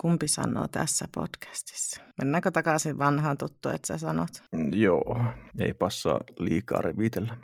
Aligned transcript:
Kumpi 0.00 0.28
sanoo 0.28 0.68
tässä 0.68 1.08
podcastissa? 1.14 2.02
Mennäänkö 2.18 2.50
takaisin 2.50 2.98
vanhaan 2.98 3.38
tuttuun, 3.38 3.74
että 3.74 3.86
sä 3.86 3.98
sanot? 3.98 4.28
Joo, 4.72 5.24
ei 5.58 5.74
passaa 5.74 6.20
liikaa 6.38 6.82
revitellä. 6.82 7.36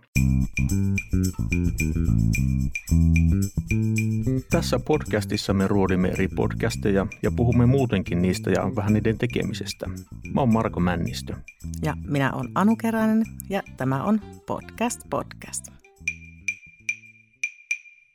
Tässä 4.51 4.79
podcastissa 4.79 5.55
me 5.55 5.69
ruodimme 5.69 6.09
eri 6.09 6.29
podcasteja 6.29 7.07
ja 7.23 7.31
puhumme 7.37 7.67
muutenkin 7.67 8.23
niistä 8.23 8.51
ja 8.51 8.77
vähän 8.77 8.93
niiden 8.93 9.19
tekemisestä. 9.19 9.87
Mä 10.35 10.41
oon 10.41 10.53
Marko 10.53 10.81
Männistö. 10.81 11.37
Ja 11.83 11.97
minä 12.07 12.33
olen 12.33 12.51
Anu 12.55 12.77
Keränen 12.77 13.27
ja 13.51 13.63
tämä 13.77 14.05
on 14.05 14.21
Podcast 14.47 15.01
Podcast. 15.11 15.67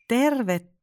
Tervetuloa 0.07 0.78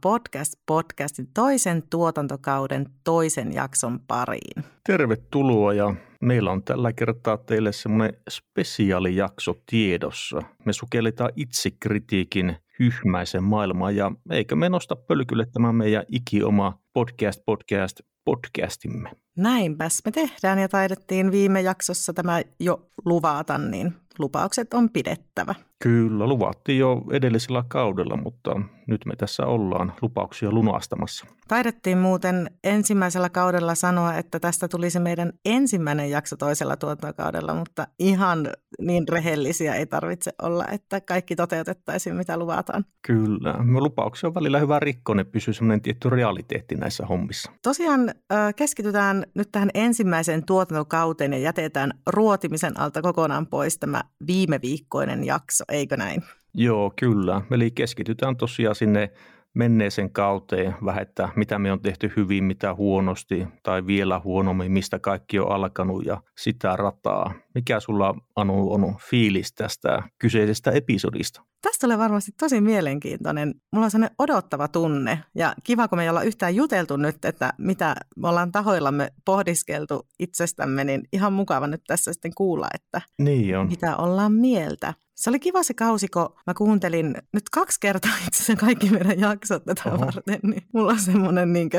Podcast 0.00 0.52
Podcastin 0.66 1.28
toisen 1.34 1.82
tuotantokauden 1.90 2.86
toisen 3.04 3.52
jakson 3.52 4.00
pariin. 4.00 4.64
Tervetuloa 4.86 5.74
ja 5.74 5.94
meillä 6.20 6.50
on 6.50 6.62
tällä 6.62 6.92
kertaa 6.92 7.36
teille 7.36 7.72
semmoinen 7.72 8.14
spesiaalijakso 8.30 9.54
tiedossa. 9.70 10.42
Me 10.64 10.72
sukelletaan 10.72 11.30
itsekritiikin 11.36 12.56
hyhmäisen 12.78 13.42
maailmaan 13.42 13.96
ja 13.96 14.12
eikä 14.30 14.56
me 14.56 14.68
nosta 14.68 14.96
pölkylle 14.96 15.46
tämä 15.52 15.72
meidän 15.72 16.04
ikioma 16.08 16.78
podcast 16.92 17.40
podcast 17.46 18.00
podcastimme. 18.24 19.10
Näinpäs 19.36 20.02
me 20.04 20.12
tehdään 20.12 20.58
ja 20.58 20.68
taidettiin 20.68 21.30
viime 21.30 21.60
jaksossa 21.60 22.12
tämä 22.12 22.42
jo 22.60 22.88
luvata, 23.04 23.58
niin 23.58 23.94
lupaukset 24.18 24.74
on 24.74 24.90
pidettävä. 24.90 25.54
Kyllä, 25.82 26.26
luvattiin 26.26 26.78
jo 26.78 27.02
edellisellä 27.12 27.64
kaudella, 27.68 28.16
mutta 28.16 28.60
nyt 28.86 29.06
me 29.06 29.16
tässä 29.16 29.46
ollaan 29.46 29.92
lupauksia 30.02 30.50
lunastamassa. 30.50 31.26
Taidettiin 31.48 31.98
muuten 31.98 32.50
ensimmäisellä 32.64 33.28
kaudella 33.28 33.74
sanoa, 33.74 34.14
että 34.14 34.40
tästä 34.40 34.68
tuli 34.68 34.90
se 34.90 34.98
meidän 34.98 35.32
ensimmäinen 35.44 36.10
jakso 36.10 36.36
toisella 36.36 36.76
tuotantokaudella, 36.76 37.54
mutta 37.54 37.86
ihan 37.98 38.48
niin 38.80 39.08
rehellisiä 39.08 39.74
ei 39.74 39.86
tarvitse 39.86 40.32
olla, 40.42 40.64
että 40.72 41.00
kaikki 41.00 41.36
toteutettaisiin, 41.36 42.16
mitä 42.16 42.36
luvataan. 42.36 42.84
Kyllä, 43.06 43.52
me 43.52 43.80
lupauksia 43.80 44.28
on 44.28 44.34
välillä 44.34 44.58
hyvä 44.58 44.80
rikko, 44.80 45.14
ne 45.14 45.24
pysyy 45.24 45.54
semmoinen 45.54 45.82
tietty 45.82 46.10
realiteetti 46.10 46.74
näissä 46.74 47.06
hommissa. 47.06 47.52
Tosiaan 47.62 48.14
keskitytään 48.56 49.24
nyt 49.34 49.48
tähän 49.52 49.70
ensimmäiseen 49.74 50.46
tuotantokauteen 50.46 51.32
ja 51.32 51.38
jätetään 51.38 51.90
ruotimisen 52.06 52.80
alta 52.80 53.02
kokonaan 53.02 53.46
pois 53.46 53.78
tämä 53.78 54.03
viime 54.26 54.58
viikkoinen 54.62 55.24
jakso, 55.24 55.64
eikö 55.68 55.96
näin? 55.96 56.22
Joo, 56.54 56.92
kyllä. 56.96 57.42
Eli 57.50 57.70
keskitytään 57.70 58.36
tosiaan 58.36 58.74
sinne 58.74 59.10
menneeseen 59.54 60.12
kauteen 60.12 60.74
vähettää, 60.84 61.28
mitä 61.36 61.58
me 61.58 61.72
on 61.72 61.80
tehty 61.80 62.12
hyvin, 62.16 62.44
mitä 62.44 62.74
huonosti 62.74 63.46
tai 63.62 63.86
vielä 63.86 64.20
huonommin, 64.24 64.72
mistä 64.72 64.98
kaikki 64.98 65.38
on 65.38 65.52
alkanut 65.52 66.06
ja 66.06 66.22
sitä 66.38 66.76
rataa. 66.76 67.34
Mikä 67.54 67.80
sulla 67.80 68.14
Anu 68.36 68.72
on 68.72 68.96
fiilis 69.10 69.52
tästä 69.52 70.02
kyseisestä 70.18 70.70
episodista? 70.70 71.42
Tästä 71.62 71.86
tulee 71.86 71.98
varmasti 71.98 72.32
tosi 72.38 72.60
mielenkiintoinen. 72.60 73.54
Mulla 73.72 73.84
on 73.84 73.90
sellainen 73.90 74.16
odottava 74.18 74.68
tunne 74.68 75.18
ja 75.34 75.54
kiva, 75.64 75.88
kun 75.88 75.98
me 75.98 76.02
ei 76.02 76.08
olla 76.08 76.22
yhtään 76.22 76.54
juteltu 76.54 76.96
nyt, 76.96 77.24
että 77.24 77.52
mitä 77.58 77.94
me 78.16 78.28
ollaan 78.28 78.52
tahoillamme 78.52 79.12
pohdiskeltu 79.24 80.06
itsestämme, 80.18 80.84
niin 80.84 81.02
ihan 81.12 81.32
mukava 81.32 81.66
nyt 81.66 81.82
tässä 81.86 82.12
sitten 82.12 82.34
kuulla, 82.34 82.68
että 82.74 83.00
niin 83.18 83.58
on. 83.58 83.66
mitä 83.68 83.96
ollaan 83.96 84.32
mieltä. 84.32 84.94
Se 85.14 85.30
oli 85.30 85.40
kiva 85.40 85.62
se 85.62 85.74
kausi, 85.74 86.08
kun 86.08 86.28
mä 86.46 86.54
kuuntelin 86.54 87.14
nyt 87.32 87.50
kaksi 87.50 87.80
kertaa 87.80 88.10
itse 88.26 88.42
asiassa 88.42 88.66
kaikki 88.66 88.90
meidän 88.90 89.20
jaksot 89.20 89.64
tätä 89.64 89.82
Oho. 89.86 90.00
varten, 90.06 90.38
niin 90.42 90.62
mulla 90.74 90.92
on 90.92 91.00
semmoinen 91.00 91.52
niin 91.52 91.70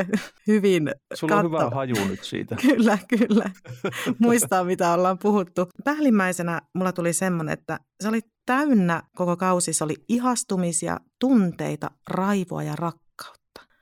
hyvin 0.46 0.94
Sulla 1.14 1.34
kattava. 1.34 1.58
on 1.58 1.64
hyvä 1.64 1.74
haju 1.74 1.94
nyt 2.08 2.24
siitä. 2.24 2.56
kyllä, 2.66 2.98
kyllä. 3.08 3.50
Muistaa, 4.18 4.64
mitä 4.64 4.92
ollaan 4.92 5.18
puhuttu. 5.18 5.68
Päällimmäisenä 5.84 6.62
mulla 6.74 6.92
tuli 6.92 7.12
semmoinen, 7.12 7.52
että 7.52 7.80
se 8.00 8.08
oli 8.08 8.20
täynnä 8.46 9.02
koko 9.16 9.36
kausi, 9.36 9.72
se 9.72 9.84
oli 9.84 9.94
ihastumisia, 10.08 11.00
tunteita, 11.20 11.90
raivoa 12.08 12.62
ja 12.62 12.76
rakkautta 12.76 13.05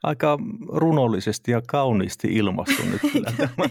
aika 0.04 0.38
runollisesti 0.68 1.50
ja 1.50 1.62
kauniisti 1.68 2.28
ilmastu 2.28 2.82
nyt 2.82 3.00
kyllä 3.12 3.32
tämä. 3.36 3.68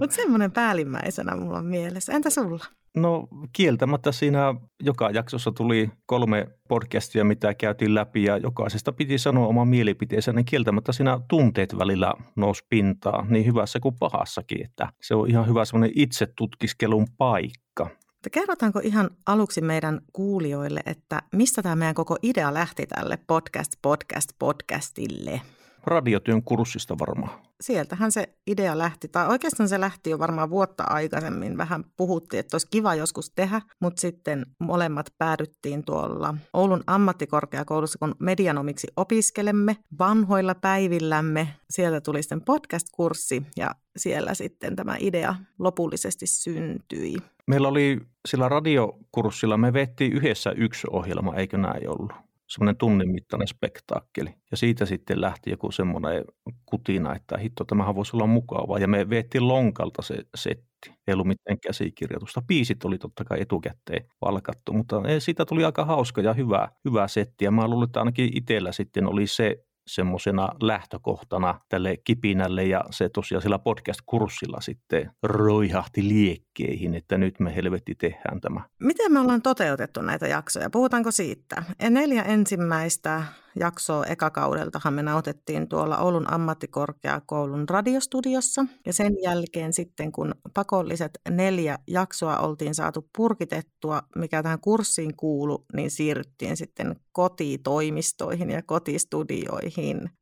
Mutta 0.00 0.16
semmoinen 0.16 0.52
päällimmäisenä 0.52 1.36
mulla 1.36 1.58
on 1.58 1.66
mielessä. 1.66 2.12
Entä 2.12 2.30
sulla? 2.30 2.64
No 2.96 3.28
kieltämättä 3.52 4.12
siinä 4.12 4.54
joka 4.82 5.10
jaksossa 5.10 5.52
tuli 5.52 5.90
kolme 6.06 6.46
podcastia, 6.68 7.24
mitä 7.24 7.54
käytiin 7.54 7.94
läpi 7.94 8.24
ja 8.24 8.36
jokaisesta 8.36 8.92
piti 8.92 9.18
sanoa 9.18 9.46
oma 9.46 9.64
mielipiteensä, 9.64 10.32
niin 10.32 10.44
kieltämättä 10.44 10.92
siinä 10.92 11.20
tunteet 11.28 11.78
välillä 11.78 12.14
nousi 12.36 12.66
pintaa 12.68 13.26
niin 13.28 13.46
hyvässä 13.46 13.80
kuin 13.80 13.94
pahassakin, 14.00 14.64
että 14.64 14.88
se 15.02 15.14
on 15.14 15.30
ihan 15.30 15.48
hyvä 15.48 15.64
semmoinen 15.64 15.92
itsetutkiskelun 15.94 17.06
paikka. 17.18 17.90
Kerrotaanko 18.30 18.80
ihan 18.82 19.10
aluksi 19.26 19.60
meidän 19.60 20.00
kuulijoille, 20.12 20.80
että 20.86 21.22
mistä 21.32 21.62
tämä 21.62 21.76
meidän 21.76 21.94
koko 21.94 22.16
idea 22.22 22.54
lähti 22.54 22.86
tälle 22.86 23.18
podcast, 23.26 23.72
podcast, 23.82 24.28
podcastille? 24.38 25.40
Radiotyön 25.86 26.42
kurssista 26.42 26.98
varmaan. 26.98 27.40
Sieltähän 27.60 28.12
se 28.12 28.28
idea 28.46 28.78
lähti, 28.78 29.08
tai 29.08 29.28
oikeastaan 29.28 29.68
se 29.68 29.80
lähti 29.80 30.10
jo 30.10 30.18
varmaan 30.18 30.50
vuotta 30.50 30.84
aikaisemmin. 30.84 31.56
Vähän 31.56 31.84
puhuttiin, 31.96 32.40
että 32.40 32.54
olisi 32.54 32.68
kiva 32.70 32.94
joskus 32.94 33.30
tehdä, 33.30 33.60
mutta 33.80 34.00
sitten 34.00 34.46
molemmat 34.58 35.06
päädyttiin 35.18 35.84
tuolla 35.84 36.34
Oulun 36.52 36.84
ammattikorkeakoulussa, 36.86 37.98
kun 37.98 38.14
medianomiksi 38.18 38.86
opiskelemme 38.96 39.76
vanhoilla 39.98 40.54
päivillämme. 40.54 41.48
Sieltä 41.70 42.00
tuli 42.00 42.22
sitten 42.22 42.42
podcast-kurssi 42.42 43.42
ja 43.56 43.70
siellä 43.96 44.34
sitten 44.34 44.76
tämä 44.76 44.96
idea 44.98 45.34
lopullisesti 45.58 46.26
syntyi. 46.26 47.16
Meillä 47.46 47.68
oli 47.68 48.00
sillä 48.28 48.48
radiokurssilla, 48.48 49.56
me 49.56 49.72
vettiin 49.72 50.12
yhdessä 50.12 50.50
yksi 50.50 50.86
ohjelma, 50.90 51.34
eikö 51.34 51.58
näin 51.58 51.88
ollut? 51.88 52.12
Semmoinen 52.48 52.76
tunnin 52.76 53.12
mittainen 53.12 53.48
spektaakkeli. 53.48 54.34
Ja 54.50 54.56
siitä 54.56 54.86
sitten 54.86 55.20
lähti 55.20 55.50
joku 55.50 55.70
semmoinen 55.70 56.24
kutina, 56.66 57.14
että 57.14 57.38
hitto, 57.38 57.64
tämähän 57.64 57.94
voisi 57.94 58.16
olla 58.16 58.26
mukavaa. 58.26 58.78
Ja 58.78 58.88
me 58.88 59.10
veettiin 59.10 59.48
lonkalta 59.48 60.02
se 60.02 60.14
setti. 60.34 60.94
Ei 61.06 61.14
ollut 61.14 61.26
mitään 61.26 61.58
käsikirjoitusta. 61.60 62.42
Piisit 62.46 62.84
oli 62.84 62.98
totta 62.98 63.24
kai 63.24 63.40
etukäteen 63.40 64.06
valkattu, 64.20 64.72
mutta 64.72 65.02
siitä 65.18 65.44
tuli 65.44 65.64
aika 65.64 65.84
hauska 65.84 66.20
ja 66.20 66.32
hyvä, 66.32 66.68
hyvä 66.84 67.08
setti. 67.08 67.44
Ja 67.44 67.50
mä 67.50 67.68
luulen, 67.68 67.86
että 67.86 68.00
ainakin 68.00 68.36
itsellä 68.36 68.72
sitten 68.72 69.06
oli 69.06 69.26
se 69.26 69.64
semmoisena 69.86 70.48
lähtökohtana 70.62 71.60
tälle 71.68 71.96
kipinälle 72.04 72.64
ja 72.64 72.84
se 72.90 73.08
tosiaan 73.08 73.42
sillä 73.42 73.58
podcast-kurssilla 73.58 74.60
sitten 74.60 75.10
roihahti 75.22 76.08
liekkeihin, 76.08 76.94
että 76.94 77.18
nyt 77.18 77.40
me 77.40 77.56
helvetti 77.56 77.94
tehdään 77.94 78.40
tämä. 78.40 78.60
Miten 78.78 79.12
me 79.12 79.20
ollaan 79.20 79.42
toteutettu 79.42 80.02
näitä 80.02 80.26
jaksoja? 80.26 80.70
Puhutaanko 80.70 81.10
siitä? 81.10 81.62
Neljä 81.90 82.22
ensimmäistä 82.22 83.22
jaksoa 83.60 84.04
ekakaudeltahan 84.04 84.94
me 84.94 85.02
nautettiin 85.02 85.68
tuolla 85.68 85.98
Oulun 85.98 86.32
ammattikorkeakoulun 86.32 87.68
radiostudiossa. 87.68 88.66
Ja 88.86 88.92
sen 88.92 89.12
jälkeen 89.22 89.72
sitten, 89.72 90.12
kun 90.12 90.34
pakolliset 90.54 91.18
neljä 91.30 91.78
jaksoa 91.86 92.38
oltiin 92.38 92.74
saatu 92.74 93.08
purkitettua, 93.16 94.02
mikä 94.16 94.42
tähän 94.42 94.60
kurssiin 94.60 95.16
kuulu, 95.16 95.64
niin 95.72 95.90
siirryttiin 95.90 96.56
sitten 96.56 96.96
kotitoimistoihin 97.12 98.50
ja 98.50 98.62
kotistudioihin. 98.62 99.73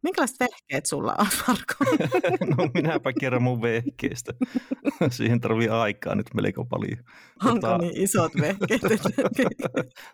Minkälaiset 0.02 0.40
vehkeet 0.40 0.86
sulla 0.86 1.14
on, 1.18 1.26
Marko? 1.48 2.06
no 2.56 2.70
minäpä 2.74 3.12
kerran 3.20 3.42
mun 3.42 3.62
vehkeestä. 3.62 4.32
Siihen 5.10 5.40
tarvii 5.40 5.68
aikaa 5.68 6.14
nyt 6.14 6.34
melko 6.34 6.64
paljon. 6.64 6.98
Onko 7.44 7.60
tota... 7.60 7.78
niin 7.78 7.92
isot 7.96 8.32
vehkeet? 8.40 8.82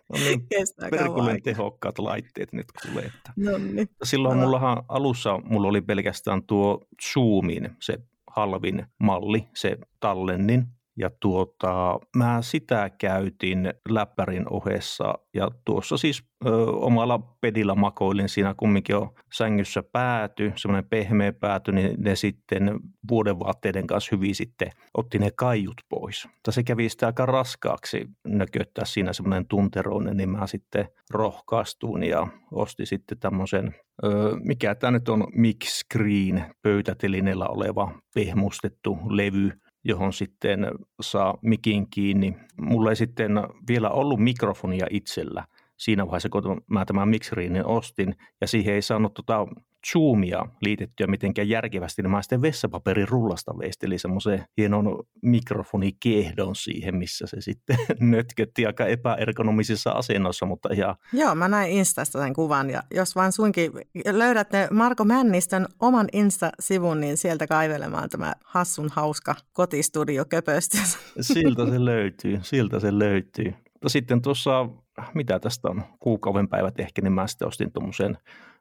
no 0.09 1.25
niin, 1.25 1.43
tehokkaat 1.43 1.99
laitteet 1.99 2.53
nyt 2.53 2.67
kuulee 2.81 3.05
että 3.05 3.33
Nonni. 3.37 3.85
Silloin 4.03 4.37
mullahan 4.37 4.83
alussa 4.87 5.37
mulla 5.37 5.67
oli 5.67 5.81
pelkästään 5.81 6.43
tuo 6.43 6.87
Zoomin 7.13 7.69
se 7.81 7.97
halvin 8.27 8.85
malli, 8.99 9.47
se 9.55 9.77
tallennin. 9.99 10.78
Ja 10.99 11.09
tuota, 11.19 11.99
mä 12.15 12.37
sitä 12.41 12.89
käytin 12.89 13.73
läppärin 13.89 14.45
ohessa 14.49 15.13
ja 15.33 15.51
tuossa 15.65 15.97
siis 15.97 16.23
ö, 16.45 16.49
omalla 16.65 17.19
pedillä 17.41 17.75
makoilin 17.75 18.29
siinä 18.29 18.53
kumminkin 18.57 18.95
on 18.95 19.09
sängyssä 19.33 19.83
pääty, 19.83 20.53
semmoinen 20.55 20.89
pehmeä 20.89 21.33
pääty, 21.33 21.71
niin 21.71 21.95
ne 21.97 22.15
sitten 22.15 22.79
vuodenvaatteiden 23.09 23.87
kanssa 23.87 24.15
hyvin 24.15 24.35
sitten 24.35 24.71
otti 24.93 25.19
ne 25.19 25.31
kaiut 25.35 25.81
pois. 25.89 26.27
Mutta 26.33 26.51
se 26.51 26.63
kävi 26.63 26.89
sitä 26.89 27.05
aika 27.05 27.25
raskaaksi 27.25 28.07
nököttää 28.27 28.85
siinä 28.85 29.13
semmoinen 29.13 29.47
tunteroinen, 29.47 30.17
niin 30.17 30.29
mä 30.29 30.47
sitten 30.47 30.87
rohkaistuin 31.09 32.03
ja 32.03 32.27
ostin 32.51 32.87
sitten 32.87 33.19
tämmöisen, 33.19 33.75
ö, 34.03 34.09
mikä 34.43 34.75
tämä 34.75 34.91
nyt 34.91 35.09
on, 35.09 35.27
Mix 35.35 35.67
Screen 35.67 36.45
pöytätelineellä 36.61 37.47
oleva 37.47 37.91
pehmustettu 38.15 38.97
levy, 39.09 39.51
johon 39.83 40.13
sitten 40.13 40.67
saa 41.01 41.37
mikin 41.41 41.89
kiinni. 41.89 42.35
Mulla 42.61 42.89
ei 42.89 42.95
sitten 42.95 43.31
vielä 43.67 43.89
ollut 43.89 44.19
mikrofonia 44.19 44.87
itsellä 44.89 45.45
siinä 45.77 46.05
vaiheessa, 46.05 46.29
kun 46.29 46.61
mä 46.67 46.85
tämän 46.85 47.09
mikseriinin 47.09 47.65
ostin, 47.65 48.15
ja 48.41 48.47
siihen 48.47 48.73
ei 48.75 48.81
saanut 48.81 49.13
tota 49.13 49.47
Zoomia 49.91 50.45
liitettyä 50.61 51.07
mitenkään 51.07 51.49
järkevästi, 51.49 52.01
niin 52.01 52.11
mä 52.11 52.21
sitten 52.21 52.41
vessapaperin 52.41 53.07
rullasta 53.07 53.57
veistelin 53.57 53.99
semmoisen 53.99 54.45
hienon 54.57 55.03
mikrofonikehdon 55.21 56.55
siihen, 56.55 56.95
missä 56.95 57.27
se 57.27 57.41
sitten 57.41 57.77
nötkötti 57.99 58.65
aika 58.65 58.85
epäergonomisissa 58.85 59.91
asennoissa, 59.91 60.45
mutta 60.45 60.69
ihan... 60.73 60.95
Joo, 61.13 61.35
mä 61.35 61.47
näin 61.47 61.71
Instasta 61.71 62.19
sen 62.19 62.33
kuvan 62.33 62.69
ja 62.69 62.83
jos 62.91 63.15
vaan 63.15 63.31
suinkin 63.31 63.71
löydätte 64.11 64.67
Marko 64.71 65.05
Männistön 65.05 65.65
oman 65.79 66.07
Insta-sivun, 66.13 67.01
niin 67.01 67.17
sieltä 67.17 67.47
kaivelemaan 67.47 68.09
tämä 68.09 68.33
hassun 68.43 68.89
hauska 68.91 69.35
kotistudio 69.53 70.25
köpöstys. 70.25 70.97
Siltä 71.21 71.65
se 71.65 71.85
löytyy, 71.85 72.39
siltä 72.41 72.79
se 72.79 72.99
löytyy. 72.99 73.53
Mutta 73.73 73.89
sitten 73.89 74.21
tuossa, 74.21 74.69
mitä 75.13 75.39
tästä 75.39 75.67
on, 75.69 75.83
kuukauden 75.99 76.47
päivät 76.47 76.79
ehkä, 76.79 77.01
niin 77.01 77.13
mä 77.13 77.27
sitten 77.27 77.47
ostin 77.47 77.71
tuommoisen 77.71 78.17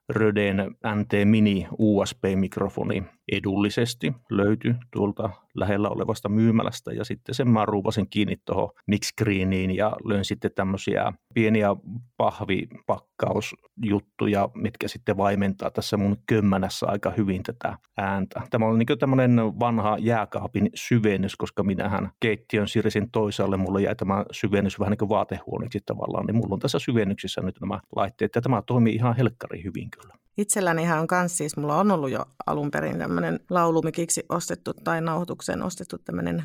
Röden 0.08 0.76
NT 0.94 1.12
Mini 1.24 1.66
USB-mikrofoni 1.78 3.02
edullisesti 3.32 4.12
löytyi 4.30 4.74
tuolta 4.90 5.30
lähellä 5.54 5.88
olevasta 5.88 6.28
myymälästä 6.28 6.92
ja 6.92 7.04
sitten 7.04 7.34
sen 7.34 7.48
mä 7.48 7.66
ruupasin 7.66 8.08
kiinni 8.10 8.36
tuohon 8.44 8.70
mixscreeniin 8.86 9.76
ja 9.76 9.96
löin 10.04 10.24
sitten 10.24 10.50
tämmöisiä 10.54 11.12
pieniä 11.34 11.68
pahvipakkausjuttuja, 12.16 14.48
mitkä 14.54 14.88
sitten 14.88 15.16
vaimentaa 15.16 15.70
tässä 15.70 15.96
mun 15.96 16.16
kömmänässä 16.26 16.86
aika 16.86 17.12
hyvin 17.16 17.42
tätä 17.42 17.78
ääntä. 17.96 18.42
Tämä 18.50 18.66
on 18.66 18.78
niin 18.78 18.98
tämmöinen 18.98 19.36
vanha 19.60 19.96
jääkaapin 20.00 20.70
syvennys, 20.74 21.36
koska 21.36 21.62
minähän 21.62 22.10
keittiön 22.20 22.68
siirsin 22.68 23.10
toisaalle, 23.10 23.56
mulla 23.56 23.80
jäi 23.80 23.96
tämä 23.96 24.24
syvennys 24.32 24.80
vähän 24.80 24.90
niin 24.90 24.98
kuin 24.98 25.08
vaatehuoneeksi 25.08 25.80
tavallaan, 25.86 26.26
niin 26.26 26.36
mulla 26.36 26.54
on 26.54 26.60
tässä 26.60 26.78
syvennyksissä 26.78 27.40
nyt 27.40 27.60
nämä 27.60 27.80
laitteet 27.96 28.34
ja 28.34 28.40
tämä 28.40 28.62
toimii 28.62 28.94
ihan 28.94 29.16
helkkari 29.16 29.64
hyvin 29.64 29.90
kyllä. 29.90 30.14
Itselläni 30.38 30.92
on 30.92 31.06
kans 31.06 31.36
siis, 31.36 31.56
mulla 31.56 31.76
on 31.76 31.90
ollut 31.90 32.10
jo 32.10 32.24
alun 32.46 32.70
perin 32.70 32.98
tämmöinen 32.98 33.40
laulumikiksi 33.50 34.24
ostettu 34.28 34.74
tai 34.74 35.00
nauhoitukseen 35.00 35.62
ostettu 35.62 35.98
tämmöinen 35.98 36.44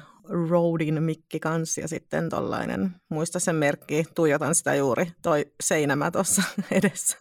Rodin 0.50 1.04
mikki 1.04 1.40
kanssa 1.40 1.82
ja 1.82 1.88
sitten 1.88 2.30
tollainen, 2.30 2.96
muista 3.10 3.40
sen 3.40 3.56
merkki, 3.56 4.06
tuijotan 4.16 4.56
sitä 4.56 4.76
juuri, 4.76 5.12
toi 5.22 5.46
seinämä 5.64 6.12
tuossa 6.12 6.44
edessä. 6.72 7.18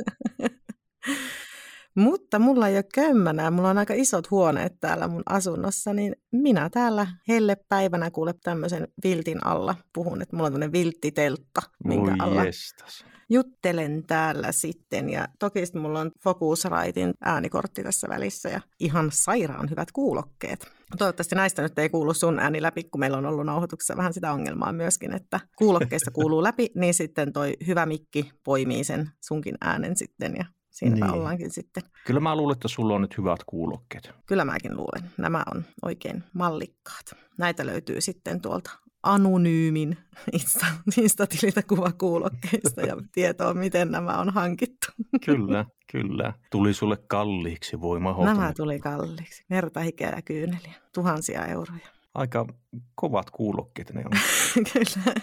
Mutta 1.97 2.39
mulla 2.39 2.69
ei 2.69 2.77
ole 2.77 2.85
kömmänää, 2.95 3.51
mulla 3.51 3.71
on 3.71 3.79
aika 3.79 3.95
isot 3.95 4.31
huoneet 4.31 4.73
täällä 4.81 5.09
mun 5.09 5.23
asunnossa, 5.27 5.93
niin 5.93 6.17
minä 6.33 6.71
täällä 6.71 7.07
hellepäivänä 7.29 8.11
kuule 8.11 8.35
tämmöisen 8.43 8.89
viltin 9.05 9.47
alla 9.47 9.77
puhun, 9.95 10.23
että 10.23 10.37
mulla 10.37 10.47
on 10.47 10.53
tämmöinen 10.53 10.73
vilttiteltta, 10.73 11.63
minkä 11.85 12.11
Oi 12.11 12.17
alla 12.19 12.45
jestas 12.45 13.05
juttelen 13.33 14.05
täällä 14.07 14.53
sitten. 14.53 15.11
Ja 15.11 15.29
toki 15.39 15.61
mulla 15.81 16.01
on 16.01 16.11
Focusritein 16.23 17.15
äänikortti 17.21 17.83
tässä 17.83 18.09
välissä 18.09 18.49
ja 18.49 18.61
ihan 18.81 19.11
sairaan 19.13 19.71
hyvät 19.71 19.93
kuulokkeet. 19.93 20.73
Toivottavasti 20.99 21.35
näistä 21.35 21.63
nyt 21.63 21.79
ei 21.79 21.89
kuulu 21.89 22.15
sun 22.15 22.39
ääni 22.39 22.63
läpi, 22.63 22.85
kun 22.85 23.01
meillä 23.01 23.19
on 23.19 23.27
ollut 23.27 23.47
nauhoituksessa 23.47 23.97
vähän 23.97 24.13
sitä 24.13 24.33
ongelmaa 24.33 24.73
myöskin, 24.73 25.13
että 25.15 25.41
kuulokkeista 25.59 26.11
kuuluu 26.11 26.43
läpi, 26.43 26.71
niin 26.75 26.95
sitten 26.95 27.33
toi 27.33 27.57
hyvä 27.67 27.87
mikki 27.87 28.31
poimii 28.45 28.85
sen 28.85 29.11
sunkin 29.21 29.55
äänen 29.61 29.97
sitten 29.97 30.35
ja 30.37 30.45
siinäpä 30.73 31.07
niin. 31.07 31.15
ollaankin 31.15 31.51
sitten. 31.51 31.83
Kyllä 32.07 32.21
mä 32.21 32.37
luulen, 32.37 32.55
että 32.55 32.69
sulla 32.69 32.95
on 32.95 33.01
nyt 33.01 33.19
hyvät 33.19 33.45
kuulokkeet. 33.47 34.11
Kyllä 34.27 34.45
mäkin 34.45 34.77
luulen. 34.77 35.11
Nämä 35.19 35.43
on 35.55 35.65
oikein 35.83 36.25
mallikkaat. 36.33 37.15
Näitä 37.39 37.67
löytyy 37.67 38.01
sitten 38.01 38.41
tuolta 38.41 38.71
anonyymin 39.03 39.97
Insta, 40.33 40.67
Insta-tililtä 41.03 41.63
kuvakuulokkeista 41.63 42.81
ja 42.81 42.97
tietoa, 43.15 43.55
miten 43.55 43.91
nämä 43.91 44.19
on 44.19 44.31
hankittu. 44.31 44.87
Kyllä, 45.27 45.65
kyllä. 45.93 46.33
Tuli 46.51 46.75
sulle 46.75 46.97
kalliiksi, 47.07 47.81
voi 47.81 48.01
mahdoton. 48.01 48.37
Nämä 48.37 48.53
tuli 48.57 48.79
kalliiksi. 48.79 49.45
Verta, 49.51 49.81
hikeä 49.81 50.13
ja 50.17 50.23
kyyneliä. 50.23 50.75
Tuhansia 50.95 51.47
euroja. 51.47 51.87
Aika 52.15 52.47
kovat 52.95 53.31
kuulokkeet 53.31 53.93
ne 53.93 54.03
on. 54.05 54.13
kyllä. 54.73 55.15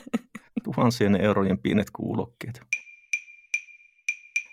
Tuhansien 0.63 1.15
eurojen 1.15 1.59
pienet 1.59 1.91
kuulokkeet. 1.91 2.61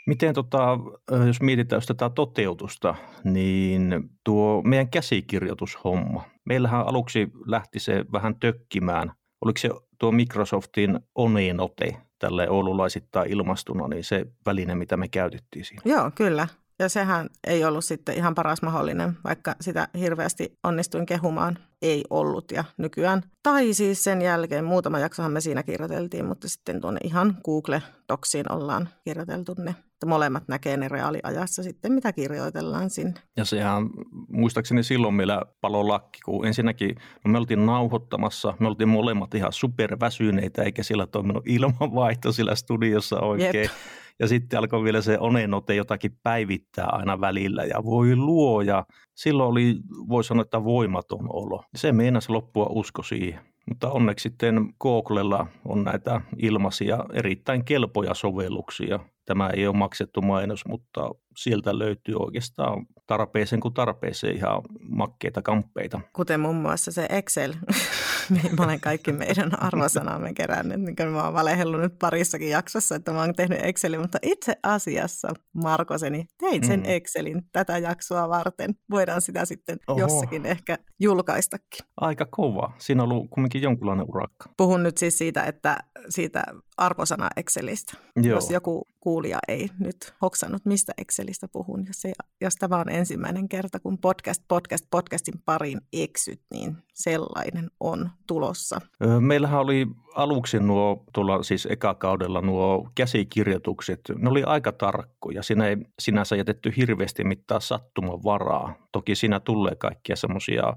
Miten 0.07 0.35
tota, 0.35 0.79
jos 1.27 1.41
mietitään 1.41 1.77
jos 1.77 1.87
tätä 1.87 2.11
toteutusta, 2.11 2.95
niin 3.25 4.11
tuo 4.25 4.63
meidän 4.63 4.91
käsikirjoitushomma. 4.91 6.25
Meillähän 6.45 6.87
aluksi 6.87 7.29
lähti 7.47 7.81
se 7.81 8.05
vähän 8.13 8.41
tökkimään. 8.41 9.13
Oliko 9.41 9.59
se 9.59 9.71
tuo 9.99 10.13
Microsoftin 10.13 11.01
Onenote 11.15 11.97
tälle 12.19 12.51
oululaisittain 12.51 13.33
ilmastuna, 13.33 13.89
niin 13.89 14.05
se 14.05 14.27
väline, 14.47 14.75
mitä 14.75 14.97
me 14.97 15.09
käytettiin 15.09 15.65
siinä? 15.65 15.83
Joo, 15.85 16.11
kyllä. 16.15 16.49
Ja 16.79 16.89
sehän 16.89 17.29
ei 17.47 17.65
ollut 17.65 17.85
sitten 17.85 18.15
ihan 18.15 18.35
paras 18.35 18.63
mahdollinen, 18.63 19.19
vaikka 19.25 19.55
sitä 19.61 19.89
hirveästi 19.99 20.59
onnistuin 20.65 21.07
kehumaan. 21.07 21.59
Ei 21.83 22.05
ollut 22.11 22.53
ja 22.53 22.65
nykyään. 22.79 23.23
Tai 23.43 23.75
siis 23.75 24.05
sen 24.05 24.23
jälkeen, 24.23 24.65
muutama 24.65 24.99
jaksohan 24.99 25.33
me 25.33 25.41
siinä 25.41 25.63
kirjoiteltiin, 25.63 26.25
mutta 26.25 26.49
sitten 26.49 26.81
tuonne 26.81 27.01
ihan 27.05 27.37
Google 27.45 27.83
Docsiin 28.09 28.53
ollaan 28.53 28.89
kirjoiteltu 29.05 29.55
ne 29.59 29.75
että 29.97 30.07
molemmat 30.07 30.49
näkee 30.49 30.77
ne 30.77 30.89
reaaliajassa 30.89 31.63
sitten, 31.63 31.93
mitä 31.93 32.13
kirjoitellaan 32.13 32.91
sinne. 32.91 33.15
Ja 33.37 33.45
sehän, 33.45 33.91
muistaakseni 34.29 34.83
silloin 34.83 35.15
meillä 35.15 35.43
palo 35.61 35.89
lakki, 35.89 36.21
kun 36.25 36.47
ensinnäkin 36.47 36.95
no 37.25 37.31
me 37.31 37.39
oltiin 37.39 37.67
nauhoittamassa, 37.67 38.55
me 38.61 38.67
oltiin 38.67 38.89
molemmat 38.89 39.35
ihan 39.35 39.53
superväsyneitä, 39.53 40.63
eikä 40.63 40.83
sillä 40.83 41.07
toiminut 41.07 41.45
ilmanvaihto 41.47 42.33
sillä 42.33 42.55
studiossa 42.55 43.21
oikein. 43.21 43.63
Jep. 43.63 43.71
Ja 44.19 44.29
sitten 44.29 44.59
alkoi 44.59 44.85
vielä 44.85 45.01
se 45.01 45.19
onenote 45.19 45.75
jotakin 45.75 46.19
päivittää 46.23 46.87
aina 46.87 47.21
välillä 47.21 47.65
ja 47.65 47.85
voi 47.85 48.17
luo 48.17 48.61
ja 48.61 48.87
silloin 49.15 49.51
oli, 49.51 49.77
voi 50.09 50.25
sanoa, 50.25 50.43
että 50.43 50.65
voimaton 50.65 51.27
olo. 51.29 51.65
Se 51.75 51.93
meinasi 51.93 52.31
loppua 52.33 52.67
usko 52.71 53.03
siihen. 53.03 53.41
Mutta 53.69 53.91
onneksi 53.91 54.23
sitten 54.23 54.75
Googlella 54.81 55.47
on 55.65 55.85
näitä 55.85 56.21
ilmaisia 56.37 57.05
erittäin 57.13 57.65
kelpoja 57.65 58.15
sovelluksia, 58.15 59.01
Tämä 59.27 59.51
ei 59.51 59.67
ole 59.67 59.77
maksettu 59.77 60.23
mainos, 60.23 60.67
mutta 60.67 61.11
sieltä 61.37 61.79
löytyy 61.79 62.15
oikeastaan 62.19 62.87
tarpeeseen 63.07 63.61
kuin 63.61 63.75
tarpeeseen 63.75 64.37
ihan 64.37 64.63
makkeita 64.89 65.43
kamppeita. 65.43 66.01
Kuten 66.13 66.41
muun 66.41 66.57
muassa 66.57 66.93
se 66.93 67.07
Excel, 67.11 67.55
mä 68.59 68.65
olen 68.65 68.81
kaikki 68.81 69.13
meidän 69.13 69.63
arvosanamme 69.63 70.35
kerännyt, 70.35 70.81
niin 70.81 71.09
mä 71.13 71.25
oon 71.25 71.35
valehellut 71.35 71.81
nyt 71.81 71.99
parissakin 71.99 72.51
jaksossa, 72.51 72.95
että 72.95 73.13
mä 73.13 73.21
oon 73.21 73.35
tehnyt 73.35 73.59
Excelin, 73.63 74.01
mutta 74.01 74.19
itse 74.23 74.57
asiassa 74.63 75.29
Markoseni 75.53 76.27
tein 76.51 76.67
sen 76.67 76.81
mm. 76.81 76.87
Excelin 76.87 77.43
tätä 77.53 77.79
jaksoa 77.79 78.29
varten. 78.29 78.75
Voidaan 78.91 79.23
sitä 79.23 79.45
sitten 79.45 79.79
Oho. 79.89 80.01
jossakin 80.01 80.47
ehkä 80.47 80.79
julkaistakin. 81.01 81.87
Aika 81.97 82.27
kova. 82.31 82.73
Siinä 82.79 83.03
on 83.03 83.13
ollut 83.13 83.31
kumminkin 83.31 83.63
jonkunlainen 83.63 84.07
urakka. 84.09 84.51
Puhun 84.57 84.83
nyt 84.83 84.99
siis 84.99 85.19
siitä, 85.19 85.43
että 85.43 85.79
siitä 86.09 86.45
arvosana 86.77 87.29
Excelistä. 87.37 87.93
Joo. 88.17 88.35
Jos 88.35 88.51
joku 88.51 88.89
kuulija 89.01 89.39
ei 89.49 89.69
nyt 89.79 90.15
hoksannut, 90.23 90.65
mistä 90.65 90.93
Excelistä 90.99 91.49
puhun. 91.49 91.87
Jos, 91.87 92.05
ei, 92.05 92.13
jos 92.41 92.55
tämä 92.55 92.77
on 92.77 92.89
ensimmäinen 92.89 93.49
kerta, 93.49 93.81
kun 93.81 93.99
podcast, 93.99 94.43
podcast, 94.49 94.85
podcastin 94.91 95.43
pariin 95.45 95.81
eksyt, 95.93 96.41
niin 96.51 96.77
sellainen 96.97 97.71
on 97.81 98.11
tulossa. 98.27 98.81
Meillähän 99.21 99.61
oli 99.61 99.87
aluksi 100.15 100.61
nuo, 100.61 101.05
tuolla 101.13 101.43
siis 101.43 101.69
ekakaudella 101.71 102.41
nuo 102.41 102.91
käsikirjoitukset, 102.95 104.01
ne 104.19 104.31
oli 104.31 104.43
aika 104.43 104.73
tarkkoja. 104.73 105.43
Siinä 105.43 105.67
ei 105.67 105.77
sinänsä 105.99 106.37
jätetty 106.37 106.73
hirveästi 106.77 107.25
mittaa 107.25 107.61
sattuman 107.61 108.25
varaa. 108.25 108.75
Toki 108.93 109.15
siinä 109.15 109.41
tulee 109.41 109.75
kaikkia 109.75 110.17
semmoisia 110.17 110.77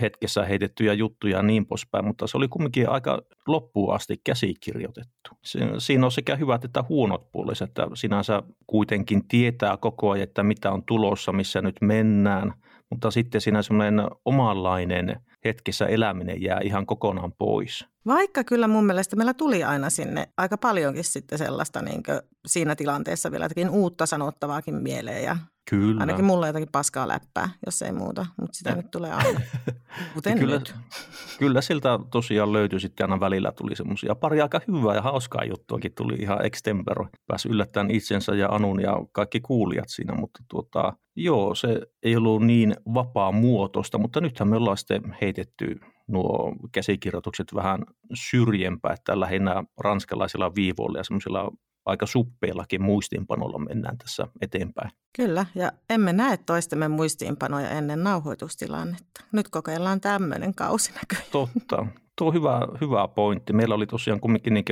hetkessä 0.00 0.44
heitettyjä 0.44 0.92
juttuja 0.92 1.36
ja 1.36 1.42
niin 1.42 1.66
poispäin, 1.66 2.04
mutta 2.04 2.26
se 2.26 2.36
oli 2.36 2.48
kumminkin 2.48 2.88
aika 2.88 3.22
loppuun 3.46 3.94
asti 3.94 4.20
käsikirjoitettu. 4.24 5.30
Siinä 5.78 6.06
on 6.06 6.12
sekä 6.12 6.36
hyvät 6.36 6.64
että 6.64 6.84
huonot 6.88 7.32
puolet, 7.32 7.60
että 7.60 7.86
sinänsä 7.94 8.42
kuitenkin 8.66 9.28
tietää 9.28 9.76
koko 9.76 10.10
ajan, 10.10 10.22
että 10.22 10.42
mitä 10.42 10.72
on 10.72 10.82
tulossa, 10.84 11.32
missä 11.32 11.62
nyt 11.62 11.76
mennään, 11.80 12.54
mutta 12.92 13.10
sitten 13.10 13.40
siinä 13.40 13.62
semmoinen 13.62 14.00
omanlainen 14.24 15.20
hetkessä 15.44 15.86
eläminen 15.86 16.42
jää 16.42 16.60
ihan 16.64 16.86
kokonaan 16.86 17.32
pois. 17.32 17.86
Vaikka 18.06 18.44
kyllä 18.44 18.68
mun 18.68 18.86
mielestä 18.86 19.16
meillä 19.16 19.34
tuli 19.34 19.64
aina 19.64 19.90
sinne 19.90 20.28
aika 20.36 20.58
paljonkin 20.58 21.04
sitten 21.04 21.38
sellaista 21.38 21.82
niin 21.82 22.02
siinä 22.46 22.76
tilanteessa 22.76 23.30
vielä 23.30 23.44
jotakin 23.44 23.70
uutta 23.70 24.06
sanottavaakin 24.06 24.74
mieleen 24.74 25.24
ja 25.24 25.36
Kyllä. 25.70 26.00
Ainakin 26.00 26.24
mulla 26.24 26.46
on 26.46 26.48
jotakin 26.48 26.68
paskaa 26.72 27.08
läppää, 27.08 27.48
jos 27.66 27.82
ei 27.82 27.92
muuta, 27.92 28.26
mutta 28.40 28.56
sitä 28.56 28.70
ja. 28.70 28.76
nyt 28.76 28.90
tulee 28.90 29.12
aina, 29.12 29.40
kuten 30.14 30.38
kyllä, 30.38 30.54
nyt. 30.54 30.74
Kyllä 31.38 31.60
siltä 31.60 31.98
tosiaan 32.10 32.52
löytyi 32.52 32.80
sitten 32.80 33.04
aina 33.04 33.20
välillä 33.20 33.52
tuli 33.52 33.76
semmoisia 33.76 34.14
pari 34.14 34.40
aika 34.40 34.60
hyvää 34.68 34.94
ja 34.94 35.02
hauskaa 35.02 35.44
juttuakin 35.44 35.92
tuli 35.94 36.14
ihan 36.14 36.46
extempero. 36.46 37.06
Pääsi 37.26 37.48
yllättäen 37.48 37.90
itsensä 37.90 38.34
ja 38.34 38.48
Anun 38.48 38.80
ja 38.80 38.96
kaikki 39.12 39.40
kuulijat 39.40 39.88
siinä, 39.88 40.14
mutta 40.14 40.42
tuota, 40.48 40.92
joo, 41.16 41.54
se 41.54 41.80
ei 42.02 42.16
ollut 42.16 42.42
niin 42.42 42.74
vapaa 42.94 43.32
muotoista, 43.32 43.98
mutta 43.98 44.20
nythän 44.20 44.48
me 44.48 44.56
ollaan 44.56 44.76
sitten 44.76 45.16
heitetty 45.36 45.80
nuo 46.08 46.56
käsikirjoitukset 46.72 47.54
vähän 47.54 47.84
syrjempää, 48.14 48.92
että 48.92 49.20
lähinnä 49.20 49.64
ranskalaisilla 49.80 50.54
viivoilla 50.54 50.98
ja 50.98 51.04
semmoisilla 51.04 51.52
aika 51.86 52.06
suppeellakin 52.06 52.82
muistiinpanolla 52.82 53.58
mennään 53.58 53.98
tässä 53.98 54.26
eteenpäin. 54.40 54.90
Kyllä, 55.16 55.46
ja 55.54 55.72
emme 55.90 56.12
näe 56.12 56.36
toistemme 56.36 56.88
muistiinpanoja 56.88 57.70
ennen 57.70 58.04
nauhoitustilannetta. 58.04 59.24
Nyt 59.32 59.48
kokeillaan 59.48 60.00
tämmöinen 60.00 60.54
kausi 60.54 60.92
näköjään. 60.92 61.30
Totta. 61.32 61.86
Tuo 62.18 62.28
on 62.28 62.34
hyvä, 62.34 62.60
hyvä 62.80 63.08
pointti. 63.08 63.52
Meillä 63.52 63.74
oli 63.74 63.86
tosiaan 63.86 64.20
kumminkin 64.20 64.54
niin 64.54 64.64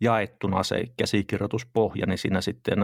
jaettuna 0.00 0.62
se 0.62 0.84
käsikirjoituspohja, 0.96 2.06
niin 2.06 2.18
siinä 2.18 2.40
sitten 2.40 2.78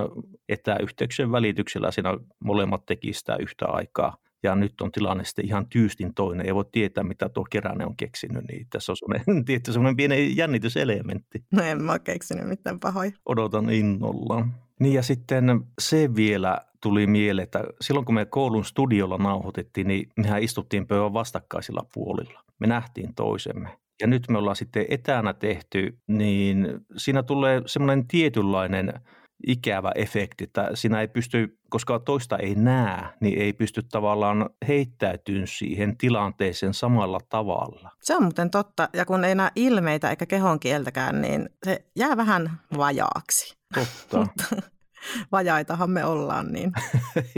etäyhteyksien 0.48 1.32
välityksellä 1.32 1.90
siinä 1.90 2.18
molemmat 2.44 2.86
teki 2.86 3.12
sitä 3.12 3.36
yhtä 3.36 3.66
aikaa– 3.66 4.16
ja 4.42 4.54
nyt 4.54 4.80
on 4.80 4.92
tilanne 4.92 5.24
sitten 5.24 5.44
ihan 5.44 5.66
tyystin 5.68 6.14
toinen. 6.14 6.46
Ei 6.46 6.54
voi 6.54 6.64
tietää, 6.72 7.04
mitä 7.04 7.28
tuo 7.28 7.44
Keränen 7.50 7.86
on 7.86 7.96
keksinyt, 7.96 8.44
niin 8.48 8.66
tässä 8.70 8.92
on 8.92 8.96
semmoinen, 8.96 9.44
tietty, 9.44 9.72
semmoinen 9.72 9.96
pieni 9.96 10.36
jännityselementti. 10.36 11.44
No 11.52 11.62
en 11.62 11.82
mä 11.82 11.92
ole 11.92 11.98
keksinyt 11.98 12.48
mitään 12.48 12.80
pahoja. 12.80 13.10
Odotan 13.26 13.70
innolla. 13.70 14.46
Niin 14.80 14.94
ja 14.94 15.02
sitten 15.02 15.60
se 15.80 16.14
vielä 16.14 16.60
tuli 16.82 17.06
mieleen, 17.06 17.44
että 17.44 17.64
silloin 17.80 18.06
kun 18.06 18.14
me 18.14 18.24
koulun 18.24 18.64
studiolla 18.64 19.18
nauhoitettiin, 19.18 19.86
niin 19.86 20.08
mehän 20.16 20.42
istuttiin 20.42 20.86
pöydän 20.86 21.12
vastakkaisilla 21.12 21.86
puolilla. 21.94 22.44
Me 22.58 22.66
nähtiin 22.66 23.14
toisemme. 23.14 23.78
Ja 24.00 24.06
nyt 24.06 24.28
me 24.28 24.38
ollaan 24.38 24.56
sitten 24.56 24.86
etänä 24.88 25.34
tehty, 25.34 25.98
niin 26.06 26.68
siinä 26.96 27.22
tulee 27.22 27.62
semmoinen 27.66 28.06
tietynlainen– 28.06 28.92
ikävä 29.46 29.92
efekti, 29.94 30.44
että 30.44 30.70
siinä 30.74 31.00
ei 31.00 31.08
pysty, 31.08 31.58
koska 31.70 31.98
toista 31.98 32.38
ei 32.38 32.54
näe, 32.54 33.04
niin 33.20 33.42
ei 33.42 33.52
pysty 33.52 33.82
tavallaan 33.82 34.50
heittäytymään 34.68 35.46
siihen 35.46 35.96
tilanteeseen 35.96 36.74
samalla 36.74 37.20
tavalla. 37.28 37.90
Se 38.02 38.16
on 38.16 38.22
muuten 38.22 38.50
totta, 38.50 38.88
ja 38.92 39.04
kun 39.06 39.24
ei 39.24 39.34
näe 39.34 39.50
ilmeitä 39.56 40.10
eikä 40.10 40.26
kehon 40.26 40.60
kieltäkään, 40.60 41.20
niin 41.20 41.50
se 41.64 41.84
jää 41.96 42.16
vähän 42.16 42.60
vajaaksi. 42.76 43.58
Totta. 44.10 44.56
vajaitahan 45.32 45.90
me 45.90 46.04
ollaan, 46.04 46.52
niin 46.52 46.72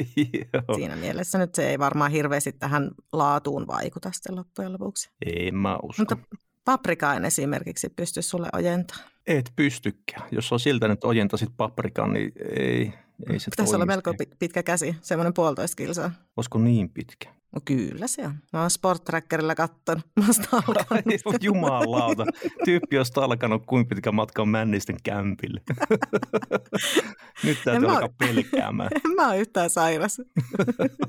siinä 0.77 0.97
mielessä 0.97 1.39
nyt 1.39 1.55
se 1.55 1.69
ei 1.69 1.79
varmaan 1.79 2.11
hirveästi 2.11 2.53
tähän 2.53 2.91
laatuun 3.13 3.67
vaikuta 3.67 4.13
sitten 4.13 4.37
loppujen 4.37 4.73
lopuksi. 4.73 5.11
Ei 5.27 5.53
mä 5.53 5.79
usko. 5.83 6.03
Mutta 6.03 6.17
paprikaan 6.65 7.25
esimerkiksi 7.25 7.89
pysty 7.89 8.23
sulle 8.23 8.49
ojentamaan. 8.53 9.11
Et 9.27 9.53
pystykään. 9.57 10.29
Jos 10.31 10.53
on 10.53 10.61
siltä, 10.61 10.93
että 10.93 11.07
ojentasit 11.07 11.49
paprikan, 11.57 12.13
niin 12.13 12.33
ei, 12.57 12.93
ei 13.31 13.39
se 13.39 13.51
Pitäisi 13.51 13.75
olla 13.75 13.87
melko 13.87 14.15
pitkä 14.39 14.63
käsi, 14.63 14.97
semmoinen 15.01 15.35
puolitoista 15.35 15.77
kilsaa. 15.77 16.13
Olisiko 16.37 16.59
niin 16.59 16.91
pitkä? 16.91 17.40
No 17.55 17.61
kyllä 17.65 18.07
se 18.07 18.27
on. 18.27 18.35
Mä 18.53 18.61
oon 18.61 18.71
Sport-trackerilla 18.71 19.55
kattonut. 19.55 20.05
Mä 20.17 20.25
oon 20.53 21.39
Jumalauta. 21.41 22.27
Tyyppi 22.65 22.99
on 22.99 23.05
alkanut 23.17 23.67
kuin 23.67 23.87
pitkä 23.87 24.13
matka 24.13 24.43
on 24.43 24.49
Männisten 24.49 24.97
kämpille. 25.03 25.61
Nyt 27.45 27.59
täytyy 27.65 27.89
alkaa 27.89 28.09
pelkäämään. 28.19 28.91
En 28.95 29.15
mä 29.17 29.29
oon 29.29 29.39
yhtään 29.43 29.71
sairas. 29.71 30.21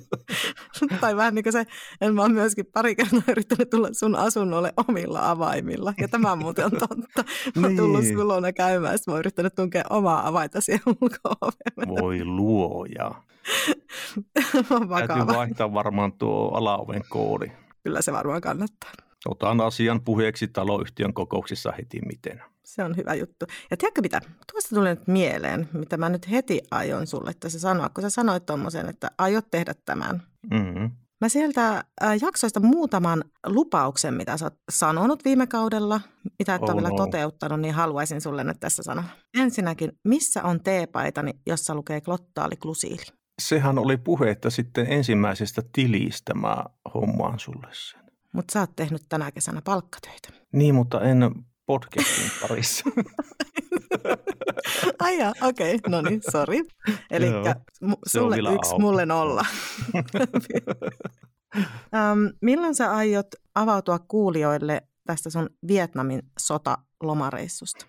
tai 1.02 1.16
vähän 1.16 1.36
niin 1.36 1.44
kuin 1.44 1.54
se, 1.54 1.66
en 2.02 2.16
mä 2.16 2.22
oon 2.22 2.34
myöskin 2.34 2.66
pari 2.66 2.96
kertaa 2.96 3.22
yrittänyt 3.28 3.70
tulla 3.70 3.90
sun 3.92 4.16
asunnolle 4.16 4.74
omilla 4.88 5.30
avaimilla. 5.30 5.94
Ja 5.98 6.08
tämä 6.08 6.36
muuten 6.36 6.66
on 6.66 6.72
totta. 6.72 7.24
Mä 7.56 7.68
oon 7.68 7.78
tullut 7.78 8.02
niin. 8.02 8.18
sulona 8.18 8.54
käymään, 8.54 8.98
mä 9.08 9.14
oon 9.14 9.20
yrittänyt 9.20 9.56
tunkea 9.56 9.84
omaa 9.90 10.28
avaita 10.28 10.62
siihen 10.62 10.82
ulko 11.02 11.18
Voi 11.88 12.26
luoja. 12.26 13.12
Täytyy 15.08 15.28
vaihtaa 15.28 15.74
varmaan 15.74 16.14
tuo 16.14 16.52
alaoven 16.54 17.02
koodi. 17.10 17.52
Kyllä 17.84 18.02
se 18.02 18.14
varmaan 18.14 18.42
kannattaa. 18.42 18.92
Otan 19.26 19.62
asian 19.62 20.02
puheeksi 20.02 20.48
taloyhtiön 20.48 21.14
kokouksissa 21.14 21.72
heti 21.78 22.02
miten. 22.02 22.42
Se 22.64 22.84
on 22.84 22.98
hyvä 22.98 23.14
juttu. 23.14 23.46
Ja 23.72 23.78
tiedätkö 23.78 24.02
mitä? 24.02 24.22
Tuosta 24.52 24.76
tuli 24.76 24.90
nyt 24.90 25.08
mieleen, 25.08 25.70
mitä 25.74 25.98
mä 25.98 26.10
nyt 26.10 26.32
heti 26.32 26.62
aion 26.72 27.08
sulle 27.08 27.32
tässä 27.40 27.60
sanoa, 27.60 27.90
kun 27.90 28.02
sä 28.02 28.10
sanoit 28.10 28.46
tuommoisen, 28.46 28.90
että 28.90 29.12
aiot 29.18 29.46
tehdä 29.52 29.74
tämän. 29.86 30.24
Mm-hmm. 30.52 30.92
Mä 31.22 31.30
sieltä 31.30 31.84
jaksoista 32.22 32.60
muutaman 32.60 33.24
lupauksen, 33.46 34.14
mitä 34.14 34.38
sä 34.38 34.46
oot 34.46 34.54
sanonut 34.72 35.26
viime 35.26 35.48
kaudella, 35.48 36.02
mitä 36.40 36.56
et 36.56 36.62
oh 36.62 36.70
ole 36.70 36.76
vielä 36.76 36.90
no. 36.90 36.96
toteuttanut, 36.96 37.60
niin 37.60 37.74
haluaisin 37.74 38.22
sulle 38.22 38.44
nyt 38.44 38.60
tässä 38.60 38.84
sanoa. 38.84 39.04
Ensinnäkin, 39.40 39.92
missä 40.04 40.44
on 40.44 40.64
teepaitani, 40.64 41.34
jossa 41.48 41.76
lukee 41.76 42.02
klottaali 42.02 42.56
klusiili? 42.56 43.21
Sehän 43.42 43.80
oli 43.80 43.98
puhetta 43.98 44.50
sitten 44.50 44.86
ensimmäisestä 44.90 45.62
tilistä, 45.74 46.34
mä 46.34 46.66
hommaan 46.94 47.40
sulle 47.40 47.68
sen. 47.72 48.02
Mutta 48.34 48.54
sä 48.54 48.60
oot 48.60 48.76
tehnyt 48.76 49.02
tänä 49.10 49.32
kesänä 49.32 49.62
palkkatöitä. 49.62 50.30
Niin, 50.52 50.76
mutta 50.76 51.02
en 51.02 51.32
podcastin 51.66 52.32
parissa. 52.42 52.90
Ai 55.00 55.16
okei, 55.42 55.76
okay. 55.76 55.92
no 55.92 56.02
niin, 56.02 56.22
sori. 56.32 56.62
Eli 57.12 57.28
sulle 58.08 58.38
yksi, 58.38 58.72
auki. 58.72 58.82
mulle 58.82 59.06
nolla. 59.06 59.46
um, 59.96 60.04
milloin 62.42 62.76
sä 62.76 62.92
aiot 62.92 63.28
avautua 63.56 64.00
kuulijoille 64.00 64.82
tästä 65.08 65.30
sun 65.30 65.50
Vietnamin 65.68 66.22
sota-lomareissusta? 66.40 67.86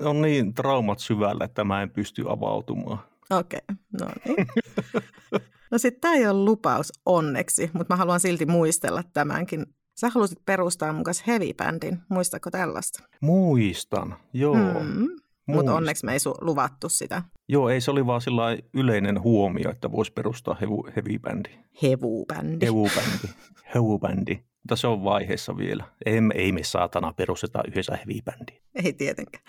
on 0.00 0.22
niin 0.22 0.54
traumat 0.54 0.98
syvällä, 0.98 1.44
että 1.44 1.64
mä 1.64 1.82
en 1.82 1.90
pysty 1.90 2.24
avautumaan. 2.28 2.98
Okei, 3.30 3.60
okay, 3.70 3.76
no 4.00 4.06
niin. 4.24 4.46
No 5.70 5.78
sitten 5.78 6.00
tämä 6.00 6.14
ei 6.14 6.26
ole 6.26 6.44
lupaus 6.44 6.92
onneksi, 7.06 7.70
mutta 7.72 7.94
mä 7.94 7.98
haluan 7.98 8.20
silti 8.20 8.46
muistella 8.46 9.02
tämänkin. 9.12 9.66
Sä 10.00 10.08
halusit 10.14 10.38
perustaa 10.46 10.92
mukas 10.92 11.24
heavy-bändin. 11.26 11.98
Muistako 12.08 12.50
tällaista? 12.50 13.02
Muistan, 13.20 14.16
joo. 14.32 14.54
Mm. 14.82 15.08
Mutta 15.46 15.74
onneksi 15.74 16.06
me 16.06 16.12
ei 16.12 16.18
su- 16.18 16.38
luvattu 16.44 16.88
sitä. 16.88 17.22
Joo, 17.48 17.68
ei 17.68 17.80
se 17.80 17.90
oli 17.90 18.06
vaan 18.06 18.20
sillä 18.20 18.42
yleinen 18.74 19.22
huomio, 19.22 19.70
että 19.70 19.92
voisi 19.92 20.12
perustaa 20.12 20.56
hevu, 20.60 20.88
heavy-bändi. 20.96 21.50
Hevu-bändi. 21.82 22.66
Hevu-bändi. 22.66 23.28
Hevu-bändi. 23.74 24.38
Se 24.74 24.86
on 24.86 25.04
vaiheessa 25.04 25.56
vielä. 25.56 25.84
Ei, 26.06 26.14
ei 26.34 26.52
me 26.52 26.62
saatana 26.62 27.12
perusteta 27.12 27.62
yhdessä 27.68 27.96
heavy-bändiä. 27.96 28.62
Ei 28.84 28.92
tietenkään. 28.92 29.44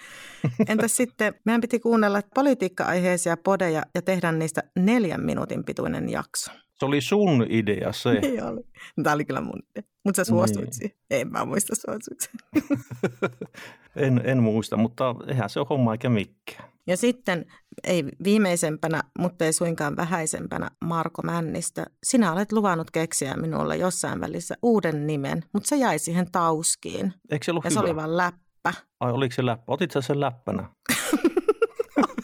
Entäs 0.67 0.97
sitten, 0.97 1.33
meidän 1.45 1.61
piti 1.61 1.79
kuunnella 1.79 2.21
politiikka-aiheisia 2.33 3.37
podeja 3.37 3.83
ja 3.95 4.01
tehdä 4.01 4.31
niistä 4.31 4.63
neljän 4.75 5.25
minuutin 5.25 5.63
pituinen 5.63 6.09
jakso. 6.09 6.51
Se 6.73 6.85
oli 6.85 7.01
sun 7.01 7.45
idea 7.49 7.91
se. 7.93 8.09
Ei 8.23 8.41
oli. 8.41 8.61
Tämä 9.03 9.13
oli 9.13 9.25
kyllä 9.25 9.41
mun 9.41 9.63
idea. 9.71 9.89
Mutta 10.05 10.19
sä 10.19 10.23
suostuit 10.23 10.65
niin. 10.65 10.73
siihen. 10.73 10.97
En 11.11 11.31
mä 11.31 11.45
muista 11.45 11.75
suostuit 11.75 12.29
en, 13.97 14.21
en 14.23 14.43
muista, 14.43 14.77
mutta 14.77 15.15
eihän 15.27 15.49
se 15.49 15.59
ole 15.59 15.67
homma 15.69 15.91
eikä 15.91 16.09
mikään. 16.09 16.69
Ja 16.87 16.97
sitten, 16.97 17.45
ei 17.83 18.03
viimeisempänä, 18.23 19.03
mutta 19.19 19.45
ei 19.45 19.53
suinkaan 19.53 19.95
vähäisempänä, 19.95 20.69
Marko 20.85 21.21
Männistö. 21.21 21.85
Sinä 22.03 22.31
olet 22.33 22.51
luvannut 22.51 22.91
keksiä 22.91 23.33
minulle 23.37 23.77
jossain 23.77 24.21
välissä 24.21 24.55
uuden 24.61 25.07
nimen, 25.07 25.43
mutta 25.53 25.69
se 25.69 25.75
jäi 25.75 25.99
siihen 25.99 26.31
tauskiin. 26.31 27.13
Eikö 27.31 27.45
se 27.45 27.51
ollut 27.51 27.63
Ja 27.63 27.69
hyvä? 27.69 27.79
se 27.81 27.85
oli 27.85 27.95
vain 27.95 28.17
läppä. 28.17 28.73
Ai 28.99 29.11
oliko 29.11 29.35
se 29.35 29.45
läppä? 29.45 29.63
Otit 29.67 29.91
sä 29.91 30.01
sen 30.01 30.19
läppänä? 30.19 30.69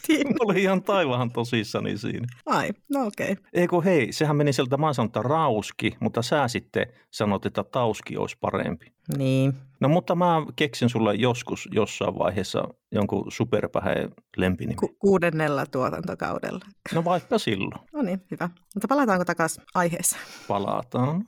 Mä 0.10 0.36
olin 0.40 0.58
ihan 0.64 0.84
taivahan 0.84 1.32
tosissani 1.32 1.98
siinä. 1.98 2.28
Ai, 2.46 2.70
no 2.94 3.06
okei. 3.06 3.32
Okay. 3.32 3.46
Eikö 3.54 3.82
hei, 3.82 4.12
sehän 4.12 4.36
meni 4.36 4.54
sieltä, 4.54 4.78
mä 4.78 4.94
sanoin, 4.94 5.08
että 5.08 5.22
rauski, 5.22 5.98
mutta 6.00 6.22
sä 6.22 6.48
sitten 6.48 6.88
sanot, 7.12 7.46
että 7.46 7.64
tauski 7.64 8.18
olisi 8.18 8.38
parempi. 8.42 8.94
Niin. 9.18 9.54
No 9.80 9.90
mutta 9.90 10.16
mä 10.16 10.46
keksin 10.56 10.90
sulle 10.90 11.16
joskus 11.16 11.70
jossain 11.72 12.20
vaiheessa 12.20 12.64
jonkun 12.92 13.32
superpäheen 13.32 14.10
lempinimi. 14.38 14.76
Ku- 14.76 14.96
kuudennella 15.00 15.66
tuotantokaudella. 15.66 16.66
No 16.94 17.04
vaikka 17.04 17.38
silloin. 17.38 17.88
No 17.94 18.02
niin, 18.02 18.22
hyvä. 18.32 18.50
Mutta 18.76 18.88
palataanko 18.88 19.26
takaisin 19.26 19.64
aiheeseen? 19.76 20.22
Palataan. 20.48 21.26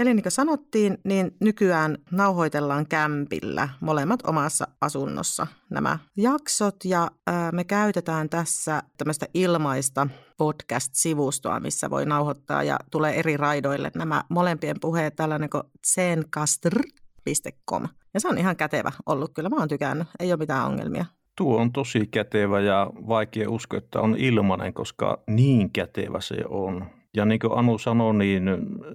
Eli 0.00 0.14
niin 0.14 0.22
kuin 0.22 0.32
sanottiin, 0.32 0.98
niin 1.04 1.36
nykyään 1.40 1.98
nauhoitellaan 2.10 2.86
kämpillä 2.86 3.68
molemmat 3.80 4.20
omassa 4.26 4.68
asunnossa 4.80 5.46
nämä 5.70 5.98
jaksot 6.16 6.76
ja 6.84 7.10
me 7.52 7.64
käytetään 7.64 8.28
tässä 8.28 8.82
tämmöistä 8.98 9.26
ilmaista 9.34 10.06
podcast-sivustoa, 10.36 11.60
missä 11.60 11.90
voi 11.90 12.06
nauhoittaa 12.06 12.62
ja 12.62 12.76
tulee 12.90 13.18
eri 13.18 13.36
raidoille 13.36 13.90
nämä 13.94 14.24
molempien 14.28 14.76
puheet 14.80 15.16
tällainen 15.16 15.50
kuin 15.50 15.62
zencastr.com. 15.86 17.82
Ja 18.14 18.20
se 18.20 18.28
on 18.28 18.38
ihan 18.38 18.56
kätevä 18.56 18.92
ollut 19.06 19.34
kyllä, 19.34 19.48
mä 19.48 19.56
oon 19.56 19.68
tykännyt, 19.68 20.08
ei 20.20 20.32
ole 20.32 20.38
mitään 20.38 20.66
ongelmia. 20.66 21.04
Tuo 21.36 21.60
on 21.60 21.72
tosi 21.72 22.06
kätevä 22.06 22.60
ja 22.60 22.90
vaikea 23.08 23.50
uskoa, 23.50 23.78
että 23.78 24.00
on 24.00 24.16
ilmainen, 24.18 24.74
koska 24.74 25.22
niin 25.26 25.70
kätevä 25.70 26.20
se 26.20 26.36
on. 26.48 26.86
Ja 27.18 27.24
niin 27.24 27.38
kuin 27.40 27.58
Anu 27.58 27.78
sanoi, 27.78 28.14
niin 28.14 28.42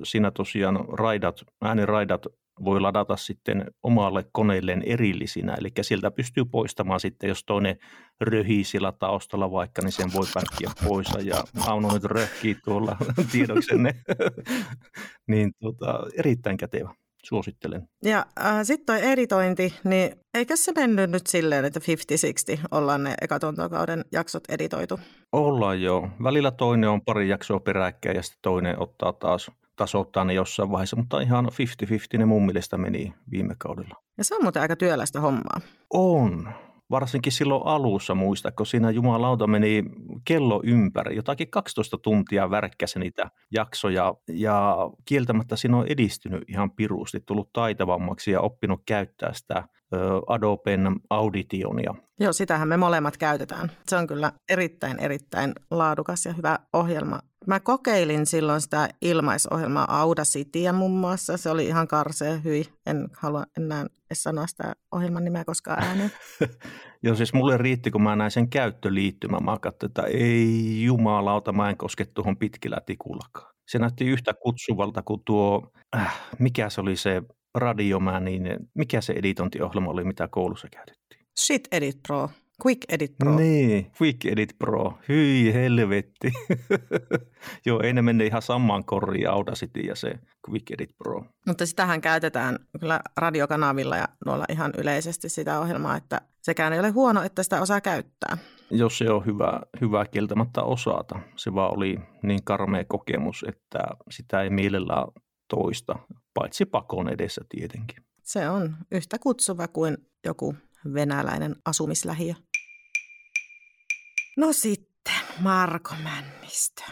siinä 0.04 0.32
tosiaan 0.32 0.86
raidat, 0.90 1.42
ääniraidat 1.62 2.26
voi 2.64 2.80
ladata 2.80 3.18
sitten 3.18 3.66
omalle 3.84 4.26
koneelleen 4.32 4.84
erillisinä. 4.86 5.54
Eli 5.54 5.70
sieltä 5.82 6.12
pystyy 6.12 6.46
poistamaan 6.46 7.00
sitten, 7.00 7.28
jos 7.28 7.44
toinen 7.44 7.78
röhii 8.22 8.64
sillä 8.64 8.92
taustalla 8.92 9.52
vaikka, 9.52 9.82
niin 9.82 9.92
sen 9.92 10.14
voi 10.14 10.26
pätkiä 10.34 10.72
pois. 10.88 11.08
Ja 11.24 11.44
Anu 11.68 11.94
nyt 11.94 12.04
röhkii 12.04 12.56
tuolla 12.66 12.98
tiedoksenne. 13.32 13.94
niin 15.32 15.52
tota, 15.60 16.00
erittäin 16.18 16.58
kätevä. 16.58 16.94
Suosittelen. 17.26 17.88
Ja 18.04 18.26
äh, 18.46 18.60
sitten 18.64 18.86
toi 18.86 19.12
editointi, 19.12 19.74
niin 19.84 20.16
eikö 20.34 20.58
se 20.58 20.72
mennyt 20.72 21.12
nyt 21.12 21.28
silleen, 21.28 21.66
että 21.66 21.80
50-60 22.56 22.60
ollaan 22.72 23.04
ne 23.04 23.16
ekatuntokauden 23.22 24.06
jaksot 24.12 24.44
editoitu? 24.50 25.00
Ollaan 25.32 25.82
joo. 25.82 26.10
Välillä 26.24 26.52
toinen 26.52 26.90
on 26.90 27.02
pari 27.02 27.30
jaksoa 27.30 27.60
peräkkäin 27.60 28.16
ja 28.16 28.24
sitten 28.24 28.40
toinen 28.42 28.80
ottaa 28.80 29.14
taas 29.14 29.52
tasoittaa 29.76 30.24
ne 30.24 30.34
jossain 30.34 30.72
vaiheessa, 30.72 30.96
mutta 30.96 31.22
ihan 31.22 31.46
50-50 31.46 32.18
ne 32.18 32.26
mun 32.26 32.46
mielestä 32.46 32.78
meni 32.78 33.14
viime 33.32 33.56
kaudella. 33.58 33.96
Ja 34.18 34.24
se 34.24 34.36
on 34.36 34.44
muuten 34.44 34.62
aika 34.62 34.76
työlästä 34.76 35.22
hommaa. 35.22 35.62
On 35.94 36.50
varsinkin 36.92 37.32
silloin 37.32 37.62
alussa 37.66 38.16
muista, 38.16 38.52
kun 38.52 38.66
siinä 38.66 38.92
jumalauta 38.92 39.48
meni 39.48 39.84
kello 40.26 40.62
ympäri. 40.64 41.16
Jotakin 41.16 41.52
12 41.52 41.98
tuntia 41.98 42.50
värkkäsi 42.50 43.00
niitä 43.00 43.32
jaksoja 43.52 44.14
ja 44.30 44.78
kieltämättä 45.06 45.56
siinä 45.56 45.78
on 45.78 45.88
edistynyt 45.88 46.44
ihan 46.48 46.72
pirusti, 46.72 47.20
tullut 47.20 47.54
taitavammaksi 47.54 48.32
ja 48.32 48.42
oppinut 48.42 48.82
käyttää 48.86 49.34
sitä 49.34 49.68
Adoben 50.28 51.00
Auditionia. 51.10 51.96
Joo, 52.20 52.34
sitähän 52.34 52.68
me 52.68 52.78
molemmat 52.78 53.18
käytetään. 53.18 53.72
Se 53.88 53.96
on 53.96 54.08
kyllä 54.08 54.32
erittäin, 54.50 55.00
erittäin 55.00 55.54
laadukas 55.72 56.26
ja 56.26 56.34
hyvä 56.34 56.60
ohjelma. 56.74 57.20
Mä 57.48 57.60
kokeilin 57.60 58.26
silloin 58.26 58.62
sitä 58.62 58.90
ilmaisohjelmaa 59.02 60.02
Audacityä 60.02 60.74
muun 60.74 60.92
muassa. 60.92 61.38
Se 61.38 61.50
oli 61.50 61.66
ihan 61.66 61.88
karsea 61.88 62.38
hyi. 62.38 62.66
En 62.86 63.08
halua 63.14 63.44
enää 63.58 63.82
edes 63.82 64.24
sanoa 64.24 64.48
sitä 64.48 64.74
ohjelman 64.92 65.24
nimeä 65.24 65.46
koskaan 65.46 65.84
ääneen. 65.84 66.12
Joo, 67.04 67.16
siis 67.16 67.34
mulle 67.34 67.58
riitti, 67.58 67.92
kun 67.92 68.04
mä 68.04 68.16
näin 68.16 68.32
sen 68.32 68.50
käyttöliittymän. 68.50 69.44
Mä 69.44 69.58
katsoin, 69.62 69.90
että 69.90 70.02
ei 70.02 70.84
jumalauta, 70.84 71.54
mä 71.54 71.70
en 71.70 71.78
koske 71.78 72.06
tuohon 72.06 72.38
pitkillä 72.38 72.78
tikullakaan. 72.86 73.54
Se 73.68 73.80
näytti 73.80 74.06
yhtä 74.06 74.34
kutsuvalta 74.34 75.02
kuin 75.02 75.22
tuo, 75.26 75.72
äh, 75.96 76.22
mikä 76.40 76.70
se 76.70 76.82
oli 76.82 76.96
se 76.96 77.22
radiomää, 77.56 78.20
niin 78.20 78.44
mikä 78.74 79.02
se 79.02 79.14
editointiohjelma 79.14 79.92
oli, 79.92 80.04
mitä 80.04 80.28
koulussa 80.28 80.68
käytettiin? 80.72 81.26
Shit 81.40 81.68
Edit 81.72 82.00
Pro. 82.08 82.30
Quick 82.66 82.86
Edit 82.90 83.18
Pro. 83.18 83.36
Niin, 83.36 83.92
Quick 84.02 84.26
Edit 84.26 84.56
Pro. 84.60 84.98
Hyi 85.10 85.54
helvetti. 85.54 86.32
Joo, 87.66 87.82
ei 87.84 87.94
ne 87.94 88.02
mene 88.02 88.26
ihan 88.26 88.42
samaan 88.42 88.86
koriin 88.86 89.30
Audacity 89.30 89.80
ja 89.80 89.96
se 89.96 90.20
Quick 90.50 90.72
Edit 90.72 90.90
Pro. 90.98 91.26
Mutta 91.48 91.66
sitähän 91.66 92.02
käytetään 92.02 92.60
kyllä 92.80 93.00
radiokanavilla 93.18 93.98
ja 93.98 94.08
noilla 94.26 94.46
ihan 94.50 94.72
yleisesti 94.78 95.30
sitä 95.30 95.60
ohjelmaa, 95.60 95.98
että 95.98 96.22
sekään 96.42 96.74
ei 96.74 96.80
ole 96.80 96.90
huono, 96.90 97.24
että 97.24 97.44
sitä 97.44 97.62
osaa 97.62 97.82
käyttää. 97.82 98.38
Jos 98.72 98.98
se 98.98 99.12
on 99.12 99.26
hyvä, 99.26 99.62
hyvä 99.82 100.06
kieltämättä 100.06 100.64
osata. 100.64 101.20
Se 101.36 101.54
vaan 101.54 101.74
oli 101.74 102.00
niin 102.24 102.44
karmea 102.44 102.84
kokemus, 102.88 103.46
että 103.48 103.80
sitä 104.12 104.42
ei 104.42 104.50
mielellään 104.50 105.08
toista, 105.50 105.96
paitsi 106.34 106.66
pakon 106.66 107.10
edessä 107.10 107.42
tietenkin. 107.50 107.98
Se 108.24 108.50
on 108.50 108.78
yhtä 108.92 109.20
kutsuva 109.20 109.68
kuin 109.68 109.98
joku 110.26 110.56
venäläinen 110.94 111.56
asumislähiö. 111.66 112.34
No 114.38 114.54
sitten, 114.54 115.14
Marko 115.40 115.96
Männistö. 116.04 116.84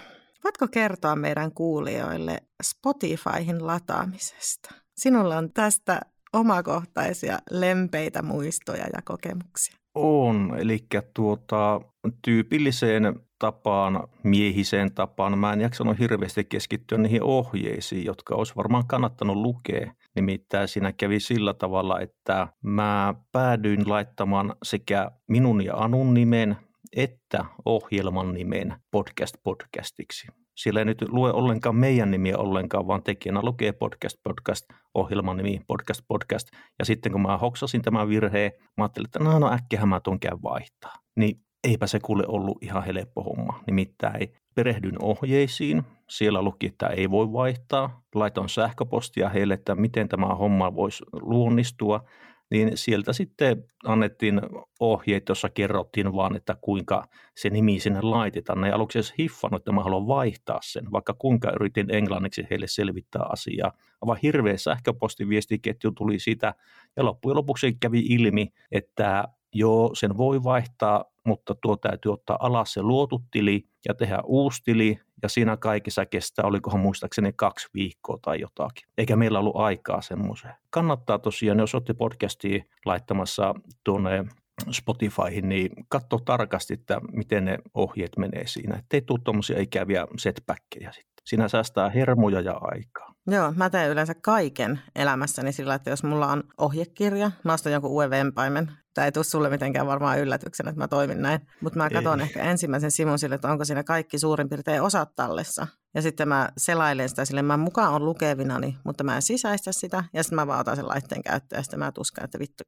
Voitko 0.44 0.68
kertoa 0.68 1.16
meidän 1.16 1.52
kuulijoille 1.52 2.38
Spotifyhin 2.64 3.68
lataamisesta? 3.68 4.76
Sinulla 4.96 5.38
on 5.38 5.54
tästä 5.54 6.02
omakohtaisia 6.34 7.40
lempeitä 7.52 8.22
muistoja 8.22 8.86
ja 8.94 9.02
kokemuksia. 9.06 9.76
On, 9.96 10.56
eli 10.60 10.86
tuota, 11.14 11.82
tyypilliseen 12.22 13.04
tapaan, 13.42 14.08
miehiseen 14.24 14.94
tapaan, 14.94 15.38
mä 15.38 15.54
en 15.54 15.62
jaksanut 15.62 16.00
hirveästi 16.00 16.44
keskittyä 16.44 16.98
niihin 16.98 17.24
ohjeisiin, 17.24 18.06
jotka 18.06 18.36
olisi 18.36 18.56
varmaan 18.56 18.88
kannattanut 18.88 19.38
lukea. 19.38 19.94
Nimittäin 20.16 20.68
siinä 20.68 20.92
kävi 20.92 21.20
sillä 21.20 21.54
tavalla, 21.54 22.00
että 22.00 22.48
mä 22.64 23.16
päädyin 23.32 23.90
laittamaan 23.90 24.56
sekä 24.64 25.12
minun 25.28 25.66
ja 25.66 25.76
Anun 25.76 26.14
nimen 26.14 26.58
että 26.96 27.46
ohjelman 27.66 28.34
nimen 28.34 28.76
podcast 28.92 29.36
podcastiksi. 29.44 30.28
Siellä 30.58 30.80
ei 30.80 30.86
nyt 30.86 31.02
lue 31.10 31.32
ollenkaan 31.32 31.76
meidän 31.76 32.12
nimiä 32.12 32.38
ollenkaan, 32.38 32.88
vaan 32.88 33.04
tekijänä 33.04 33.40
lukee 33.44 33.72
podcast 33.72 34.18
podcast, 34.24 34.66
ohjelman 34.94 35.38
nimi 35.38 35.62
podcast 35.68 36.02
podcast. 36.08 36.48
Ja 36.80 36.86
sitten 36.86 37.12
kun 37.12 37.22
mä 37.22 37.38
hoksasin 37.38 37.82
tämän 37.82 38.10
virheen, 38.10 38.52
mä 38.78 38.84
ajattelin, 38.84 39.08
että 39.08 39.20
no, 39.20 39.40
no 39.40 39.52
äkkiä 39.54 39.86
mä 39.86 40.00
tuon 40.00 40.20
käy 40.20 40.38
vaihtaa. 40.44 40.94
Niin 41.16 41.36
eipä 41.64 41.88
se 41.88 42.00
kuule 42.00 42.24
ollut 42.28 42.58
ihan 42.62 42.84
helppo 42.84 43.24
homma. 43.24 43.64
Nimittäin 43.68 44.34
perehdyn 44.56 45.04
ohjeisiin. 45.04 45.84
Siellä 46.10 46.42
luki, 46.42 46.68
että 46.68 46.88
ei 46.88 47.12
voi 47.12 47.34
vaihtaa. 47.34 48.02
Laitan 48.16 48.50
sähköpostia 48.50 49.30
heille, 49.30 49.54
että 49.54 49.76
miten 49.76 50.10
tämä 50.10 50.28
homma 50.28 50.76
voisi 50.76 51.04
luonnistua 51.14 52.06
niin 52.52 52.72
sieltä 52.78 53.14
sitten 53.14 53.64
annettiin 53.86 54.42
ohjeet, 54.80 55.30
jossa 55.30 55.50
kerrottiin 55.50 56.14
vaan, 56.14 56.36
että 56.36 56.56
kuinka 56.62 57.04
se 57.38 57.50
nimi 57.50 57.80
sinne 57.80 58.02
laitetaan. 58.02 58.62
Ne 58.62 58.72
aluksi 58.72 58.98
edes 58.98 59.14
hiffannut, 59.20 59.62
että 59.62 59.72
mä 59.72 59.84
haluan 59.84 60.08
vaihtaa 60.08 60.60
sen, 60.64 60.92
vaikka 60.92 61.14
kuinka 61.14 61.52
yritin 61.56 61.96
englanniksi 61.96 62.48
heille 62.50 62.68
selvittää 62.68 63.22
asiaa. 63.30 63.72
Aivan 64.02 64.18
hirveä 64.24 64.58
sähköpostiviestiketju 64.58 65.92
tuli 65.92 66.20
sitä, 66.20 66.54
ja 66.98 67.06
loppujen 67.06 67.38
lopuksi 67.38 67.78
kävi 67.80 68.00
ilmi, 68.00 68.48
että 68.72 69.28
joo, 69.54 69.92
sen 69.94 70.18
voi 70.18 70.44
vaihtaa, 70.44 71.06
mutta 71.26 71.56
tuo 71.56 71.78
täytyy 71.78 72.14
ottaa 72.14 72.38
alas 72.40 72.74
se 72.74 72.82
luotu 72.82 73.22
tili 73.32 73.68
ja 73.88 73.94
tehdä 73.94 74.20
uusi 74.24 74.64
tili, 74.64 75.00
ja 75.24 75.30
siinä 75.30 75.58
kaikissa 75.58 76.06
kestää, 76.06 76.46
olikohan 76.46 76.80
muistaakseni 76.80 77.34
kaksi 77.36 77.68
viikkoa 77.74 78.18
tai 78.22 78.40
jotakin. 78.40 78.88
Eikä 78.98 79.16
meillä 79.16 79.40
ollut 79.40 79.56
aikaa 79.56 80.02
semmoiseen. 80.02 80.54
Kannattaa 80.70 81.20
tosiaan, 81.20 81.60
jos 81.60 81.76
olette 81.76 81.94
podcastia 81.94 82.64
laittamassa 82.86 83.54
tuonne 83.84 84.26
Spotifyhin, 84.72 85.50
niin 85.50 85.70
katso 85.90 86.18
tarkasti, 86.18 86.74
että 86.74 87.02
miten 87.12 87.46
ne 87.46 87.58
ohjeet 87.74 88.18
menee 88.18 88.48
siinä. 88.48 88.78
Että 88.78 88.98
ei 88.98 89.02
tule 89.02 89.20
tuommoisia 89.24 89.62
ikäviä 89.62 90.08
setbackkejä 90.18 90.92
sitten. 90.92 91.11
Siinä 91.26 91.48
säästää 91.48 91.90
hermoja 91.90 92.42
ja 92.42 92.54
aikaa. 92.62 93.12
Joo, 93.28 93.54
mä 93.56 93.70
teen 93.70 93.92
yleensä 93.92 94.14
kaiken 94.16 94.82
elämässäni 94.96 95.52
sillä, 95.52 95.76
että 95.76 95.90
jos 95.90 96.04
mulla 96.04 96.28
on 96.28 96.44
ohjekirja, 96.58 97.32
mä 97.44 97.54
ostan 97.54 97.72
jonkun 97.72 97.92
uuden 97.92 98.10
vempaimen. 98.10 98.72
Tämä 98.94 99.06
ei 99.06 99.12
tule 99.12 99.24
sulle 99.24 99.50
mitenkään 99.50 99.88
varmaan 99.88 100.20
yllätyksenä, 100.20 100.70
että 100.70 100.82
mä 100.82 100.88
toimin 100.88 101.22
näin. 101.22 101.40
Mutta 101.62 101.78
mä 101.78 101.90
katson 101.90 102.22
ehkä 102.22 102.44
ensimmäisen 102.44 102.92
sivun 102.92 103.20
sille, 103.20 103.36
että 103.36 103.52
onko 103.52 103.66
siinä 103.66 103.84
kaikki 103.84 104.20
suurin 104.20 104.50
piirtein 104.50 104.82
osat 104.82 105.16
tallessa. 105.16 105.68
Ja 105.96 106.02
sitten 106.02 106.28
mä 106.28 106.50
selailen 106.58 107.10
sitä 107.10 107.26
sille, 107.26 107.42
mä 107.42 107.58
mukaan 107.58 107.94
on 107.94 108.06
lukevinani, 108.06 108.78
mutta 108.86 109.04
mä 109.04 109.16
en 109.16 109.22
sisäistä 109.22 109.72
sitä. 109.72 110.04
Ja 110.14 110.24
sitten 110.24 110.36
mä 110.36 110.48
vaan 110.48 110.60
otan 110.60 110.76
sen 110.76 110.88
laitteen 110.88 111.24
käyttöön 111.24 111.60
ja 111.60 111.64
sitten 111.64 111.80
mä 111.80 111.92
tuskan, 111.92 112.24
että 112.24 112.40
vittu, 112.40 112.64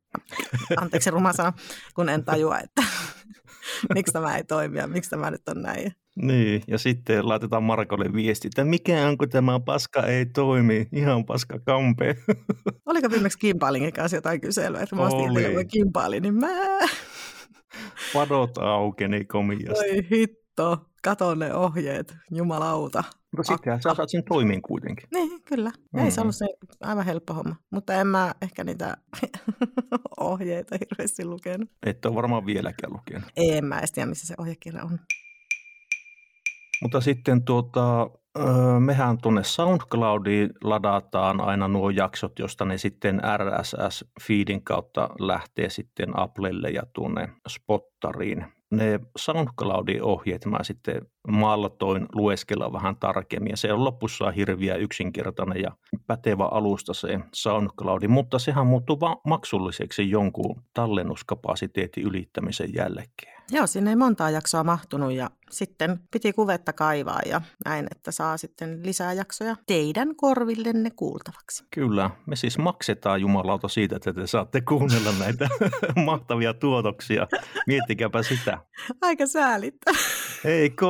anteeksi 0.77 1.11
ruma 1.11 1.33
sana, 1.33 1.53
kun 1.95 2.09
en 2.09 2.25
tajua, 2.25 2.59
että 2.59 2.83
miksi 3.93 4.13
tämä 4.13 4.37
ei 4.37 4.43
toimi 4.43 4.77
ja 4.77 4.87
miksi 4.87 5.09
tämä 5.09 5.31
nyt 5.31 5.49
on 5.49 5.61
näin. 5.61 5.95
Niin, 6.15 6.63
ja 6.67 6.77
sitten 6.77 7.27
laitetaan 7.27 7.63
Markolle 7.63 8.13
viesti, 8.13 8.47
että 8.47 8.63
mikä 8.63 9.07
on, 9.07 9.17
kun 9.17 9.29
tämä 9.29 9.59
paska 9.59 10.05
ei 10.05 10.25
toimi, 10.25 10.87
ihan 10.91 11.25
paska 11.25 11.59
kampe. 11.59 12.15
Oliko 12.85 13.09
viimeksi 13.11 13.39
Kimpaalingin 13.39 13.93
kanssa 13.93 14.17
jotain 14.17 14.41
kyselyä, 14.41 14.81
että 14.81 14.95
mä 14.95 15.01
ostin 15.01 15.67
Kimpaali, 15.67 16.19
niin 16.19 16.35
mä... 16.35 16.47
Padot 18.13 18.57
aukeni 18.57 19.25
komiasti. 19.25 19.89
Oi 19.89 20.07
hitto, 20.11 20.85
kato 21.03 21.35
ne 21.35 21.53
ohjeet, 21.53 22.15
jumalauta. 22.31 23.03
Mutta 23.37 23.53
sitten 23.53 23.81
sä 23.81 23.93
saat 23.95 24.09
sen 24.09 24.23
toimiin 24.29 24.61
kuitenkin. 24.61 25.07
Niin, 25.13 25.43
kyllä. 25.43 25.71
Mm. 25.93 25.99
Ei 25.99 26.11
se 26.11 26.21
ollut 26.21 26.35
se 26.35 26.45
aivan 26.81 27.05
helppo 27.05 27.33
homma. 27.33 27.55
Mutta 27.71 27.93
en 27.93 28.07
mä 28.07 28.33
ehkä 28.41 28.63
niitä 28.63 28.97
ohjeita 30.19 30.77
hirveästi 30.79 31.25
lukenut. 31.25 31.69
Et 31.85 32.05
ole 32.05 32.15
varmaan 32.15 32.45
vieläkään 32.45 32.93
lukenut. 32.93 33.29
En 33.37 33.65
mä 33.65 33.79
edes 33.79 33.91
tiedä, 33.91 34.09
missä 34.09 34.27
se 34.27 34.35
ohjekirja 34.37 34.83
on. 34.83 34.99
Mutta 36.83 37.01
sitten 37.01 37.43
tuota, 37.43 38.09
mehän 38.79 39.17
tuonne 39.17 39.43
SoundCloudiin 39.43 40.49
ladataan 40.63 41.41
aina 41.41 41.67
nuo 41.67 41.89
jaksot, 41.89 42.39
josta 42.39 42.65
ne 42.65 42.77
sitten 42.77 43.21
RSS-feedin 43.37 44.63
kautta 44.63 45.09
lähtee 45.19 45.69
sitten 45.69 46.19
Applelle 46.19 46.69
ja 46.69 46.83
tuonne 46.93 47.29
Spottariin. 47.49 48.45
Ne 48.71 48.99
SoundCloudin 49.17 50.03
ohjeet 50.03 50.45
mä 50.45 50.57
sitten 50.61 51.01
maalatoin 51.27 52.05
lueskella 52.15 52.73
vähän 52.73 52.95
tarkemmin 52.95 53.51
ja 53.51 53.57
se 53.57 53.73
on 53.73 53.83
lopussa 53.83 54.31
hirviä 54.31 54.75
yksinkertainen 54.75 55.61
ja 55.61 55.71
pätevä 56.07 56.45
alusta 56.45 56.93
se 56.93 57.19
SoundCloud, 57.33 58.07
mutta 58.07 58.39
sehän 58.39 58.67
muuttuu 58.67 58.99
va- 58.99 59.21
maksulliseksi 59.27 60.09
jonkun 60.09 60.63
tallennuskapasiteetin 60.73 62.03
ylittämisen 62.03 62.73
jälkeen. 62.73 63.43
Joo, 63.51 63.67
sinne 63.67 63.89
ei 63.89 63.95
montaa 63.95 64.29
jaksoa 64.29 64.63
mahtunut 64.63 65.11
ja 65.11 65.29
sitten 65.53 65.99
piti 66.11 66.33
kuvetta 66.33 66.73
kaivaa 66.73 67.19
ja 67.25 67.41
näin, 67.65 67.87
että 67.91 68.11
saa 68.11 68.37
sitten 68.37 68.85
lisää 68.85 69.13
jaksoja 69.13 69.55
teidän 69.67 70.15
korvillenne 70.15 70.89
kuultavaksi. 70.95 71.63
Kyllä, 71.73 72.09
me 72.25 72.35
siis 72.35 72.57
maksetaan 72.57 73.21
jumalauta 73.21 73.67
siitä, 73.67 73.95
että 73.95 74.13
te 74.13 74.27
saatte 74.27 74.61
kuunnella 74.61 75.11
näitä 75.19 75.49
mahtavia 76.05 76.53
tuotoksia. 76.53 77.27
Miettikääpä 77.67 78.23
sitä. 78.23 78.57
Aika 79.01 79.25
säälittää. 79.25 79.93
Eikö? 80.45 80.85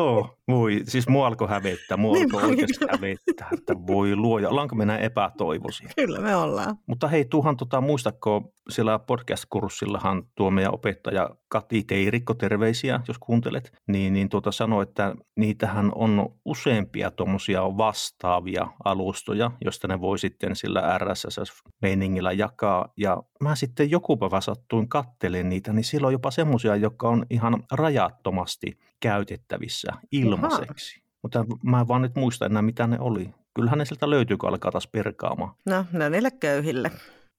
Voi, 0.48 0.82
siis 0.88 1.08
mua 1.08 1.28
alkoi 1.28 1.50
hävettää, 1.50 1.98
mua 1.98 2.16
niin 2.16 2.36
alkoi 2.36 2.50
oikeasti 2.50 2.86
hävettää, 2.92 3.48
että 3.54 3.74
voi 3.88 4.16
luoja. 4.16 4.50
Ollaanko 4.50 4.76
me 4.76 4.86
näin 4.86 5.02
epätoivoisia? 5.02 5.90
Kyllä 5.96 6.20
me 6.20 6.36
ollaan. 6.36 6.78
Mutta 6.88 7.08
hei, 7.08 7.26
tuhan 7.26 7.58
tota, 7.58 7.82
muistatko, 7.82 8.54
siellä 8.70 9.00
podcast-kurssillahan 9.00 10.24
tuo 10.36 10.52
meidän 10.52 10.74
opettaja 10.74 11.30
Kati 11.48 11.84
Teirikko, 11.84 12.34
terveisiä, 12.34 13.00
jos 13.08 13.18
kuuntelet, 13.20 13.72
niin, 13.88 14.14
niin 14.14 14.30
tuota 14.30 14.52
sanoi, 14.54 14.84
että 14.84 15.16
niitähän 15.36 15.92
on 15.96 16.36
useampia 16.46 17.12
tuommoisia 17.12 17.62
vastaavia 17.62 18.68
alustoja, 18.86 19.52
josta 19.66 19.88
ne 19.88 20.02
voi 20.02 20.20
sitten 20.20 20.56
sillä 20.56 20.98
RSS-meiningillä 20.98 22.32
jakaa. 22.32 22.94
Ja 22.98 23.24
mä 23.42 23.56
sitten 23.56 23.92
joku 23.92 24.18
päivä 24.18 24.42
sattuin 24.42 24.90
kattelemaan 24.90 25.50
niitä, 25.50 25.74
niin 25.74 25.84
siellä 25.84 26.08
on 26.08 26.14
jopa 26.14 26.32
semmoisia, 26.32 26.76
jotka 26.76 27.10
on 27.10 27.26
ihan 27.30 27.64
rajattomasti 27.72 28.80
käytettävissä 29.00 29.94
ilmaiseksi. 30.12 31.00
Jaha. 31.00 31.04
Mutta 31.24 31.46
mä 31.64 31.80
en 31.80 31.88
vaan 31.88 32.02
nyt 32.02 32.16
muista 32.16 32.46
enää, 32.46 32.62
mitä 32.62 32.88
ne 32.88 32.98
oli. 33.00 33.30
Kyllähän 33.54 33.80
ne 33.80 33.86
sieltä 33.86 34.10
löytyy, 34.10 34.38
kun 34.38 34.50
alkaa 34.50 34.72
taas 34.72 34.88
perkaamaan. 34.88 35.52
No, 35.66 35.86
ne 35.92 36.06
on 36.06 36.12
niille 36.12 36.32
köyhille. 36.32 36.92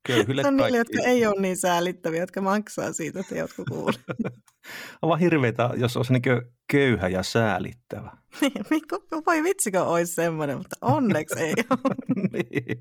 Köyhille 0.07 0.43
on 0.47 0.57
niille, 0.57 0.79
jotka 0.79 1.03
ei 1.03 1.27
ole 1.27 1.41
niin 1.41 1.57
säällittäviä, 1.57 2.21
jotka 2.21 2.41
maksaa 2.41 2.93
siitä, 2.93 3.21
että 3.21 3.35
jotkut 3.35 3.69
kuulee. 3.69 3.99
on 5.03 5.09
vaan 5.09 5.21
hirveitä, 5.21 5.71
jos 5.77 5.97
olisi 5.97 6.13
niin 6.13 6.23
köyhä 6.69 7.09
ja 7.09 7.23
säälittävä. 7.23 8.17
Mikko, 8.71 8.99
voi 9.27 9.43
vitsikö 9.43 9.85
olisi 9.85 10.15
semmoinen, 10.15 10.59
mutta 10.59 10.77
onneksi 10.81 11.41
ei 11.41 11.55
ole. 11.71 11.95
niin. 12.33 12.81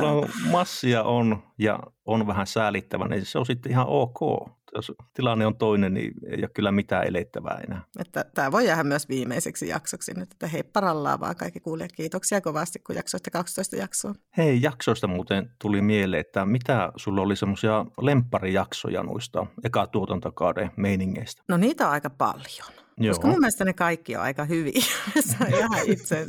No, 0.00 0.28
massia 0.50 1.02
on 1.02 1.42
ja 1.58 1.78
on 2.04 2.26
vähän 2.26 2.46
säälittävä, 2.46 3.08
niin 3.08 3.26
se 3.26 3.38
on 3.38 3.46
sitten 3.46 3.72
ihan 3.72 3.86
ok 3.88 4.50
jos 4.76 4.92
tilanne 5.14 5.46
on 5.46 5.56
toinen, 5.56 5.94
niin 5.94 6.12
ei 6.26 6.38
ole 6.38 6.48
kyllä 6.54 6.72
mitään 6.72 7.06
elettävää 7.06 7.60
enää. 7.66 7.82
Että 7.98 8.24
tämä 8.34 8.52
voi 8.52 8.66
jäädä 8.66 8.84
myös 8.84 9.08
viimeiseksi 9.08 9.68
jaksoksi 9.68 10.14
nyt, 10.14 10.32
että 10.32 10.46
hei 10.46 10.62
parallaa 10.62 11.20
vaan 11.20 11.36
kaikki 11.36 11.60
kuulijat. 11.60 11.92
Kiitoksia 11.92 12.40
kovasti, 12.40 12.78
kun 12.78 12.96
jaksoitte 12.96 13.30
12 13.30 13.76
jaksoa. 13.76 14.14
Hei, 14.36 14.62
jaksoista 14.62 15.06
muuten 15.06 15.50
tuli 15.58 15.82
mieleen, 15.82 16.20
että 16.20 16.46
mitä 16.46 16.92
sulla 16.96 17.22
oli 17.22 17.36
semmoisia 17.36 17.86
lempparijaksoja 18.00 19.02
noista 19.02 19.46
eka 19.64 19.86
tuotantokauden 19.86 20.70
meiningeistä? 20.76 21.42
No 21.48 21.56
niitä 21.56 21.86
on 21.86 21.92
aika 21.92 22.10
paljon. 22.10 22.85
Joo. 23.00 23.14
Koska 23.14 23.28
mun 23.28 23.40
mielestä 23.40 23.64
ne 23.64 23.72
kaikki 23.72 24.16
on 24.16 24.22
aika 24.22 24.44
hyviä. 24.44 24.82
on 25.40 25.48
ihan 25.48 25.86
itse. 25.86 26.26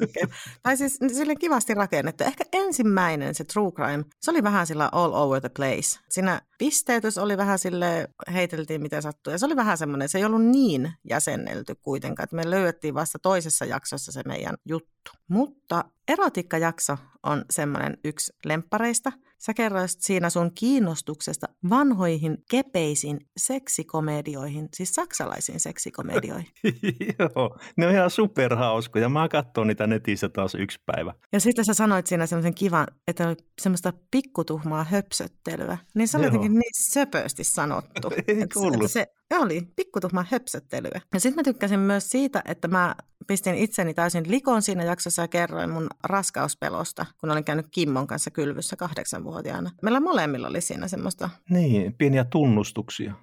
tai 0.63 0.77
siis 0.77 0.99
sille 1.13 1.35
kivasti 1.35 1.73
rakennettu. 1.73 2.23
Ehkä 2.23 2.43
ensimmäinen, 2.53 3.35
se 3.35 3.43
True 3.43 3.71
Crime, 3.71 4.03
se 4.21 4.31
oli 4.31 4.43
vähän 4.43 4.67
sillä 4.67 4.89
all 4.91 5.13
over 5.13 5.41
the 5.41 5.49
place. 5.49 5.99
Siinä 6.09 6.41
pisteytys 6.57 7.17
oli 7.17 7.37
vähän 7.37 7.59
sille, 7.59 8.07
heiteltiin 8.33 8.81
miten 8.81 9.01
sattuu. 9.01 9.31
Ja 9.31 9.37
se 9.37 9.45
oli 9.45 9.55
vähän 9.55 9.77
semmoinen, 9.77 10.09
se 10.09 10.17
ei 10.17 10.25
ollut 10.25 10.45
niin 10.45 10.93
jäsennelty 11.09 11.75
kuitenkaan, 11.75 12.23
että 12.23 12.35
me 12.35 12.49
löydettiin 12.49 12.93
vasta 12.93 13.19
toisessa 13.19 13.65
jaksossa 13.65 14.11
se 14.11 14.21
meidän 14.25 14.55
juttu. 14.65 15.11
Mutta 15.27 15.85
erotiikkajakso 16.07 16.97
on 17.23 17.45
semmoinen 17.49 17.97
yksi 18.03 18.33
lemppareista– 18.45 19.11
Sä 19.37 19.53
kerroit 19.53 19.89
siinä 19.99 20.29
sun 20.29 20.51
kiinnostuksesta 20.55 21.47
vanhoihin 21.69 22.37
kepeisiin 22.51 23.19
seksikomedioihin, 23.37 24.69
siis 24.75 24.89
saksalaisiin 24.89 25.59
seksikomedioihin. 25.59 26.49
Joo, 27.19 27.57
ne 27.77 27.87
on 27.87 27.93
ihan 27.93 28.09
superhauskoja. 28.09 29.09
Mä 29.09 29.29
katson 29.29 29.67
niitä 29.67 29.87
netissä 29.87 30.29
taas 30.29 30.55
yksi 30.55 30.79
päivä. 30.85 31.13
Ja 31.33 31.39
sitten 31.39 31.65
sä 31.65 31.73
sanoit 31.73 32.07
siinä 32.07 32.25
semmoisen 32.25 32.53
kivan, 32.53 32.87
että 33.07 33.27
oli 33.27 33.35
semmoista 33.61 33.93
pikkutuhmaa 34.11 34.83
höpsöttelyä. 34.83 35.77
Niin 35.95 36.07
se 36.07 36.17
oli 36.17 36.25
jotenkin 36.25 36.53
niin 36.53 36.91
söpösti 36.93 37.43
sanottu. 37.43 38.11
Ei 38.27 38.41
että, 38.41 38.59
että 38.73 38.87
se 38.87 39.07
oli 39.39 39.61
pikkutuhmaa 39.75 40.25
höpsöttelyä. 40.31 41.01
Ja 41.13 41.19
sitten 41.19 41.39
mä 41.39 41.43
tykkäsin 41.43 41.79
myös 41.79 42.09
siitä, 42.09 42.41
että 42.45 42.67
mä 42.67 42.95
pistin 43.27 43.55
itseni 43.55 43.93
täysin 43.93 44.31
likoon 44.31 44.61
siinä 44.61 44.83
jaksossa 44.83 45.21
ja 45.21 45.27
kerroin 45.27 45.69
mun 45.69 45.87
raskauspelosta, 46.03 47.05
kun 47.19 47.31
olin 47.31 47.43
käynyt 47.43 47.67
Kimmon 47.71 48.07
kanssa 48.07 48.31
kylvyssä 48.31 48.75
kahdeksanvuotiaana. 48.75 49.71
Meillä 49.81 49.99
molemmilla 49.99 50.47
oli 50.47 50.61
siinä 50.61 50.87
semmoista... 50.87 51.29
Niin, 51.49 51.93
pieniä 51.93 52.23
tunnustuksia. 52.23 53.13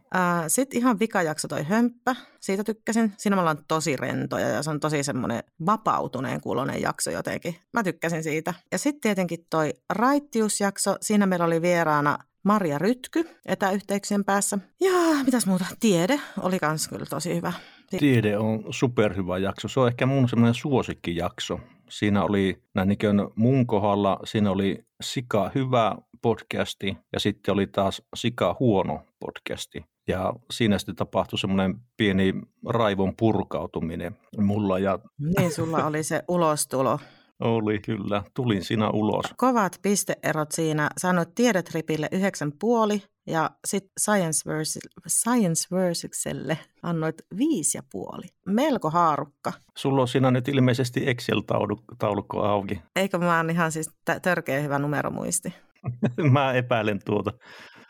Sitten 0.48 0.78
ihan 0.78 0.98
vikajakso 0.98 1.48
toi 1.48 1.62
hömppä, 1.62 2.16
siitä 2.40 2.64
tykkäsin. 2.64 3.12
Siinä 3.16 3.36
me 3.36 3.40
ollaan 3.40 3.64
tosi 3.68 3.96
rentoja 3.96 4.48
ja 4.48 4.62
se 4.62 4.70
on 4.70 4.80
tosi 4.80 5.02
semmoinen 5.02 5.42
vapautuneen 5.66 6.40
kuulonen 6.40 6.82
jakso 6.82 7.10
jotenkin. 7.10 7.56
Mä 7.72 7.82
tykkäsin 7.82 8.22
siitä. 8.22 8.54
Ja 8.72 8.78
sitten 8.78 9.00
tietenkin 9.00 9.46
toi 9.50 9.74
raittiusjakso, 9.90 10.96
siinä 11.00 11.26
meillä 11.26 11.44
oli 11.44 11.62
vieraana 11.62 12.18
Marja 12.44 12.78
Rytky 12.78 13.28
etäyhteyksien 13.46 14.24
päässä. 14.24 14.58
Ja 14.80 14.92
mitäs 15.24 15.46
muuta? 15.46 15.64
Tiede 15.80 16.20
oli 16.40 16.58
kans 16.58 16.88
kyllä 16.88 17.06
tosi 17.06 17.34
hyvä. 17.34 17.52
Tiede 17.90 18.38
on 18.38 18.64
superhyvä 18.70 19.38
jakso. 19.38 19.68
Se 19.68 19.80
on 19.80 19.88
ehkä 19.88 20.06
mun 20.06 20.28
semmoinen 20.28 20.54
suosikkijakso. 20.54 21.60
Siinä 21.90 22.24
oli 22.24 22.62
näin 22.74 22.88
niin 22.88 22.98
mun 23.34 23.66
kohdalla, 23.66 24.18
siinä 24.24 24.50
oli 24.50 24.84
Sika 25.02 25.50
hyvä 25.54 25.96
podcasti 26.22 26.96
ja 27.12 27.20
sitten 27.20 27.54
oli 27.54 27.66
taas 27.66 28.02
Sika 28.16 28.56
huono 28.60 29.00
podcasti. 29.20 29.84
Ja 30.08 30.32
siinä 30.50 30.78
sitten 30.78 30.96
tapahtui 30.96 31.38
semmoinen 31.38 31.74
pieni 31.96 32.34
raivon 32.68 33.16
purkautuminen 33.16 34.16
mulla. 34.38 34.78
Ja... 34.78 34.98
Niin, 35.38 35.52
sulla 35.52 35.86
oli 35.86 36.02
se 36.02 36.22
ulostulo. 36.28 36.98
Oli 37.40 37.78
kyllä, 37.78 38.22
tulin 38.34 38.64
sinä 38.64 38.90
ulos. 38.90 39.24
Kovat 39.36 39.78
pisteerot 39.82 40.52
siinä. 40.52 40.90
Sanoit 40.98 41.34
tiedetripille 41.34 42.08
yhdeksän 42.12 42.52
puoli 42.60 43.02
ja 43.26 43.50
sitten 43.64 43.90
Science, 44.00 44.50
Vers- 44.50 45.08
Science 45.08 45.76
Versikselle 45.76 46.58
annoit 46.82 47.22
viisi 47.36 47.78
ja 47.78 47.82
puoli. 47.92 48.26
Melko 48.46 48.90
haarukka. 48.90 49.52
Sulla 49.76 50.00
on 50.00 50.08
siinä 50.08 50.30
nyt 50.30 50.48
ilmeisesti 50.48 51.00
Excel-taulukko 51.06 52.42
auki. 52.42 52.82
Eikö 52.96 53.18
mä 53.18 53.36
oon 53.36 53.50
ihan 53.50 53.72
siis 53.72 53.90
törkeä 54.22 54.60
hyvä 54.60 54.78
numeromuisti? 54.78 55.54
mä 56.32 56.52
epäilen 56.52 57.00
tuota. 57.04 57.32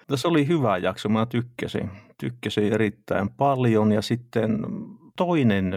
Tässä 0.07 0.29
oli 0.29 0.49
hyvä 0.49 0.79
jakso, 0.79 1.09
mä 1.09 1.27
tykkäsin. 1.27 1.91
Tykkäsin 2.21 2.73
erittäin 2.73 3.31
paljon 3.31 3.93
ja 3.93 4.03
sitten 4.03 4.59
toinen, 5.17 5.73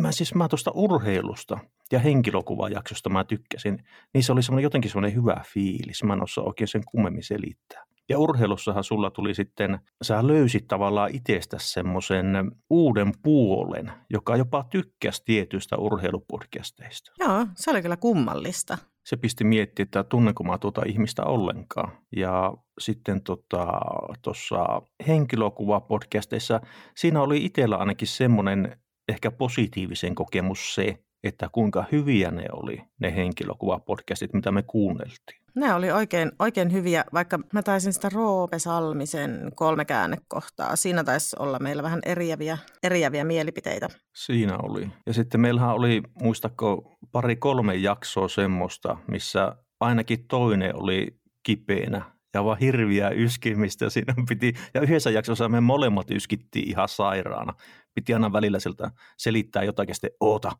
mä 0.00 0.12
siis 0.12 0.34
mä 0.34 0.48
tuosta 0.48 0.70
urheilusta 0.74 1.58
ja 1.92 1.98
henkilökuvajaksosta 1.98 3.10
mä 3.10 3.24
tykkäsin, 3.24 3.78
niin 4.14 4.24
se 4.24 4.32
oli 4.32 4.42
semmoinen 4.42 4.62
jotenkin 4.62 4.90
semmoinen 4.90 5.14
hyvä 5.14 5.42
fiilis. 5.54 6.04
Mä 6.04 6.12
en 6.12 6.22
osaa 6.22 6.44
oikein 6.44 6.68
sen 6.68 6.82
kummemmin 6.90 7.22
selittää. 7.22 7.84
Ja 8.10 8.18
urheilussahan 8.18 8.84
sulla 8.84 9.10
tuli 9.10 9.34
sitten, 9.34 9.78
sä 10.02 10.26
löysit 10.26 10.68
tavallaan 10.68 11.10
itsestä 11.14 11.56
semmoisen 11.60 12.26
uuden 12.70 13.12
puolen, 13.22 13.92
joka 14.10 14.36
jopa 14.36 14.64
tykkäsi 14.70 15.22
tietyistä 15.24 15.76
urheilupodcasteista. 15.76 17.12
Joo, 17.18 17.46
se 17.54 17.70
oli 17.70 17.82
kyllä 17.82 17.96
kummallista. 17.96 18.78
Se 19.04 19.16
pisti 19.16 19.44
miettiä, 19.44 19.82
että 19.82 20.04
tunnenko 20.04 20.44
mä 20.44 20.58
tuota 20.58 20.82
ihmistä 20.86 21.24
ollenkaan. 21.24 21.92
Ja 22.16 22.54
sitten 22.80 23.22
tuossa 23.22 24.56
tota, 24.56 24.82
henkilökuvapodcasteissa, 25.08 26.60
siinä 26.96 27.22
oli 27.22 27.44
itsellä 27.44 27.76
ainakin 27.76 28.08
semmoinen 28.08 28.76
ehkä 29.08 29.30
positiivisen 29.30 30.14
kokemus 30.14 30.74
se, 30.74 30.98
että 31.24 31.48
kuinka 31.52 31.84
hyviä 31.92 32.30
ne 32.30 32.46
oli, 32.52 32.82
ne 33.00 33.16
henkilökuvapodcastit, 33.16 34.32
mitä 34.32 34.52
me 34.52 34.62
kuunneltiin. 34.62 35.39
Ne 35.54 35.74
oli 35.74 35.90
oikein, 35.90 36.32
oikein 36.38 36.72
hyviä, 36.72 37.04
vaikka 37.12 37.38
mä 37.52 37.62
taisin 37.62 37.92
sitä 37.92 38.08
Roope 38.08 38.58
Salmisen 38.58 39.52
kolme 39.54 39.84
käännekohtaa. 39.84 40.76
Siinä 40.76 41.04
taisi 41.04 41.36
olla 41.38 41.58
meillä 41.58 41.82
vähän 41.82 42.00
eriäviä, 42.06 42.58
eriäviä 42.82 43.24
mielipiteitä. 43.24 43.88
Siinä 44.14 44.58
oli. 44.62 44.88
Ja 45.06 45.14
sitten 45.14 45.40
meillähän 45.40 45.74
oli, 45.74 46.02
muistako, 46.22 46.96
pari 47.12 47.36
kolme 47.36 47.74
jaksoa 47.74 48.28
semmoista, 48.28 48.96
missä 49.08 49.56
ainakin 49.80 50.26
toinen 50.28 50.76
oli 50.76 51.06
kipeänä 51.42 52.02
ja 52.34 52.44
vaan 52.44 52.58
hirviä 52.58 53.10
yskimistä 53.10 53.90
siinä 53.90 54.14
piti. 54.28 54.54
Ja 54.74 54.80
yhdessä 54.80 55.10
jaksossa 55.10 55.48
me 55.48 55.60
molemmat 55.60 56.10
yskittiin 56.10 56.68
ihan 56.68 56.88
sairaana. 56.88 57.54
Piti 57.94 58.14
aina 58.14 58.32
välillä 58.32 58.58
siltä 58.58 58.90
selittää 59.18 59.64
jotakin, 59.64 59.94
sitten 59.94 60.10
oota. 60.20 60.52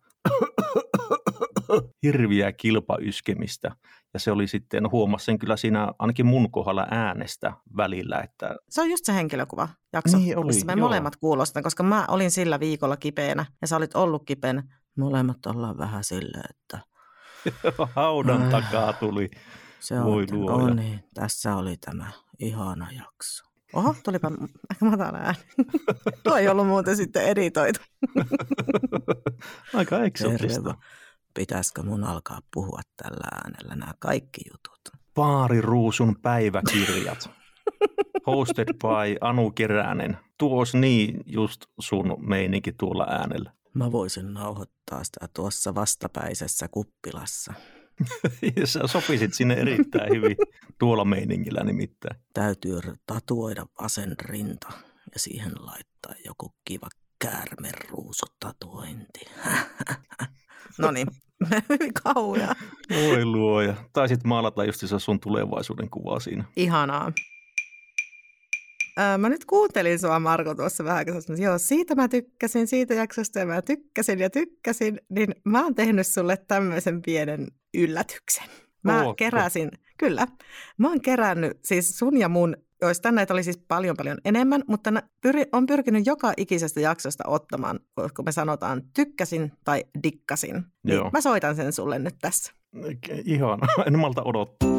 hirviä 2.02 2.52
kilpayskemistä. 2.52 3.70
Ja 4.14 4.20
se 4.20 4.32
oli 4.32 4.46
sitten, 4.46 4.90
huomasi 4.90 5.24
sen 5.24 5.38
kyllä 5.38 5.56
siinä 5.56 5.88
ainakin 5.98 6.26
mun 6.26 6.50
kohdalla 6.50 6.86
äänestä 6.90 7.52
välillä. 7.76 8.20
Että... 8.20 8.56
Se 8.68 8.80
on 8.80 8.90
just 8.90 9.04
se 9.04 9.14
henkilökuva 9.14 9.68
jakso, 9.92 10.18
niin 10.18 10.38
oli, 10.38 10.46
missä 10.46 10.66
me 10.66 10.72
joo. 10.72 10.80
molemmat 10.80 11.16
kuulostan, 11.16 11.62
koska 11.62 11.82
mä 11.82 12.04
olin 12.08 12.30
sillä 12.30 12.60
viikolla 12.60 12.96
kipeänä 12.96 13.46
ja 13.60 13.66
sä 13.66 13.76
olit 13.76 13.94
ollut 13.94 14.22
kipeänä. 14.26 14.62
Molemmat 14.98 15.46
ollaan 15.46 15.78
vähän 15.78 16.04
silleen, 16.04 16.50
että... 16.50 16.78
Haudan 17.96 18.50
takaa 18.50 18.92
tuli. 18.92 19.30
Se 19.80 19.98
on, 19.98 20.04
Voi 20.04 20.26
luoja. 20.30 20.66
No 20.66 20.74
niin, 20.74 21.04
tässä 21.14 21.56
oli 21.56 21.76
tämä 21.76 22.10
ihana 22.38 22.92
jakso. 22.92 23.50
Oho, 23.72 23.94
tulipa 24.04 24.30
aika 24.70 24.84
matala 24.84 25.18
ääni. 25.18 25.38
Tuo 26.24 26.36
ei 26.36 26.48
ollut 26.48 26.66
muuten 26.66 26.96
sitten 26.96 27.24
editoitu. 27.24 27.80
Aika 29.74 30.04
eksotista. 30.04 30.74
Pitäisikö 31.34 31.82
mun 31.82 32.04
alkaa 32.04 32.40
puhua 32.54 32.80
tällä 32.96 33.28
äänellä 33.44 33.74
nämä 33.74 33.92
kaikki 33.98 34.40
jutut? 34.52 34.80
Paari 35.14 35.60
Ruusun 35.60 36.16
päiväkirjat. 36.22 37.30
Hosted 38.26 38.68
by 38.68 39.16
Anu 39.20 39.50
Keränen. 39.50 40.18
Tuos 40.38 40.74
niin 40.74 41.20
just 41.26 41.62
sun 41.80 42.16
meininki 42.18 42.72
tuolla 42.72 43.04
äänellä. 43.04 43.52
Mä 43.74 43.92
voisin 43.92 44.34
nauhoittaa 44.34 45.04
sitä 45.04 45.28
tuossa 45.34 45.74
vastapäisessä 45.74 46.68
kuppilassa. 46.68 47.54
Sä 48.64 48.86
sopisit 48.86 49.34
sinne 49.34 49.54
erittäin 49.54 50.10
hyvin 50.10 50.36
tuolla 50.78 51.04
meiningillä 51.04 51.64
nimittäin. 51.64 52.20
Täytyy 52.34 52.80
tatuoida 53.06 53.66
vasen 53.82 54.16
rinta 54.20 54.68
ja 55.12 55.18
siihen 55.18 55.52
laittaa 55.58 56.14
joku 56.24 56.54
kiva 56.64 56.88
käärmeruusutatuointi. 57.18 59.20
no 60.78 60.90
niin, 60.90 61.06
hyvin 61.68 61.92
kauhea. 62.04 62.54
Voi 62.90 63.24
luoja. 63.24 63.74
Taisit 63.92 64.24
maalata 64.24 64.64
just 64.64 64.82
sun 64.98 65.20
tulevaisuuden 65.20 65.90
kuvaa 65.90 66.20
siinä. 66.20 66.44
Ihanaa. 66.56 67.12
Mä 69.18 69.28
nyt 69.28 69.44
kuuntelin 69.44 69.98
sua 69.98 70.20
Marko 70.20 70.54
tuossa 70.54 70.84
vähän, 70.84 71.06
kun 71.06 71.22
sanoin, 71.22 71.42
joo, 71.42 71.58
siitä 71.58 71.94
mä 71.94 72.08
tykkäsin, 72.08 72.66
siitä 72.66 72.94
jaksosta 72.94 73.38
ja 73.38 73.46
mä 73.46 73.62
tykkäsin 73.62 74.18
ja 74.18 74.30
tykkäsin, 74.30 75.00
niin 75.08 75.34
mä 75.44 75.64
oon 75.64 75.74
tehnyt 75.74 76.06
sulle 76.06 76.36
tämmöisen 76.36 77.02
pienen 77.02 77.48
yllätyksen. 77.74 78.44
Mä 78.82 78.96
Ootko? 78.96 79.14
keräsin, 79.14 79.70
kyllä, 79.98 80.26
mä 80.78 80.88
oon 80.88 81.00
kerännyt 81.00 81.58
siis 81.64 81.98
sun 81.98 82.18
ja 82.18 82.28
mun, 82.28 82.56
joista 82.82 83.12
näitä 83.12 83.34
oli 83.34 83.42
siis 83.42 83.58
paljon 83.68 83.96
paljon 83.96 84.18
enemmän, 84.24 84.62
mutta 84.68 84.90
pyri, 85.20 85.44
on 85.52 85.66
pyrkinyt 85.66 86.06
joka 86.06 86.32
ikisestä 86.36 86.80
jaksosta 86.80 87.24
ottamaan, 87.26 87.80
kun 88.16 88.24
me 88.24 88.32
sanotaan 88.32 88.82
tykkäsin 88.94 89.52
tai 89.64 89.84
dikkasin. 90.02 90.54
Niin 90.84 90.96
Joo. 90.96 91.10
mä 91.12 91.20
soitan 91.20 91.56
sen 91.56 91.72
sulle 91.72 91.98
nyt 91.98 92.14
tässä. 92.20 92.52
Ihana, 93.24 93.66
en 93.86 93.98
malta 93.98 94.22
odottaa. 94.22 94.70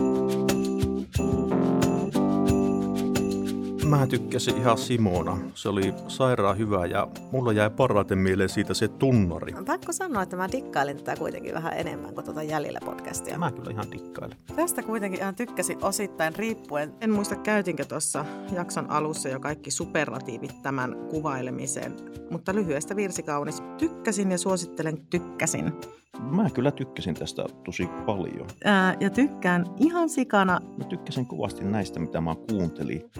Mä 3.91 4.07
tykkäsin 4.07 4.57
ihan 4.57 4.77
Simona. 4.77 5.37
Se 5.53 5.69
oli 5.69 5.93
sairaan 6.07 6.57
hyvä 6.57 6.85
ja 6.85 7.07
mulla 7.31 7.53
jäi 7.53 7.69
parhaiten 7.69 8.17
mieleen 8.17 8.49
siitä 8.49 8.73
se 8.73 8.87
tunnari. 8.87 9.53
Pakko 9.65 9.91
sanoa, 9.91 10.23
että 10.23 10.35
mä 10.35 10.51
dikkailin 10.51 10.97
tätä 10.97 11.15
kuitenkin 11.15 11.53
vähän 11.53 11.73
enemmän 11.75 12.13
kuin 12.13 12.25
tuota 12.25 12.43
Jäljellä 12.43 12.79
podcastia. 12.85 13.37
Mä 13.37 13.51
kyllä 13.51 13.71
ihan 13.71 13.91
dikkailen. 13.91 14.37
Tästä 14.55 14.83
kuitenkin 14.83 15.19
ihan 15.19 15.35
tykkäsin 15.35 15.77
osittain 15.81 16.35
riippuen. 16.35 16.93
En 17.01 17.11
muista 17.11 17.35
käytinkö 17.35 17.85
tuossa 17.85 18.25
jakson 18.53 18.89
alussa 18.89 19.29
jo 19.29 19.39
kaikki 19.39 19.71
superlatiivit 19.71 20.61
tämän 20.61 20.95
kuvailemiseen, 21.09 21.95
mutta 22.29 22.55
lyhyestä 22.55 22.95
virsi 22.95 23.23
kaunis. 23.23 23.63
Tykkäsin 23.77 24.31
ja 24.31 24.37
suosittelen 24.37 24.97
tykkäsin. 25.09 25.73
Mä 26.19 26.49
kyllä 26.49 26.71
tykkäsin 26.71 27.15
tästä 27.15 27.45
tosi 27.65 27.89
paljon. 28.05 28.47
Ää, 28.63 28.95
ja 28.99 29.09
tykkään 29.09 29.65
ihan 29.79 30.09
sikana. 30.09 30.59
Mä 30.77 30.83
tykkäsin 30.83 31.25
kovasti 31.25 31.63
näistä, 31.63 31.99
mitä 31.99 32.21
mä 32.21 32.35
kuuntelin. 32.49 33.11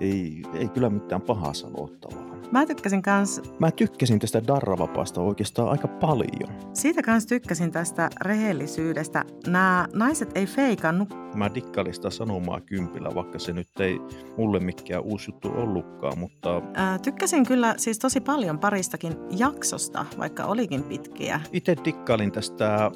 Ei, 0.00 0.42
ei 0.54 0.68
kyllä 0.68 0.90
mitään 0.90 1.22
pahaa 1.22 1.54
sanottavaa. 1.54 2.29
Mä 2.50 2.66
tykkäsin 2.66 3.02
kans, 3.02 3.40
Mä 3.58 3.70
tykkäsin 3.70 4.18
tästä 4.18 4.46
Darravapaasta 4.46 5.20
oikeastaan 5.20 5.68
aika 5.68 5.88
paljon. 5.88 6.48
siitä 6.72 7.02
kans 7.02 7.26
tykkäsin 7.26 7.72
tästä 7.72 8.10
rehellisyydestä. 8.20 9.24
Nämä 9.46 9.86
naiset 9.94 10.30
ei 10.34 10.46
feikannut. 10.46 11.08
Mä 11.34 11.50
dikkailin 11.54 11.94
sitä 11.94 12.10
sanomaa 12.10 12.60
kympillä, 12.60 13.14
vaikka 13.14 13.38
se 13.38 13.52
nyt 13.52 13.80
ei 13.80 14.00
mulle 14.36 14.60
mikään 14.60 15.02
uusi 15.02 15.30
juttu 15.30 15.48
ollutkaan, 15.56 16.18
mutta 16.18 16.62
Ää, 16.74 16.98
tykkäsin 16.98 17.46
kyllä 17.46 17.74
siis 17.76 17.98
tosi 17.98 18.20
paljon 18.20 18.58
paristakin 18.58 19.12
jaksosta, 19.36 20.06
vaikka 20.18 20.44
olikin 20.44 20.82
pitkiä. 20.82 21.40
itse 21.52 21.76
dikkailin 21.84 22.32
tästä 22.32 22.90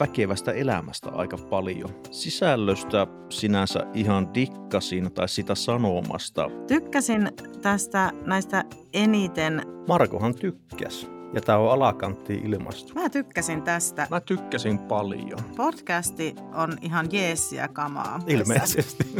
väkevästä 0.00 0.52
elämästä 0.52 1.10
aika 1.10 1.36
paljon. 1.50 1.90
Sisällöstä 2.10 3.06
sinänsä 3.28 3.86
ihan 3.94 4.34
dikkasin, 4.34 5.12
tai 5.12 5.28
sitä 5.28 5.54
sanomasta. 5.54 6.50
Tykkäsin 6.68 7.28
tästä 7.62 8.12
näistä 8.26 8.64
eniten. 8.92 9.62
Markohan 9.88 10.34
tykkäs. 10.34 11.06
Ja 11.34 11.40
tää 11.40 11.58
on 11.58 11.72
alakanttiin 11.72 12.46
ilmastu. 12.46 12.94
Mä 12.94 13.08
tykkäsin 13.08 13.62
tästä. 13.62 14.06
Mä 14.10 14.20
tykkäsin 14.20 14.78
paljon. 14.78 15.40
Podcasti 15.56 16.34
on 16.54 16.78
ihan 16.82 17.08
jeesiä 17.12 17.68
kamaa. 17.68 18.20
Ilmeisesti. 18.26 19.04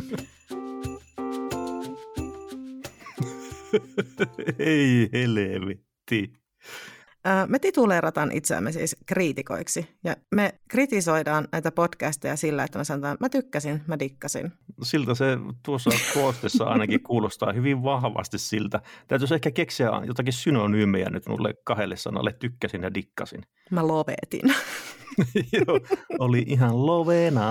Ei 4.59 5.09
helvetti. 5.13 6.33
Me 7.47 7.59
tituleerataan 7.59 8.33
itseämme 8.33 8.73
siis 8.73 8.97
kriitikoiksi 9.07 9.89
ja 10.05 10.17
me 10.35 10.55
kritisoidaan 10.69 11.49
näitä 11.53 11.73
podcasteja 11.73 12.37
sillä, 12.37 12.65
että 12.65 12.79
me 12.79 12.85
sanotaan, 12.85 13.17
mä 13.21 13.29
tykkäsin, 13.29 13.83
mä 13.87 13.99
dikkasin. 13.99 14.53
Siltä 14.83 15.15
se 15.15 15.39
tuossa 15.65 15.91
koostessa 16.15 16.65
ainakin 16.65 17.03
kuulostaa 17.03 17.53
hyvin 17.53 17.83
vahvasti 17.83 18.39
siltä. 18.39 18.81
Täytyisi 19.09 19.35
ehkä 19.35 19.51
keksiä 19.51 19.91
jotakin 20.07 20.33
synonyymejä 20.33 21.11
nyt 21.11 21.29
mulle 21.29 21.55
kahdelle 21.65 21.97
sanalle 21.97 22.33
tykkäsin 22.33 22.83
ja 22.83 22.95
dikkasin. 22.95 23.43
Mä 23.71 23.87
lopetin. 23.87 24.43
Joo, 25.53 25.81
oli 26.19 26.45
ihan 26.47 26.87
lovena. 26.87 27.43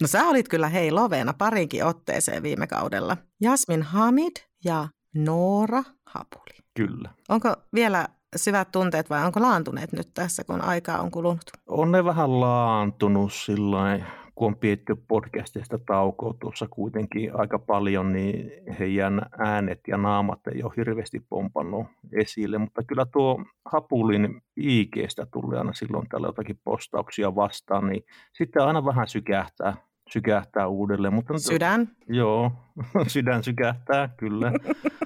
No 0.00 0.06
sä 0.06 0.24
olit 0.24 0.48
kyllä 0.48 0.68
hei 0.68 0.90
loveena 0.90 1.32
parinkin 1.32 1.84
otteeseen 1.84 2.42
viime 2.42 2.66
kaudella. 2.66 3.16
Jasmin 3.40 3.82
Hamid 3.82 4.36
ja 4.64 4.88
Noora 5.14 5.82
Hapuli. 6.06 6.58
Kyllä. 6.74 7.10
Onko 7.28 7.56
vielä 7.74 8.08
syvät 8.36 8.72
tunteet 8.72 9.10
vai 9.10 9.26
onko 9.26 9.40
laantuneet 9.40 9.92
nyt 9.92 10.08
tässä, 10.14 10.44
kun 10.44 10.60
aikaa 10.60 11.00
on 11.00 11.10
kulunut? 11.10 11.50
On 11.66 11.92
ne 11.92 12.04
vähän 12.04 12.40
laantunut 12.40 13.32
sillä 13.32 13.98
kun 14.34 14.46
on 14.46 14.56
pidetty 14.56 14.96
podcastista 15.08 15.78
taukoa 15.78 16.34
tuossa 16.40 16.68
kuitenkin 16.70 17.30
aika 17.34 17.58
paljon, 17.58 18.12
niin 18.12 18.50
heidän 18.78 19.22
äänet 19.38 19.80
ja 19.88 19.96
naamat 19.96 20.46
ei 20.54 20.62
ole 20.62 20.72
hirveästi 20.76 21.20
pompannut 21.28 21.86
esille, 22.12 22.58
mutta 22.58 22.82
kyllä 22.82 23.06
tuo 23.12 23.44
Hapulin 23.72 24.42
IGstä 24.56 25.26
tulee 25.32 25.58
aina 25.58 25.72
silloin 25.72 26.08
tällä 26.08 26.26
jotakin 26.26 26.60
postauksia 26.64 27.34
vastaan, 27.34 27.86
niin 27.86 28.04
sitten 28.32 28.62
aina 28.62 28.84
vähän 28.84 29.08
sykähtää, 29.08 29.76
sykähtää 30.12 30.68
uudelleen. 30.68 31.14
Mutta 31.14 31.38
Sydän? 31.38 31.88
Joo, 32.08 32.52
sydän 33.06 33.44
sykähtää, 33.44 34.08
kyllä. 34.16 34.52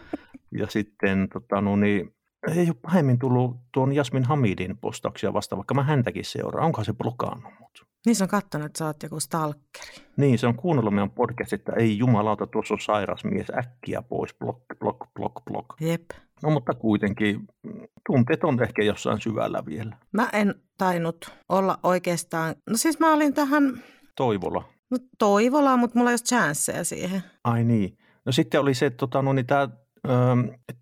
ja 0.59 0.67
sitten 0.67 1.29
tota, 1.33 1.61
no 1.61 1.77
niin, 1.77 2.16
ei 2.53 2.67
ole 2.67 2.77
pahemmin 2.83 3.19
tullut 3.19 3.57
tuon 3.73 3.93
Jasmin 3.93 4.25
Hamidin 4.25 4.79
postauksia 4.79 5.33
vasta, 5.33 5.57
vaikka 5.57 5.75
mä 5.75 5.83
häntäkin 5.83 6.25
seuraan. 6.25 6.67
Onkohan 6.67 6.85
se 6.85 6.93
blokannut 6.93 7.53
mut? 7.61 7.87
Niin 8.07 8.17
se 8.17 8.25
on 8.25 8.29
kattonut, 8.29 8.67
että 8.67 8.79
sä 8.79 8.87
oot 8.87 9.03
joku 9.03 9.21
stalkeri. 9.21 10.07
Niin, 10.17 10.39
se 10.39 10.47
on 10.47 10.55
kuunnellut 10.57 10.95
meidän 10.95 11.11
podcast, 11.11 11.53
että 11.53 11.73
ei 11.73 11.99
jumalauta, 11.99 12.47
tuossa 12.47 12.75
on 12.75 12.81
sairas 12.81 13.25
mies, 13.25 13.47
äkkiä 13.59 14.03
pois, 14.03 14.35
blok, 14.35 14.63
blok, 14.79 14.97
blok, 15.15 15.33
blok. 15.51 15.67
Jep. 15.81 16.03
No 16.43 16.51
mutta 16.51 16.75
kuitenkin 16.75 17.41
mm, 17.63 17.73
tunteet 18.07 18.45
on 18.45 18.63
ehkä 18.63 18.83
jossain 18.83 19.21
syvällä 19.21 19.67
vielä. 19.67 19.97
Mä 20.13 20.29
en 20.33 20.55
tainnut 20.79 21.31
olla 21.49 21.79
oikeastaan, 21.83 22.55
no 22.71 22.77
siis 22.77 22.99
mä 22.99 23.13
olin 23.13 23.35
tähän 23.35 23.83
Toivola. 24.17 24.65
no, 24.91 24.99
Toivolaa, 25.19 25.77
mutta 25.77 25.99
mulla 25.99 26.11
ei 26.11 26.15
ole 26.15 26.19
chanceja 26.19 26.85
siihen. 26.85 27.23
Ai 27.45 27.65
niin. 27.65 27.99
No 28.25 28.33
sitten 28.33 28.61
oli 28.61 28.75
se, 28.75 28.91
tota, 28.91 29.23
no 29.23 29.33
niin 29.33 29.47
tämä 29.47 29.69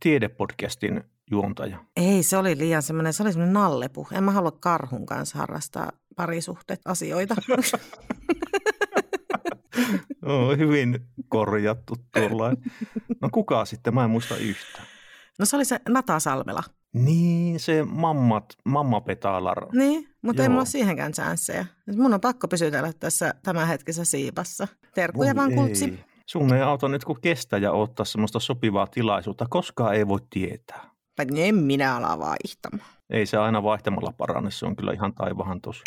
tiedepodcastin 0.02 1.04
juontaja. 1.30 1.78
Ei, 1.96 2.22
se 2.22 2.36
oli 2.36 2.58
liian 2.58 2.82
semmoinen, 2.82 3.12
se 3.12 3.22
oli 3.22 3.32
semmoinen 3.32 3.52
nallepu. 3.54 4.08
En 4.12 4.24
mä 4.24 4.30
halua 4.30 4.52
karhun 4.52 5.06
kanssa 5.06 5.38
harrastaa 5.38 5.92
parisuhteet 6.16 6.80
asioita. 6.84 7.34
Oo, 10.26 10.56
hyvin 10.58 11.06
korjattu 11.28 11.96
tuollain. 12.12 12.56
No 13.20 13.28
kuka 13.32 13.64
sitten? 13.64 13.94
Mä 13.94 14.04
en 14.04 14.10
muista 14.10 14.36
yhtään. 14.36 14.86
no 15.38 15.44
se 15.44 15.56
oli 15.56 15.64
se 15.64 15.80
Nata 15.88 16.20
Salmela. 16.20 16.62
Niin, 16.92 17.60
se 17.60 17.82
mammat, 17.84 18.44
mamma 18.64 19.00
Petalar. 19.00 19.66
Niin, 19.72 20.08
mutta 20.22 20.42
ei 20.42 20.46
Joo. 20.46 20.50
mulla 20.50 20.60
ole 20.60 20.66
siihenkään. 20.66 21.12
Et 21.88 21.96
Mun 21.96 22.14
on 22.14 22.20
pakko 22.20 22.48
pysytellä 22.48 22.92
tässä 22.92 23.34
tämänhetkisessä 23.42 24.10
siipassa. 24.10 24.68
Terkkuja 24.94 25.34
vaan 25.36 25.54
kultsi. 25.54 25.84
ei. 25.84 26.04
Sun 26.26 26.54
ei 26.54 26.62
auta 26.62 26.88
nyt 26.88 27.04
kun 27.04 27.20
kestä 27.20 27.58
ja 27.58 27.72
ottaa 27.72 28.04
semmoista 28.04 28.40
sopivaa 28.40 28.86
tilaisuutta. 28.86 29.46
Koskaan 29.50 29.94
ei 29.94 30.08
voi 30.08 30.20
tietää. 30.30 30.93
Tai 31.16 31.26
en 31.36 31.54
minä 31.54 31.96
ala 31.96 32.18
vaihtamaan. 32.18 32.90
Ei 33.10 33.26
se 33.26 33.36
aina 33.36 33.62
vaihtamalla 33.62 34.12
parane, 34.18 34.50
se 34.50 34.66
on 34.66 34.76
kyllä 34.76 34.92
ihan 34.92 35.14
taivahan 35.14 35.60
tosi. 35.60 35.82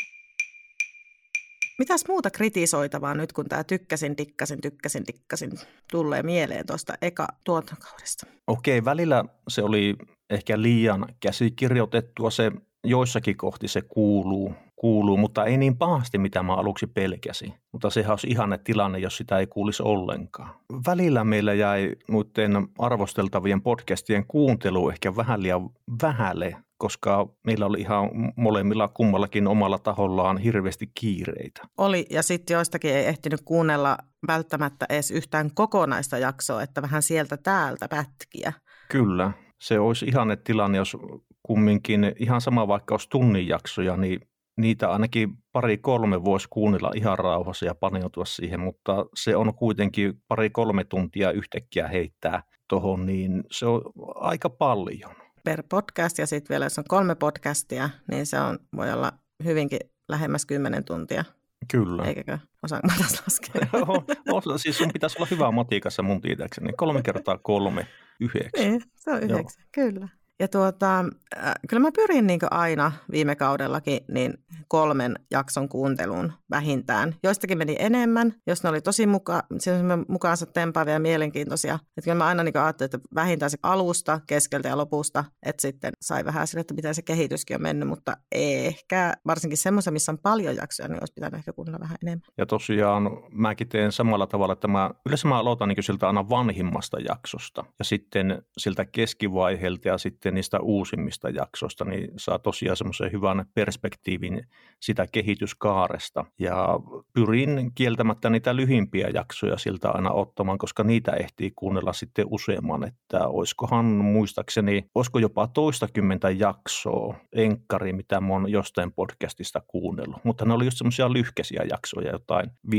Mitäs 1.80 2.06
muuta 2.08 2.30
kritisoitavaa 2.32 3.14
nyt, 3.14 3.34
kun 3.34 3.46
tämä 3.46 3.64
tykkäsin, 3.64 4.18
dikkasin, 4.18 4.62
tykkäsin, 4.62 5.04
dikkasin 5.08 5.52
tulee 5.92 6.24
mieleen 6.24 6.66
tuosta 6.66 6.94
eka 7.02 7.28
tuotantokaudesta? 7.44 8.28
Okei, 8.48 8.86
välillä 8.86 9.26
se 9.48 9.64
oli 9.64 9.96
ehkä 10.30 10.62
liian 10.62 11.06
käsikirjoitettua. 11.20 12.32
Se 12.32 12.52
joissakin 12.84 13.38
kohti 13.38 13.68
se 13.68 13.82
kuuluu 13.82 14.54
kuuluu, 14.78 15.18
mutta 15.18 15.46
ei 15.46 15.58
niin 15.58 15.78
pahasti, 15.78 16.18
mitä 16.18 16.44
mä 16.44 16.54
aluksi 16.54 16.88
pelkäsin. 16.88 17.54
Mutta 17.72 17.90
sehän 17.90 18.12
olisi 18.12 18.28
ihanne 18.28 18.58
tilanne, 18.58 19.00
jos 19.00 19.18
sitä 19.18 19.40
ei 19.40 19.48
kuulisi 19.48 19.84
ollenkaan. 19.84 20.50
Välillä 20.88 21.24
meillä 21.24 21.54
jäi 21.54 21.96
noiden 22.10 22.68
arvosteltavien 22.80 23.62
podcastien 23.62 24.26
kuuntelu 24.28 24.90
ehkä 24.90 25.16
vähän 25.16 25.44
liian 25.44 25.70
vähälle, 26.02 26.56
koska 26.78 27.28
meillä 27.46 27.66
oli 27.66 27.80
ihan 27.80 28.10
molemmilla 28.36 28.88
kummallakin 28.88 29.48
omalla 29.48 29.80
tahollaan 29.80 30.38
hirveästi 30.38 30.92
kiireitä. 31.00 31.62
Oli, 31.78 32.06
ja 32.10 32.24
sitten 32.24 32.54
joistakin 32.54 32.92
ei 32.92 33.06
ehtinyt 33.06 33.42
kuunnella 33.46 33.98
välttämättä 34.28 34.86
edes 34.90 35.12
yhtään 35.12 35.52
kokonaista 35.54 36.18
jaksoa, 36.18 36.64
että 36.64 36.82
vähän 36.82 37.02
sieltä 37.02 37.38
täältä 37.38 37.88
pätkiä. 37.88 38.54
Kyllä, 38.90 39.32
se 39.62 39.80
olisi 39.80 40.06
ihanne 40.06 40.36
tilanne, 40.36 40.78
jos 40.78 40.98
kumminkin 41.44 42.12
ihan 42.20 42.42
sama 42.42 42.68
vaikka 42.68 42.94
olisi 42.94 43.10
tunnin 43.10 43.48
jaksoja, 43.48 43.98
niin 43.98 44.20
niitä 44.58 44.90
ainakin 44.90 45.30
pari-kolme 45.52 46.24
voisi 46.24 46.48
kuunnella 46.50 46.92
ihan 46.96 47.20
rauhassa 47.20 47.66
ja 47.66 47.76
paneutua 47.76 48.26
siihen, 48.26 48.60
mutta 48.60 49.06
se 49.16 49.36
on 49.36 49.56
kuitenkin 49.56 50.14
pari-kolme 50.28 50.84
tuntia 50.84 51.32
yhtäkkiä 51.32 51.88
heittää 51.88 52.44
tuohon, 52.70 53.06
niin 53.06 53.44
se 53.52 53.66
on 53.66 53.82
aika 54.16 54.50
paljon. 54.50 55.16
Per 55.44 55.64
podcast 55.70 56.18
ja 56.18 56.28
sitten 56.28 56.54
vielä 56.54 56.66
jos 56.66 56.78
on 56.78 56.84
kolme 56.88 57.16
podcastia, 57.16 57.90
niin 58.12 58.26
se 58.26 58.40
on, 58.40 58.60
voi 58.76 58.92
olla 58.92 59.12
hyvinkin 59.44 59.80
lähemmäs 60.10 60.46
kymmenen 60.46 60.84
tuntia. 60.84 61.24
Kyllä. 61.72 62.04
Eikä 62.04 62.40
osaanko 62.64 62.88
mä 62.88 62.94
tässä 62.98 63.24
laskea? 63.24 63.68
Joo, 64.26 64.58
siis 64.58 64.78
sun 64.78 64.90
pitäisi 64.94 65.18
olla 65.20 65.28
hyvä 65.32 65.52
matikassa 65.52 66.04
mun 66.04 66.22
tietääkseni. 66.22 66.74
Kolme 66.74 67.02
kertaa 67.02 67.38
kolme, 67.38 67.88
yhdeksän. 68.20 68.70
Niin, 68.70 68.82
se 68.96 69.12
on 69.12 69.24
yhdeksän, 69.24 69.64
kyllä. 69.72 70.08
Ja 70.40 70.48
tuota, 70.48 71.00
äh, 71.00 71.54
kyllä 71.70 71.82
mä 71.82 71.92
pyrin 71.92 72.28
niin 72.28 72.40
aina 72.52 72.92
viime 73.12 73.36
kaudellakin 73.36 74.00
niin 74.12 74.34
kolmen 74.68 75.16
jakson 75.32 75.70
kuunteluun 75.70 76.34
vähintään. 76.50 77.16
Joistakin 77.24 77.58
meni 77.58 77.76
enemmän, 77.80 78.34
jos 78.48 78.64
ne 78.64 78.70
oli 78.70 78.82
tosi 78.82 79.08
muka, 79.08 79.44
siis 79.60 79.78
mukaansa 80.08 80.46
tempaavia 80.46 80.94
ja 80.94 81.00
mielenkiintoisia. 81.00 81.76
Että 81.76 82.02
kyllä 82.04 82.16
mä 82.16 82.26
aina 82.26 82.44
niin 82.44 82.58
ajattelin, 82.58 82.88
että 82.88 83.10
vähintään 83.16 83.50
se 83.50 83.58
alusta, 83.64 84.20
keskeltä 84.28 84.70
ja 84.70 84.78
lopusta, 84.78 85.24
että 85.46 85.62
sitten 85.62 85.92
sai 86.02 86.26
vähän 86.26 86.48
sille, 86.48 86.62
että 86.62 86.74
miten 86.74 86.96
se 86.96 87.02
kehityskin 87.02 87.56
on 87.56 87.62
mennyt, 87.62 87.90
mutta 87.90 88.18
ehkä 88.32 89.14
varsinkin 89.28 89.58
semmoisen, 89.58 89.94
missä 89.94 90.12
on 90.12 90.18
paljon 90.18 90.56
jaksoja, 90.56 90.90
niin 90.90 91.02
olisi 91.02 91.14
pitänyt 91.14 91.38
ehkä 91.38 91.54
kuunnella 91.54 91.80
vähän 91.80 91.98
enemmän. 92.04 92.28
Ja 92.38 92.46
tosiaan 92.46 93.10
mäkin 93.32 93.70
teen 93.70 93.92
samalla 93.92 94.28
tavalla, 94.28 94.54
että 94.54 94.68
mä, 94.68 94.92
yleensä 95.06 95.28
mä 95.28 95.40
aloitan 95.40 95.70
niin 95.70 95.84
siltä 95.84 96.08
aina 96.08 96.30
vanhimmasta 96.30 97.00
jaksosta 97.00 97.64
ja 97.80 97.86
sitten 97.86 98.42
siltä 98.58 98.86
keskivaiheelta 98.86 99.88
ja 99.88 99.98
sitten 99.98 100.27
niistä 100.32 100.60
uusimmista 100.60 101.30
jaksoista, 101.30 101.86
niin 101.86 102.10
saa 102.18 102.40
tosiaan 102.40 102.78
semmoisen 102.78 103.12
hyvän 103.12 103.46
perspektiivin 103.54 104.48
sitä 104.80 105.06
kehityskaaresta. 105.12 106.26
Ja 106.40 106.80
pyrin 107.14 107.72
kieltämättä 107.76 108.30
niitä 108.30 108.56
lyhimpiä 108.56 109.10
jaksoja 109.14 109.58
siltä 109.58 109.90
aina 109.90 110.12
ottamaan, 110.12 110.58
koska 110.58 110.84
niitä 110.84 111.12
ehtii 111.12 111.52
kuunnella 111.56 111.94
sitten 111.94 112.26
useamman, 112.30 112.84
että 112.84 113.28
olisikohan 113.28 113.86
muistaakseni, 113.86 114.86
olisiko 114.96 115.20
jopa 115.20 115.48
toistakymmentä 115.48 116.30
jaksoa 116.30 117.16
enkkari, 117.34 117.94
mitä 117.94 118.22
mä 118.22 118.34
oon 118.34 118.52
jostain 118.52 118.92
podcastista 118.92 119.62
kuunnellut. 119.68 120.24
Mutta 120.24 120.46
ne 120.46 120.54
oli 120.54 120.66
just 120.66 120.78
semmoisia 120.78 121.14
lyhkäisiä 121.14 121.64
jaksoja, 121.70 122.12
jotain 122.12 122.50
15-20 122.50 122.70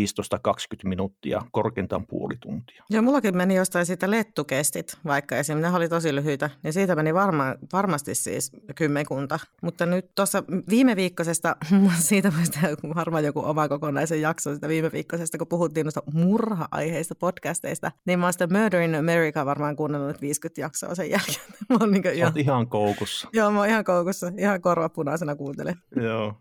minuuttia, 0.84 1.42
korkeintaan 1.50 2.06
puoli 2.06 2.34
tuntia. 2.40 2.84
Joo, 2.90 3.02
mullakin 3.02 3.36
meni 3.36 3.54
jostain 3.54 3.86
siitä 3.86 4.10
lettukestit, 4.10 4.98
vaikka 5.04 5.36
esimerkiksi 5.36 5.70
ne 5.70 5.76
oli 5.76 5.88
tosi 5.88 6.14
lyhyitä, 6.14 6.50
niin 6.62 6.72
siitä 6.72 6.96
meni 6.96 7.14
varma, 7.38 7.54
varmasti 7.72 8.14
siis 8.14 8.52
kymmenkunta. 8.74 9.38
Mutta 9.62 9.86
nyt 9.86 10.14
tuossa 10.14 10.42
viime 10.70 10.96
viikkoisesta 10.96 11.56
siitä 11.98 12.32
voisi 12.36 12.52
tehdä 12.52 12.68
varmaan 12.94 13.24
joku 13.24 13.40
oma 13.44 13.68
kokonaisen 13.68 14.20
jakso 14.20 14.54
sitä 14.54 14.68
viime 14.68 14.92
viikkoisesta, 14.92 15.38
kun 15.38 15.46
puhuttiin 15.46 15.84
noista 15.84 16.02
murha-aiheista 16.12 17.14
podcasteista, 17.14 17.92
niin 18.06 18.18
mä 18.18 18.26
oon 18.26 18.32
sitä 18.32 18.46
Murder 18.46 18.80
in 18.80 18.94
America 18.94 19.46
varmaan 19.46 19.76
kuunnellut 19.76 20.20
50 20.20 20.60
jaksoa 20.60 20.94
sen 20.94 21.10
jälkeen. 21.10 21.36
mä 21.70 21.76
oon 21.80 21.90
niin 21.90 22.14
ihan... 22.14 22.32
ihan 22.36 22.68
koukussa. 22.68 23.28
Joo, 23.32 23.50
mä 23.50 23.58
oon 23.58 23.68
ihan 23.68 23.84
koukussa. 23.84 24.32
Ihan 24.38 24.60
korvapunaisena 24.60 25.36
kuuntelen. 25.36 25.74
Joo. 25.96 26.34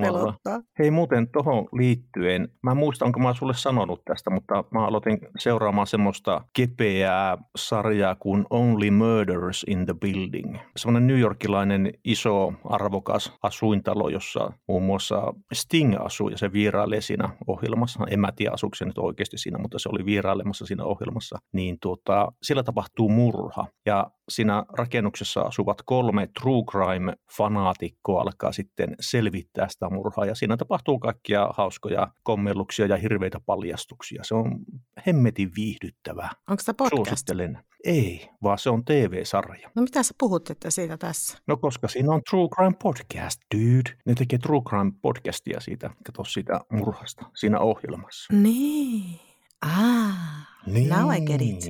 pelottaa. 0.00 0.60
Hei 0.78 0.90
muuten 0.90 1.28
tuohon 1.28 1.68
liittyen, 1.72 2.48
mä 2.62 2.70
en 2.70 2.76
muista, 2.76 3.04
onko 3.04 3.20
mä 3.20 3.34
sulle 3.34 3.54
sanonut 3.54 4.04
tästä, 4.04 4.30
mutta 4.30 4.64
mä 4.70 4.86
aloitin 4.86 5.18
seuraamaan 5.38 5.86
semmoista 5.86 6.44
kepeää 6.52 7.38
sarjaa 7.56 8.14
kuin 8.14 8.44
Only 8.50 8.90
Murders 8.90 9.64
in 9.68 9.86
the 9.86 9.94
Building. 9.96 10.56
Semmoinen 10.76 11.06
New 11.06 11.18
Yorkilainen 11.18 11.92
iso 12.04 12.52
arvokas 12.64 13.32
asuintalo, 13.42 14.08
jossa 14.08 14.50
muun 14.68 14.82
muassa 14.82 15.22
Sting 15.52 15.94
asui 16.00 16.30
ja 16.30 16.38
se 16.38 16.52
vierailee 16.52 17.00
siinä 17.00 17.28
ohjelmassa. 17.46 18.04
En 18.10 18.20
mä 18.20 18.32
tiedä, 18.32 18.52
asuuko 18.52 18.74
se 18.74 18.84
nyt 18.84 18.98
oikeasti 18.98 19.38
siinä, 19.38 19.58
mutta 19.58 19.78
se 19.78 19.88
oli 19.88 20.04
vierailemassa 20.04 20.66
siinä 20.66 20.84
ohjelmassa. 20.84 21.38
Niin 21.52 21.76
tuota, 21.82 22.32
siellä 22.42 22.62
tapahtuu 22.62 23.08
murha 23.08 23.66
ja 23.86 24.10
siinä 24.28 24.64
rakennuksessa 24.78 25.40
asuvat 25.40 25.82
kolme 25.84 26.28
true 26.40 26.62
crime-fanaatikkoa 26.70 28.20
alkaa 28.20 28.52
sitten 28.52 28.96
selvittää 29.00 29.68
sitä 29.68 29.90
murhaa 29.90 30.26
ja 30.26 30.34
siinä 30.34 30.56
tapahtuu 30.56 30.98
kaikkia 30.98 31.48
hauskoja 31.56 32.08
kommelluksia 32.22 32.86
ja 32.86 32.96
hirveitä 32.96 33.40
paljastuksia. 33.46 34.24
Se 34.24 34.34
on 34.34 34.58
hemmetin 35.06 35.50
viihdyttävää. 35.56 36.30
Onko 36.50 36.62
se 36.62 36.72
podcast? 36.72 37.08
Suosittelen. 37.08 37.58
Ei, 37.84 38.28
vaan 38.42 38.58
se 38.58 38.70
on 38.70 38.84
TV-sarja. 38.84 39.70
No 39.74 39.82
mitä 39.82 40.02
sä 40.02 40.14
puhut 40.18 40.50
että 40.50 40.70
siitä 40.70 40.96
tässä? 40.96 41.38
No 41.46 41.56
koska 41.56 41.88
siinä 41.88 42.12
on 42.12 42.22
True 42.30 42.48
Crime 42.48 42.76
Podcast, 42.82 43.40
dude. 43.54 43.96
Ne 44.06 44.14
tekee 44.14 44.38
True 44.38 44.62
Crime 44.68 44.92
Podcastia 45.02 45.60
siitä, 45.60 45.90
kato 46.06 46.24
siitä 46.24 46.60
murhasta 46.72 47.30
siinä 47.34 47.60
ohjelmassa. 47.60 48.34
Niin. 48.34 49.20
Ah, 49.62 50.48
niin. 50.66 50.88
now 50.88 51.14
I 51.16 51.20
get 51.20 51.42
it. 51.42 51.64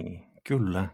Kyllä. 0.45 0.89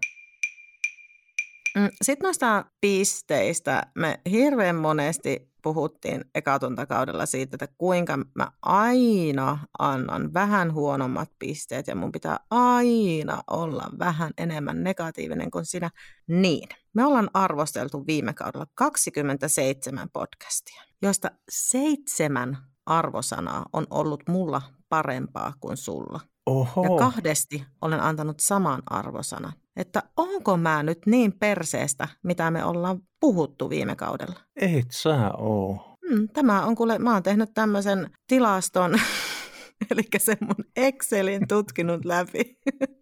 Mm, 1.77 1.89
Sitten 2.03 2.27
noista 2.27 2.65
pisteistä 2.81 3.83
me 3.95 4.21
hirveän 4.31 4.77
monesti 4.77 5.53
puhuttiin 5.63 6.25
ekatuntakaudella 6.35 7.27
siitä, 7.27 7.55
että 7.57 7.75
kuinka 7.79 8.19
mä 8.35 8.51
aina 8.63 9.59
annan 9.79 10.35
vähän 10.35 10.73
huonommat 10.75 11.31
pisteet 11.39 11.87
ja 11.87 11.97
mun 11.97 12.13
pitää 12.13 12.37
aina 12.51 13.43
olla 13.51 13.91
vähän 13.99 14.31
enemmän 14.39 14.85
negatiivinen 14.85 15.51
kuin 15.51 15.67
sinä. 15.67 15.91
Niin, 16.27 16.69
me 16.95 17.05
ollaan 17.07 17.31
arvosteltu 17.35 18.07
viime 18.07 18.35
kaudella 18.35 18.67
27 18.75 20.09
podcastia, 20.13 20.83
joista 21.03 21.31
seitsemän 21.51 22.59
arvosanaa 22.87 23.67
on 23.73 23.87
ollut 23.91 24.23
mulla 24.29 24.63
parempaa 24.89 25.53
kuin 25.61 25.77
sulla. 25.77 26.21
Oho. 26.47 26.83
Ja 26.83 26.99
kahdesti 26.99 27.65
olen 27.81 28.01
antanut 28.01 28.41
saman 28.41 28.83
arvosanan. 28.87 29.53
Että 29.77 30.03
onko 30.17 30.57
mä 30.57 30.83
nyt 30.83 30.99
niin 31.07 31.33
perseestä, 31.33 32.09
mitä 32.23 32.51
me 32.51 32.65
ollaan 32.65 32.99
puhuttu 33.21 33.71
viime 33.71 33.97
kaudella? 33.97 34.41
Et 34.57 34.91
sä 34.91 35.31
oo. 35.39 35.97
Hmm, 36.09 36.29
tämä 36.29 36.63
on 36.63 36.75
kuule, 36.75 36.99
mä 36.99 37.13
oon 37.13 37.23
tehnyt 37.23 37.51
tämmöisen 37.55 38.11
tilaston, 38.27 38.93
eli 39.91 40.03
sen 40.19 40.37
mun 40.41 40.65
Excelin 40.77 41.49
tutkinut 41.49 42.05
läpi. 42.05 42.59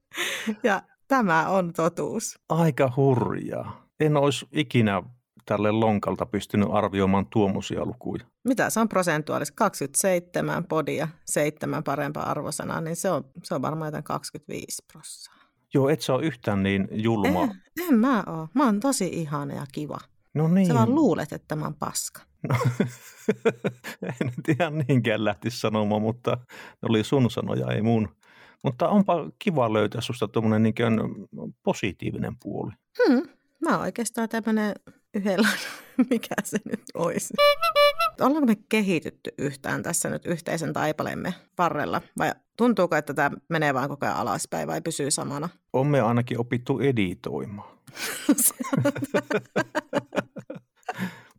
ja 0.65 0.83
tämä 1.09 1.49
on 1.49 1.73
totuus. 1.73 2.39
Aika 2.49 2.93
hurjaa. 2.97 3.87
En 4.01 4.17
olisi 4.17 4.47
ikinä 4.53 5.03
tälle 5.47 5.73
lonkalta 5.73 6.27
pystynyt 6.27 6.69
arvioimaan 6.73 7.27
tuommoisia 7.27 7.85
lukuja. 7.85 8.25
Mitä 8.45 8.71
se 8.71 8.81
on 8.81 8.89
prosentuaalisesti? 8.89 9.57
27 9.57 10.65
podia, 10.65 11.09
seitsemän 11.25 11.85
parempaa 11.85 12.31
arvosanaa, 12.31 12.81
niin 12.81 12.97
se 12.97 13.11
on, 13.11 13.25
se 13.43 13.55
on 13.55 13.63
varmaan 13.63 13.89
jotain 13.89 14.05
25 14.05 14.85
prosenttia. 14.93 15.41
Joo, 15.75 15.89
et 15.89 16.01
sä 16.01 16.15
ole 16.15 16.27
yhtään 16.27 16.63
niin 16.63 16.89
julma. 16.93 17.43
En, 17.43 17.51
en 17.89 17.95
mä 17.95 18.25
oo. 18.27 18.49
Mä 18.55 18.65
oon 18.65 18.81
tosi 18.81 19.07
ihana 19.07 19.55
ja 19.55 19.67
kiva. 19.73 19.99
No 20.35 20.49
niin. 20.49 20.67
Sä 20.67 20.75
vaan 20.75 20.95
luulet, 20.95 21.33
että 21.33 21.57
mä 21.57 21.65
oon 21.65 21.75
paska. 21.75 22.21
No, 22.49 22.57
en 24.21 24.33
nyt 24.37 24.59
ihan 24.59 24.79
niinkään 24.79 25.25
lähtisi 25.25 25.61
sanomaan, 25.61 26.03
mutta 26.03 26.31
ne 26.83 26.89
oli 26.89 27.05
sun 27.05 27.31
sanoja, 27.31 27.67
ei 27.73 27.83
mun. 27.83 28.09
Mutta 28.65 28.89
onpa 28.89 29.31
kiva 29.39 29.73
löytää 29.73 30.01
susta 30.01 30.29
tuommoinen 30.29 30.63
niin 30.63 30.75
positiivinen 31.63 32.37
puoli. 32.43 32.73
Hmm. 33.07 33.23
Mä 33.65 33.71
oon 33.71 33.81
oikeastaan 33.81 34.29
tämmöinen 34.29 34.75
yhdenlainen, 35.15 35.61
mikä 36.11 36.35
se 36.45 36.59
nyt 36.65 36.83
olisi. 36.95 37.35
Ollaanko 38.21 38.47
me 38.47 38.57
kehitytty 38.69 39.31
yhtään 39.39 39.83
tässä 39.83 40.11
nyt 40.11 40.27
yhteisen 40.27 40.73
taipaleemme 40.73 41.35
varrella 41.59 42.01
vai 42.19 42.33
tuntuuko, 42.57 42.97
että 42.97 43.15
tämä 43.15 43.31
menee 43.49 43.75
vaan 43.75 43.89
koko 43.89 44.07
ajan 44.07 44.19
alaspäin 44.19 44.69
vai 44.69 44.81
pysyy 44.81 45.11
samana? 45.11 45.49
On 45.73 45.87
me 45.87 46.01
ainakin 46.01 46.41
opittu 46.41 46.79
editoimaan. 46.79 47.79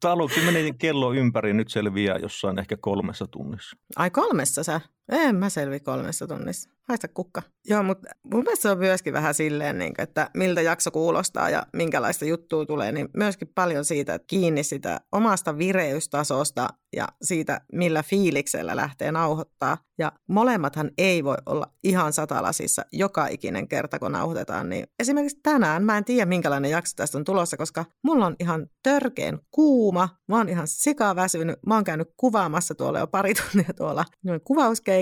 Mutta 0.02 0.12
aluksi 0.12 0.42
meni 0.42 0.74
kello 0.74 1.14
ympäri, 1.14 1.54
nyt 1.54 1.70
selviää 1.70 2.18
jossain 2.18 2.60
ehkä 2.60 2.78
kolmessa 2.78 3.28
tunnissa. 3.28 3.78
Ai 3.96 4.10
kolmessa 4.10 4.64
sä 4.64 4.82
En 5.10 5.36
mä 5.36 5.50
selvi 5.50 5.80
kolmessa 5.80 6.28
tunnissa. 6.28 6.70
Haista 6.88 7.08
kukka. 7.08 7.42
Joo, 7.66 7.84
mutta 7.84 8.10
mun 8.34 8.44
mielestä 8.44 8.62
se 8.62 8.70
on 8.70 8.78
myöskin 8.78 9.14
vähän 9.14 9.34
silleen, 9.34 9.78
niin 9.78 9.94
että 9.98 10.30
miltä 10.38 10.62
jakso 10.62 10.92
kuulostaa 10.92 11.49
ja 11.49 11.64
minkälaista 11.74 12.26
juttua 12.26 12.66
tulee, 12.66 12.91
niin 12.91 13.10
myöskin 13.18 13.47
paljon 13.56 13.86
siitä, 13.86 14.14
että 14.14 14.26
kiinni 14.28 14.64
sitä 14.64 15.02
omasta 15.12 15.58
vireystasosta 15.58 16.68
ja 16.95 17.08
siitä, 17.22 17.62
millä 17.74 18.04
fiiliksellä 18.04 18.76
lähtee 18.76 19.12
nauhoittaa. 19.12 19.78
Ja 19.99 20.12
molemmathan 20.30 20.91
ei 20.97 21.24
voi 21.24 21.38
olla 21.45 21.68
ihan 21.84 22.14
satalasissa 22.14 22.86
joka 22.91 23.28
ikinen 23.28 23.68
kerta, 23.68 23.99
kun 23.99 24.12
nauhoitetaan. 24.12 24.70
Niin 24.70 24.88
esimerkiksi 24.99 25.39
tänään 25.43 25.84
mä 25.84 25.97
en 25.97 26.06
tiedä, 26.06 26.26
minkälainen 26.26 26.72
jakso 26.72 26.93
tästä 26.95 27.18
on 27.18 27.24
tulossa, 27.24 27.58
koska 27.58 27.86
mulla 28.04 28.26
on 28.26 28.36
ihan 28.39 28.68
törkeen 28.84 29.39
kuuma. 29.52 30.10
Mä 30.28 30.38
oon 30.38 30.49
ihan 30.49 30.68
sikaväsynyt. 30.68 31.60
Mä 31.68 31.76
oon 31.76 31.84
käynyt 31.84 32.08
kuvaamassa 32.18 32.76
tuolla 32.76 32.99
jo 32.99 33.08
pari 33.08 33.34
tuntia 33.52 33.74
tuolla 33.78 34.06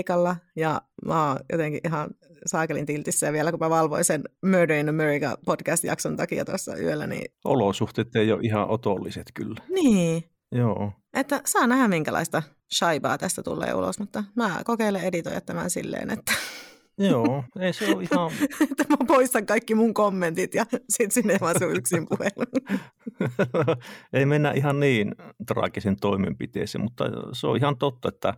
kuvauskeikalla 0.04 0.36
ja 0.56 0.82
mä 1.04 1.28
oon 1.28 1.38
jotenkin 1.52 1.80
ihan 1.86 2.10
saakelin 2.46 2.86
tiltissä 2.86 3.26
ja 3.26 3.32
vielä 3.32 3.50
kun 3.50 3.60
mä 3.60 3.70
valvoin 3.70 4.04
sen 4.04 4.22
Murder 4.44 4.72
in 4.72 4.88
America 4.88 5.38
podcast-jakson 5.46 6.16
takia 6.16 6.44
tuossa 6.44 6.76
yöllä, 6.76 7.06
niin... 7.06 7.32
Olosuhteet 7.44 8.16
ei 8.16 8.32
ole 8.32 8.40
ihan 8.42 8.68
otolliset 8.68 9.30
kyllä. 9.34 9.60
Niin. 9.68 10.24
Joo. 10.52 10.92
Että 11.14 11.40
saa 11.44 11.66
nähdä 11.66 11.88
minkälaista 11.88 12.42
shaibaa 12.74 13.18
tästä 13.18 13.42
tulee 13.42 13.74
ulos, 13.74 13.98
mutta 13.98 14.24
mä 14.36 14.60
kokeilen 14.64 15.02
editoida 15.02 15.40
tämän 15.40 15.70
silleen, 15.70 16.10
että... 16.10 16.32
Joo, 16.98 17.44
ei 17.60 17.72
se 17.72 17.94
ole 17.94 18.02
ihan... 18.02 18.30
että 18.70 18.84
mä 18.90 18.96
poistan 19.06 19.46
kaikki 19.46 19.74
mun 19.74 19.94
kommentit 19.94 20.54
ja 20.54 20.66
sit 20.88 21.12
sinne 21.12 21.36
vaan 21.40 21.54
sun 21.58 21.76
yksin 21.76 22.06
puhelu. 22.08 22.44
ei 24.12 24.26
mennä 24.26 24.52
ihan 24.52 24.80
niin 24.80 25.14
traagisen 25.46 25.96
toimenpiteeseen, 25.96 26.84
mutta 26.84 27.04
se 27.32 27.46
on 27.46 27.56
ihan 27.56 27.78
totta, 27.78 28.08
että 28.08 28.34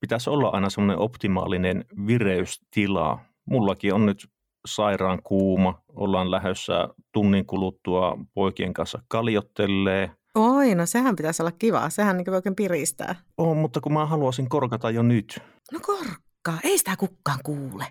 pitäisi 0.00 0.30
olla 0.30 0.48
aina 0.48 0.70
semmoinen 0.70 0.98
optimaalinen 0.98 1.84
vireystila. 2.06 3.18
Mullakin 3.50 3.94
on 3.94 4.06
nyt 4.06 4.28
sairaan 4.66 5.22
kuuma, 5.22 5.82
ollaan 5.88 6.30
lähdössä 6.30 6.88
tunnin 7.12 7.46
kuluttua 7.46 8.18
poikien 8.34 8.74
kanssa 8.74 9.02
kaljottelee. 9.08 10.10
Oi, 10.34 10.74
no 10.74 10.86
sehän 10.86 11.16
pitäisi 11.16 11.42
olla 11.42 11.52
kiva. 11.52 11.90
Sehän 11.90 12.16
niin 12.16 12.34
oikein 12.34 12.54
piristää. 12.54 13.14
On, 13.38 13.56
mutta 13.56 13.80
kun 13.80 13.92
mä 13.92 14.06
haluaisin 14.06 14.48
korkata 14.48 14.90
jo 14.90 15.02
nyt. 15.02 15.40
No 15.72 15.80
korkkaa, 15.82 16.58
ei 16.64 16.78
sitä 16.78 16.96
kukaan 16.96 17.38
kuule. 17.44 17.86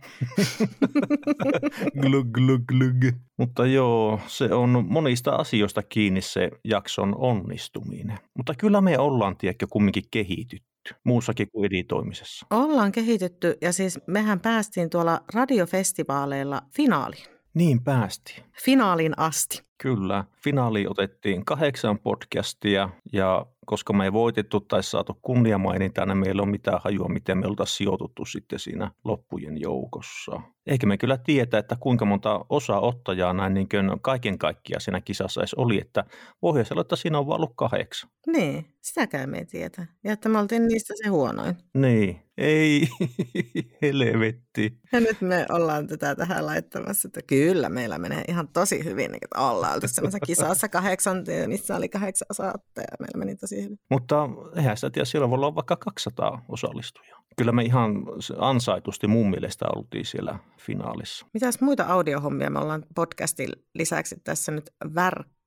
glug, 2.01 2.28
glug, 2.32 2.62
glug. 2.66 3.16
Mutta 3.38 3.66
joo, 3.66 4.20
se 4.28 4.53
on 4.53 4.86
monista 4.88 5.32
asioista 5.32 5.84
kiinni 5.84 6.22
se 6.22 6.51
jakson 6.64 7.16
onnistuminen. 7.18 8.18
Mutta 8.38 8.53
kyllä 8.58 8.82
me 8.82 8.99
ollaan, 8.99 9.38
tiedätkö, 9.38 9.68
kumminkin 9.70 10.03
kehitytty 10.12 10.74
muussakin 11.03 11.51
kuin 11.51 11.65
editoimisessa. 11.65 12.45
Ollaan 12.51 12.91
kehitytty 12.91 13.57
ja 13.61 13.73
siis 13.73 13.99
mehän 14.07 14.39
päästiin 14.39 14.89
tuolla 14.89 15.21
radiofestivaaleilla 15.33 16.61
finaaliin. 16.71 17.25
Niin 17.53 17.83
päästiin. 17.83 18.45
Finaalin 18.64 19.20
asti. 19.20 19.66
Kyllä. 19.78 20.24
Finaali 20.43 20.88
otettiin 20.88 21.45
kahdeksan 21.45 21.99
podcastia 21.99 22.89
ja 23.14 23.45
koska 23.66 23.93
me 23.93 24.03
ei 24.03 24.14
voitettu 24.14 24.60
tai 24.60 24.84
saatu 24.84 25.20
kunniamainintaa, 25.22 26.06
niin 26.06 26.18
meillä 26.18 26.41
on 26.41 26.49
mitään 26.49 26.80
hajua, 26.84 27.08
miten 27.08 27.38
me 27.38 27.47
oltaisiin 27.47 27.78
sijoituttu 27.78 28.26
sitten 28.26 28.60
siinä 28.60 28.91
loppujen 29.03 29.62
joukossa. 29.62 30.41
Eikä 30.68 30.88
me 30.88 30.97
kyllä 30.97 31.18
tietää, 31.18 31.60
että 31.60 31.78
kuinka 31.80 32.06
monta 32.06 32.45
osaa 32.49 32.80
ottajaa 32.80 33.34
näin 33.34 33.53
niin 33.53 33.70
kuin 33.70 33.99
kaiken 34.01 34.38
kaikkiaan 34.38 34.82
siinä 34.82 35.01
kisassa 35.01 35.41
edes 35.41 35.53
oli, 35.53 35.82
että 35.82 36.03
olla, 36.41 36.82
että 36.82 36.95
siinä 36.95 37.20
on 37.20 37.28
vaan 37.28 37.39
ollut 37.39 37.53
kahdeksan. 37.56 38.10
Niin, 38.28 38.66
sitäkään 38.82 39.30
me 39.30 39.38
ei 39.38 39.45
tietä. 39.45 39.88
Ja 40.03 40.14
että 40.14 40.30
me 40.30 40.39
oltiin 40.39 40.68
niistä 40.68 40.93
se 41.03 41.10
huonoin. 41.10 41.56
Niin, 41.74 42.20
ei, 42.38 42.88
helvetti. 43.82 44.78
Ja 44.91 44.99
nyt 44.99 45.22
me 45.22 45.45
ollaan 45.49 45.88
tätä 45.88 46.16
tähän 46.16 46.45
laittamassa, 46.45 47.08
että 47.08 47.22
kyllä 47.22 47.70
meillä 47.70 47.97
menee 47.97 48.24
ihan 48.28 48.45
tosi 48.54 48.84
hyvin, 48.84 49.12
niin 49.12 49.20
ollaan 49.38 49.74
oltu 49.74 49.88
semmoisessa 49.88 50.26
kisassa 50.26 50.70
kahdeksan, 50.70 51.24
missä 51.48 51.76
oli 51.76 51.89
kahdeksan 51.89 52.26
osaa 52.30 52.54
ja 52.78 52.84
meillä 53.00 53.18
meni 53.18 53.36
tosi 53.36 53.64
hyvin. 53.64 53.78
Mutta 53.89 54.30
eihän 54.56 54.78
sitä 54.78 54.89
tiedä, 54.89 55.06
siellä 55.06 55.30
voi 55.30 55.36
olla 55.36 55.56
vaikka 55.56 55.76
200 55.76 56.46
osallistujaa. 56.50 57.22
Kyllä 57.38 57.52
me 57.52 57.64
ihan 57.64 57.91
ansaitusti 58.38 59.08
mun 59.08 59.30
mielestä 59.30 59.66
oltiin 59.76 60.06
siellä 60.06 60.39
finaalissa. 60.60 61.26
Mitäs 61.34 61.62
muita 61.62 61.84
audiohommia 61.84 62.50
me 62.50 62.60
ollaan 62.60 62.86
podcastin 62.96 63.50
lisäksi 63.74 64.16
tässä 64.24 64.52
nyt 64.52 64.70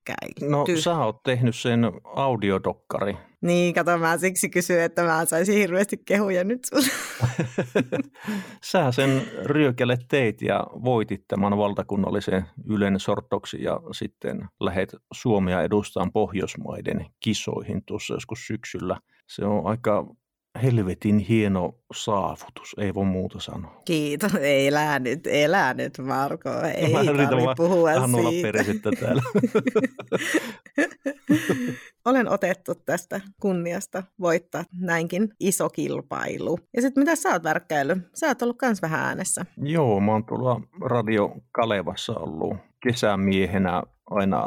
värkkäilty? 0.09 0.49
No 0.49 0.65
sä 0.81 0.99
oot 0.99 1.23
tehnyt 1.23 1.57
sen 1.57 1.81
audiodokkari. 2.05 3.17
Niin, 3.41 3.75
kato 3.75 3.99
mä 3.99 4.19
siksi 4.19 4.49
kysyin, 4.49 4.81
että 4.81 5.03
mä 5.03 5.25
saisin 5.25 5.55
hirveästi 5.55 5.97
kehuja 5.97 6.45
nyt 6.45 6.65
sun. 6.65 6.83
sä 8.71 8.93
sen 8.93 9.23
ryökele 9.45 9.99
teit 10.09 10.43
ja 10.43 10.67
voitit 10.85 11.25
tämän 11.29 11.57
valtakunnallisen 11.57 12.45
Ylen 12.65 13.01
sortoksi 13.01 13.63
ja 13.63 13.81
sitten 13.93 14.49
lähet 14.61 14.97
Suomea 15.13 15.63
edustaan 15.63 16.13
Pohjoismaiden 16.13 17.07
kisoihin 17.21 17.83
tuossa 17.87 18.15
joskus 18.15 18.47
syksyllä. 18.47 18.97
Se 19.27 19.45
on 19.45 19.67
aika 19.67 20.07
helvetin 20.63 21.19
hieno 21.19 21.75
saavutus, 21.93 22.75
ei 22.79 22.95
voi 22.95 23.05
muuta 23.05 23.41
sanoa. 23.41 23.83
Kiitos, 23.85 24.35
ei 24.35 24.67
elää 24.67 24.99
nyt, 24.99 25.27
elää 25.27 25.75
nyt 25.75 25.99
Marko, 25.99 26.51
ei 26.77 26.93
no, 26.93 27.05
tarvitse 27.05 27.55
puhua 27.57 27.91
siitä. 28.09 28.91
täällä. 29.01 29.23
Olen 32.05 32.29
otettu 32.29 32.75
tästä 32.75 33.21
kunniasta 33.41 34.03
voittaa 34.21 34.65
näinkin 34.81 35.29
iso 35.41 35.69
kilpailu. 35.69 36.59
Ja 36.77 36.83
sitten 36.83 37.01
mitä 37.01 37.17
sä 37.17 37.29
oot 37.29 37.45
värkkäily? 37.45 37.97
Sä 38.15 38.27
oot 38.27 38.43
ollut 38.43 38.59
kans 38.59 38.83
vähän 38.83 39.01
äänessä. 39.01 39.47
Joo, 39.57 40.01
mä 40.01 40.13
oon 40.13 40.25
tuolla 40.25 40.61
Radio 40.81 41.37
Kalevassa 41.53 42.13
ollut 42.13 42.57
kesämiehenä 42.83 43.83
aina, 44.11 44.43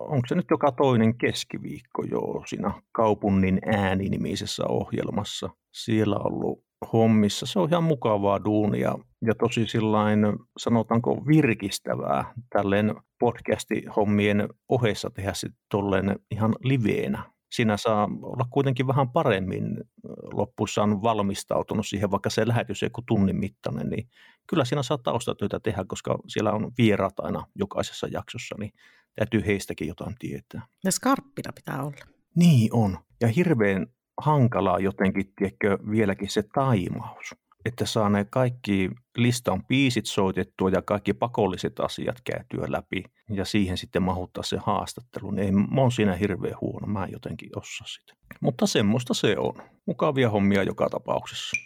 onko 0.00 0.22
se 0.28 0.34
nyt 0.34 0.46
joka 0.50 0.72
toinen 0.72 1.18
keskiviikko 1.18 2.02
jo 2.10 2.42
siinä 2.46 2.72
kaupungin 2.92 3.58
ääni-nimisessä 3.66 4.64
ohjelmassa. 4.68 5.50
Siellä 5.72 6.16
on 6.16 6.26
ollut 6.32 6.64
hommissa. 6.92 7.46
Se 7.46 7.58
on 7.58 7.68
ihan 7.70 7.84
mukavaa 7.84 8.44
duunia 8.44 8.98
ja 9.26 9.34
tosi 9.34 9.66
sillain, 9.66 10.20
sanotaanko 10.58 11.26
virkistävää 11.26 12.34
tälleen 12.50 12.94
podcasti-hommien 13.18 14.48
ohessa 14.68 15.10
tehdä 15.10 15.34
sitten 15.34 16.16
ihan 16.30 16.54
liveenä. 16.60 17.22
Siinä 17.52 17.76
saa 17.76 18.08
olla 18.22 18.46
kuitenkin 18.50 18.86
vähän 18.86 19.10
paremmin 19.10 19.84
loppuissaan 20.32 21.02
valmistautunut 21.02 21.86
siihen, 21.86 22.10
vaikka 22.10 22.30
se 22.30 22.48
lähetys 22.48 22.82
ei 22.82 22.90
tunnin 23.08 23.36
mittainen, 23.36 23.90
niin 23.90 24.08
kyllä 24.48 24.64
siinä 24.64 24.82
saa 24.82 24.98
taustatyötä 24.98 25.60
tehdä, 25.60 25.84
koska 25.88 26.18
siellä 26.26 26.52
on 26.52 26.72
vieraat 26.78 27.20
aina 27.20 27.46
jokaisessa 27.54 28.08
jaksossa, 28.10 28.54
niin 28.58 28.72
täytyy 29.14 29.46
heistäkin 29.46 29.88
jotain 29.88 30.14
tietää. 30.18 30.66
Ja 30.84 30.92
skarppina 30.92 31.52
pitää 31.52 31.82
olla. 31.82 31.96
Niin 32.36 32.68
on. 32.72 32.98
Ja 33.20 33.28
hirveän 33.28 33.86
hankalaa 34.20 34.78
jotenkin, 34.78 35.32
tiedätkö, 35.36 35.78
vieläkin 35.90 36.30
se 36.30 36.42
taimaus. 36.54 37.34
Että 37.64 37.86
saa 37.86 38.08
ne 38.08 38.24
kaikki 38.24 38.90
listan 39.16 39.64
piisit 39.64 40.06
soitettua 40.06 40.70
ja 40.70 40.82
kaikki 40.82 41.14
pakolliset 41.14 41.80
asiat 41.80 42.16
käytyä 42.24 42.66
läpi 42.68 43.04
ja 43.30 43.44
siihen 43.44 43.78
sitten 43.78 44.02
mahuttaa 44.02 44.42
se 44.42 44.58
haastattelu. 44.66 45.30
Niin 45.30 45.74
mä 45.74 45.80
oon 45.80 45.92
siinä 45.92 46.16
hirveän 46.16 46.54
huono, 46.60 46.86
mä 46.86 47.04
en 47.04 47.12
jotenkin 47.12 47.58
osaa 47.58 47.86
sitä. 47.86 48.14
Mutta 48.40 48.66
semmoista 48.66 49.14
se 49.14 49.38
on. 49.38 49.54
Mukavia 49.86 50.30
hommia 50.30 50.62
joka 50.62 50.90
tapauksessa. 50.90 51.56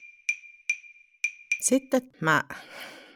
Sitten 1.61 2.03
mä, 2.21 2.45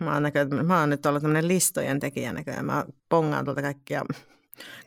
mä, 0.00 0.12
oon, 0.12 0.22
näkö, 0.22 0.46
mä 0.62 0.80
oon 0.80 0.90
nyt 0.90 1.06
ollut 1.06 1.22
tämmöinen 1.22 1.48
listojen 1.48 2.00
tekijä 2.00 2.32
näköjään. 2.32 2.64
Mä 2.64 2.84
pongaan 3.08 3.44
tuolta 3.44 3.62
kaikkia 3.62 4.04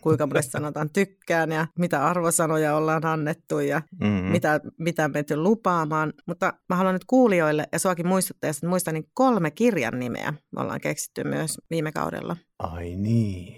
kuinka 0.02 0.28
monesti 0.28 0.52
sanotaan 0.52 0.90
tykkään 0.90 1.52
ja 1.52 1.68
mitä 1.80 2.06
arvosanoja 2.06 2.76
ollaan 2.76 3.06
annettu 3.06 3.60
ja 3.60 3.82
mm-hmm. 4.02 4.32
mitä, 4.32 4.60
mitä 4.78 5.08
menty 5.08 5.38
lupaamaan. 5.38 6.14
Mutta 6.26 6.54
mä 6.70 6.76
haluan 6.76 6.96
nyt 6.96 7.06
kuulijoille 7.06 7.68
ja 7.72 7.80
suakin 7.80 8.08
muistuttaa, 8.08 8.50
että 8.50 8.68
muistan 8.68 8.94
niin 8.94 9.10
kolme 9.14 9.52
kirjan 9.52 10.00
nimeä 10.00 10.34
me 10.52 10.62
ollaan 10.62 10.82
keksitty 10.82 11.24
myös 11.24 11.58
viime 11.70 11.92
kaudella. 11.92 12.38
Ai 12.60 12.96
niin. 12.96 13.58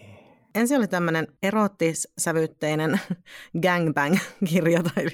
Ensin 0.55 0.77
oli 0.77 0.87
tämmöinen 0.87 1.27
erottissävytteinen 1.43 2.99
gangbang-kirja. 3.63 4.83
Tai... 4.83 5.05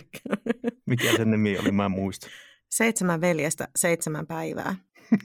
Mikä 0.85 1.17
sen 1.17 1.31
nimi 1.31 1.57
oli, 1.57 1.71
mä 1.71 1.85
en 1.85 1.91
muista. 1.91 2.27
Seitsemän 2.75 3.21
veljestä, 3.21 3.67
seitsemän 3.75 4.27
päivää. 4.27 4.75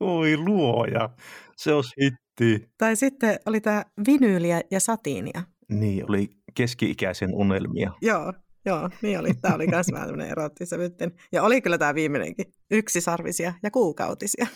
Oi 0.00 0.36
luoja, 0.36 1.10
se 1.56 1.72
olisi 1.72 1.92
hitti. 2.02 2.70
Tai 2.78 2.96
sitten 2.96 3.38
oli 3.46 3.60
tämä 3.60 3.84
vinyyliä 4.06 4.60
ja 4.70 4.80
satiinia. 4.80 5.42
Niin, 5.68 6.10
oli 6.10 6.28
keski-ikäisen 6.54 7.34
unelmia. 7.34 7.92
Joo, 8.02 8.32
joo, 8.66 8.90
niin 9.02 9.18
oli. 9.18 9.34
Tämä 9.34 9.54
oli 9.54 9.66
myös 9.66 9.86
vähän 9.92 10.08
tämmöinen 10.08 10.30
erottisävytten. 10.30 11.12
Ja 11.32 11.42
oli 11.42 11.60
kyllä 11.60 11.78
tämä 11.78 11.94
viimeinenkin. 11.94 12.52
Yksisarvisia 12.70 13.54
ja 13.62 13.70
kuukautisia. 13.70 14.46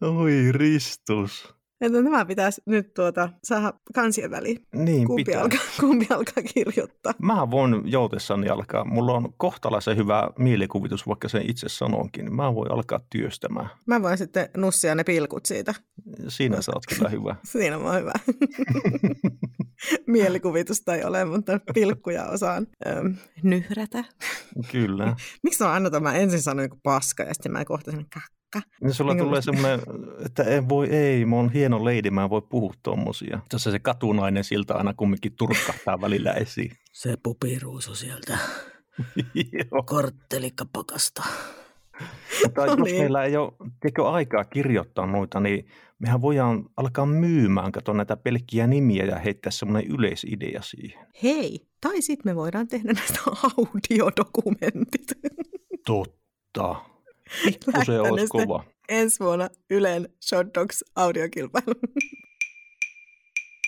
Oi 0.18 0.52
ristus. 0.52 1.61
Että 1.82 2.02
nämä 2.02 2.24
pitäisi 2.24 2.62
nyt 2.66 2.94
tuota, 2.94 3.28
saada 3.44 3.72
kansien 3.94 4.30
väliin. 4.30 4.66
Niin 4.74 5.06
kumpi, 5.06 5.24
pitää. 5.24 5.42
alkaa, 5.42 5.58
kumpi 5.80 6.06
alkaa 6.10 6.44
kirjoittaa? 6.54 7.12
Mä 7.22 7.50
voin 7.50 7.82
joutessani 7.84 8.48
alkaa. 8.48 8.84
Mulla 8.84 9.12
on 9.12 9.32
kohtalaisen 9.36 9.96
hyvä 9.96 10.30
mielikuvitus, 10.38 11.06
vaikka 11.06 11.28
sen 11.28 11.50
itse 11.50 11.68
sanonkin. 11.68 12.34
Mä 12.34 12.54
voin 12.54 12.72
alkaa 12.72 13.00
työstämään. 13.10 13.68
Mä 13.86 14.02
voin 14.02 14.18
sitten 14.18 14.48
nussia 14.56 14.94
ne 14.94 15.04
pilkut 15.04 15.46
siitä. 15.46 15.74
Siinä 16.28 16.62
sä 16.62 16.72
oot 16.74 16.86
kyllä 16.86 17.08
hyvä. 17.08 17.36
Siinä 17.52 17.78
mä 17.78 17.84
oon 17.84 18.00
hyvä. 18.00 18.12
Mielikuvitusta 20.06 20.94
ei 20.94 21.04
ole, 21.04 21.24
mutta 21.24 21.60
pilkkuja 21.74 22.26
osaan 22.26 22.66
öm, 22.86 23.16
nyhrätä. 23.42 24.04
Kyllä. 24.72 25.16
Miksi 25.42 25.64
mä 25.64 25.72
aina 25.72 25.90
tämä 25.90 26.14
ensin 26.14 26.42
sanoin 26.42 26.70
kuin 26.70 26.80
paska 26.82 27.22
ja 27.22 27.34
sitten 27.34 27.52
mä 27.52 27.64
kohta 27.64 27.90
sanon 27.90 28.06
kakka? 28.14 28.41
Niin 28.80 28.94
sulla 28.94 29.12
Minkä- 29.14 29.24
tulee 29.24 29.42
semmoinen, 29.42 29.80
että 30.26 30.42
ei 30.42 30.68
voi, 30.68 30.88
ei, 30.88 31.24
mä 31.24 31.36
oon 31.36 31.50
hieno 31.52 31.84
lady, 31.84 32.10
mä 32.10 32.24
en 32.24 32.30
voi 32.30 32.42
puhua 32.42 32.74
tommosia. 32.82 33.40
Tässä 33.48 33.70
se 33.70 33.78
katunainen 33.78 34.44
siltä 34.44 34.74
aina 34.74 34.94
kumminkin 34.94 35.32
turskahtaa 35.36 36.00
välillä 36.00 36.32
esiin. 36.32 36.72
Se 36.92 37.16
pupiruusu 37.22 37.94
sieltä 37.94 38.38
Joo. 39.52 39.82
korttelikapakasta. 39.86 41.22
Mutta 42.44 42.66
No 42.66 42.74
jos 42.76 42.84
niin. 42.84 42.98
meillä 43.00 43.24
ei 43.24 43.36
ole 43.36 43.52
tiedätkö, 43.80 44.10
aikaa 44.10 44.44
kirjoittaa 44.44 45.06
noita, 45.06 45.40
niin 45.40 45.66
mehän 45.98 46.22
voidaan 46.22 46.64
alkaa 46.76 47.06
myymään, 47.06 47.72
kato 47.72 47.92
näitä 47.92 48.16
pelkkiä 48.16 48.66
nimiä 48.66 49.04
ja 49.04 49.18
heittää 49.18 49.50
semmoinen 49.52 49.90
yleisidea 49.90 50.62
siihen. 50.62 51.06
Hei, 51.22 51.66
tai 51.80 52.02
sitten 52.02 52.32
me 52.32 52.36
voidaan 52.36 52.68
tehdä 52.68 52.92
näistä 52.92 53.20
audiodokumentit. 53.56 55.06
Totta. 55.86 56.76
Pikku 57.44 57.72
se 57.86 58.00
olisi 58.00 58.26
kova. 58.26 58.64
Ensi 58.88 59.24
vuonna 59.24 59.48
Ylen 59.70 60.08
Shot 60.28 60.46
Dogs 60.54 60.84
audiokilpailu. 60.96 61.74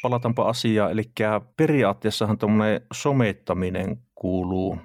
Palataanpa 0.02 0.48
asiaan, 0.48 0.92
eli 0.92 1.02
periaatteessahan 1.56 2.38
tuommoinen 2.38 2.80
somettaminen 2.94 3.96
kuuluu 4.14 4.78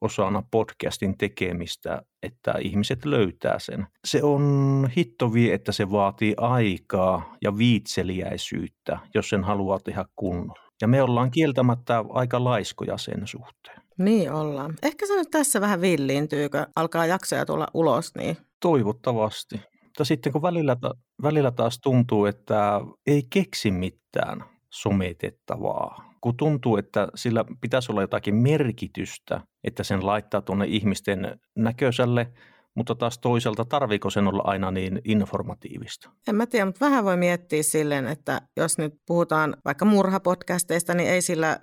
osana 0.00 0.42
podcastin 0.50 1.18
tekemistä, 1.18 2.02
että 2.22 2.54
ihmiset 2.60 3.04
löytää 3.04 3.58
sen. 3.58 3.86
Se 4.04 4.22
on 4.22 4.90
hittovi, 4.96 5.50
että 5.50 5.72
se 5.72 5.90
vaatii 5.90 6.34
aikaa 6.36 7.36
ja 7.42 7.58
viitseliäisyyttä, 7.58 8.98
jos 9.14 9.28
sen 9.28 9.44
haluaa 9.44 9.78
tehdä 9.78 10.04
kunnolla. 10.16 10.65
Ja 10.80 10.88
me 10.88 11.02
ollaan 11.02 11.30
kieltämättä 11.30 12.04
aika 12.08 12.44
laiskoja 12.44 12.98
sen 12.98 13.26
suhteen. 13.26 13.82
Niin 13.98 14.32
ollaan. 14.32 14.74
Ehkä 14.82 15.06
se 15.06 15.16
nyt 15.16 15.30
tässä 15.30 15.60
vähän 15.60 15.80
villiintyy, 15.80 16.48
kun 16.48 16.66
alkaa 16.76 17.06
jaksoja 17.06 17.46
tulla 17.46 17.66
ulos, 17.74 18.14
niin 18.14 18.36
Toivottavasti. 18.60 19.60
Mutta 19.84 20.04
sitten 20.04 20.32
kun 20.32 20.42
välillä, 20.42 20.76
välillä 21.22 21.50
taas 21.50 21.78
tuntuu, 21.80 22.24
että 22.24 22.80
ei 23.06 23.22
keksi 23.30 23.70
mitään 23.70 24.44
sometettavaa, 24.70 26.14
kun 26.20 26.36
tuntuu, 26.36 26.76
että 26.76 27.08
sillä 27.14 27.44
pitäisi 27.60 27.92
olla 27.92 28.00
jotakin 28.00 28.34
merkitystä, 28.34 29.40
että 29.64 29.82
sen 29.82 30.06
laittaa 30.06 30.42
tuonne 30.42 30.66
ihmisten 30.66 31.40
näköiselle, 31.56 32.32
mutta 32.76 32.94
taas 32.94 33.18
toisaalta 33.18 33.64
tarviiko 33.64 34.10
sen 34.10 34.28
olla 34.28 34.42
aina 34.44 34.70
niin 34.70 35.00
informatiivista? 35.04 36.10
en 36.28 36.34
mä 36.34 36.46
tiedä, 36.46 36.66
mutta 36.66 36.84
vähän 36.84 37.04
voi 37.04 37.16
miettiä 37.16 37.62
silleen, 37.62 38.06
että 38.06 38.40
jos 38.56 38.78
nyt 38.78 38.94
puhutaan 39.06 39.56
vaikka 39.64 39.84
murhapodcasteista, 39.84 40.94
niin 40.94 41.08
ei 41.08 41.22
sillä 41.22 41.58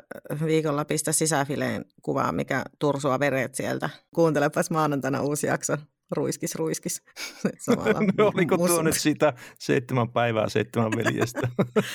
viikolla 0.45 0.85
pistä 0.85 1.11
sisäfileen 1.11 1.85
kuvaa, 2.01 2.31
mikä 2.31 2.63
tursua 2.79 3.19
veret 3.19 3.55
sieltä. 3.55 3.89
Kuuntelepas 4.15 4.69
maanantaina 4.69 5.21
uusi 5.21 5.47
jakso. 5.47 5.77
Ruiskis, 6.11 6.55
ruiskis. 6.55 7.03
Samalla 7.65 7.99
No, 8.17 8.31
oliko 8.35 8.57
tuo 8.57 8.81
nyt 8.81 8.99
sitä 8.99 9.33
seitsemän 9.59 10.09
päivää 10.09 10.49
seitsemän 10.49 10.91
veljestä? 10.91 11.47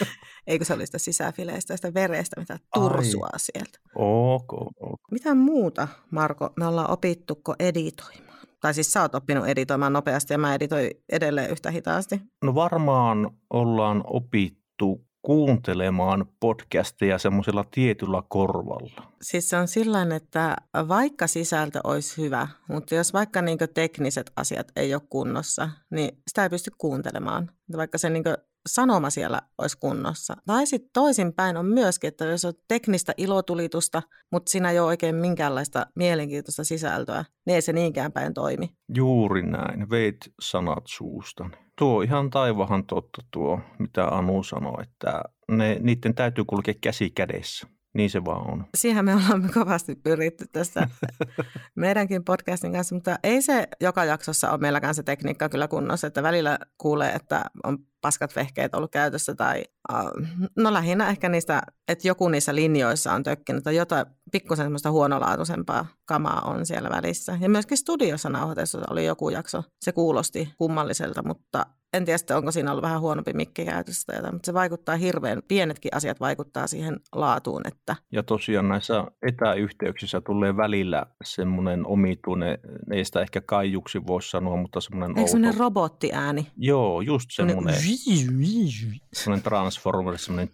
Eikö 0.46 0.64
se 0.64 0.74
oli 0.74 0.86
sitä 0.86 0.98
sisäfileistä, 0.98 1.76
sitä 1.76 1.94
verestä, 1.94 2.40
mitä 2.40 2.58
tursua 2.74 3.28
sieltä. 3.36 3.78
ok, 3.94 4.52
ok. 4.80 5.00
Mitä 5.10 5.34
muuta, 5.34 5.88
Marko, 6.10 6.50
me 6.56 6.66
ollaan 6.66 6.90
opittuko 6.90 7.54
editoimaan? 7.58 8.37
Tai 8.60 8.74
siis 8.74 8.92
sä 8.92 9.02
oot 9.02 9.14
oppinut 9.14 9.46
editoimaan 9.46 9.92
nopeasti 9.92 10.34
ja 10.34 10.38
mä 10.38 10.54
editoin 10.54 10.90
edelleen 11.12 11.50
yhtä 11.50 11.70
hitaasti. 11.70 12.20
No 12.44 12.54
varmaan 12.54 13.30
ollaan 13.50 14.04
opittu 14.06 15.08
kuuntelemaan 15.22 16.26
podcasteja 16.40 17.18
semmoisella 17.18 17.64
tietyllä 17.70 18.22
korvalla. 18.28 19.12
Siis 19.22 19.50
se 19.50 19.56
on 19.56 19.68
sillä 19.68 20.06
että 20.16 20.56
vaikka 20.88 21.26
sisältö 21.26 21.80
olisi 21.84 22.22
hyvä, 22.22 22.48
mutta 22.68 22.94
jos 22.94 23.12
vaikka 23.12 23.42
niin 23.42 23.58
tekniset 23.74 24.30
asiat 24.36 24.72
ei 24.76 24.94
ole 24.94 25.02
kunnossa, 25.10 25.70
niin 25.90 26.10
sitä 26.28 26.42
ei 26.42 26.50
pysty 26.50 26.70
kuuntelemaan. 26.78 27.50
Vaikka 27.76 27.98
se 27.98 28.10
niin 28.10 28.24
sanoma 28.68 29.10
siellä 29.10 29.40
olisi 29.58 29.78
kunnossa. 29.78 30.36
Tai 30.46 30.66
sitten 30.66 30.90
toisinpäin 30.92 31.56
on 31.56 31.66
myöskin, 31.66 32.08
että 32.08 32.24
jos 32.24 32.44
on 32.44 32.52
teknistä 32.68 33.14
ilotulitusta, 33.16 34.02
mutta 34.32 34.50
siinä 34.50 34.70
ei 34.70 34.78
ole 34.78 34.86
oikein 34.88 35.14
minkäänlaista 35.14 35.86
mielenkiintoista 35.94 36.64
sisältöä, 36.64 37.24
niin 37.46 37.54
ei 37.54 37.62
se 37.62 37.72
niinkään 37.72 38.12
päin 38.12 38.34
toimi. 38.34 38.70
Juuri 38.94 39.42
näin, 39.42 39.90
veit 39.90 40.16
sanat 40.40 40.84
suustani. 40.86 41.56
Tuo 41.78 42.02
ihan 42.02 42.30
taivahan 42.30 42.86
totta 42.86 43.22
tuo, 43.30 43.60
mitä 43.78 44.08
Anu 44.08 44.42
sanoi, 44.42 44.82
että 44.82 45.22
ne, 45.50 45.76
niiden 45.80 46.14
täytyy 46.14 46.44
kulkea 46.44 46.74
käsi 46.80 47.10
kädessä. 47.10 47.68
Niin 47.94 48.10
se 48.10 48.24
vaan 48.24 48.52
on. 48.52 48.64
Siihen 48.76 49.04
me 49.04 49.14
ollaan 49.14 49.50
kovasti 49.54 49.94
pyritty 49.94 50.46
tässä 50.52 50.88
meidänkin 51.74 52.24
podcastin 52.24 52.72
kanssa, 52.72 52.94
mutta 52.94 53.18
ei 53.22 53.42
se 53.42 53.68
joka 53.80 54.04
jaksossa 54.04 54.50
ole 54.50 54.58
meilläkään 54.58 54.94
se 54.94 55.02
tekniikka 55.02 55.48
kyllä 55.48 55.68
kunnossa, 55.68 56.06
että 56.06 56.22
välillä 56.22 56.58
kuulee, 56.78 57.12
että 57.12 57.44
on 57.64 57.78
paskat 58.00 58.36
vehkeet 58.36 58.74
ollut 58.74 58.90
käytössä 58.92 59.34
tai 59.34 59.64
uh, 59.92 60.26
no 60.56 60.72
lähinnä 60.72 61.08
ehkä 61.08 61.28
niistä, 61.28 61.62
että 61.88 62.08
joku 62.08 62.28
niissä 62.28 62.54
linjoissa 62.54 63.12
on 63.12 63.22
tökkinyt 63.22 63.64
tai 63.64 63.76
jotain 63.76 64.06
pikkusen 64.32 64.64
semmoista 64.64 64.90
huonolaatuisempaa 64.90 65.86
kamaa 66.04 66.40
on 66.40 66.66
siellä 66.66 66.90
välissä. 66.90 67.38
Ja 67.40 67.48
myöskin 67.48 67.76
studiossa 67.78 68.28
nauhoitessa 68.28 68.78
oli 68.90 69.06
joku 69.06 69.30
jakso, 69.30 69.62
se 69.80 69.92
kuulosti 69.92 70.52
kummalliselta, 70.58 71.22
mutta 71.22 71.66
en 71.92 72.04
tiedä 72.04 72.18
sitten, 72.18 72.36
onko 72.36 72.52
siinä 72.52 72.70
ollut 72.70 72.82
vähän 72.82 73.00
huonompi 73.00 73.32
mikki 73.32 73.64
käytössä 73.64 74.12
jotain, 74.16 74.34
mutta 74.34 74.46
se 74.46 74.54
vaikuttaa 74.54 74.96
hirveän, 74.96 75.42
pienetkin 75.48 75.94
asiat 75.94 76.20
vaikuttaa 76.20 76.66
siihen 76.66 77.00
laatuun, 77.14 77.62
että 77.68 77.96
Ja 78.12 78.22
tosiaan 78.22 78.68
näissä 78.68 79.04
etäyhteyksissä 79.22 80.20
tulee 80.20 80.56
välillä 80.56 81.06
semmoinen 81.24 81.86
omituinen, 81.86 82.58
ei 82.92 83.04
sitä 83.04 83.20
ehkä 83.20 83.40
kaijuksi 83.40 84.06
voi 84.06 84.22
sanoa, 84.22 84.56
mutta 84.56 84.80
semmoinen 84.80 85.10
eikö 85.10 85.20
outo. 85.20 85.30
semmoinen 85.30 85.60
robottiääni? 85.60 86.46
Joo, 86.56 87.00
just 87.00 87.30
semmoinen, 87.32 87.74
Semmoinen- 87.74 89.00
semmoinen 89.12 89.44
transformer, 89.44 90.18
semmoinen 90.18 90.50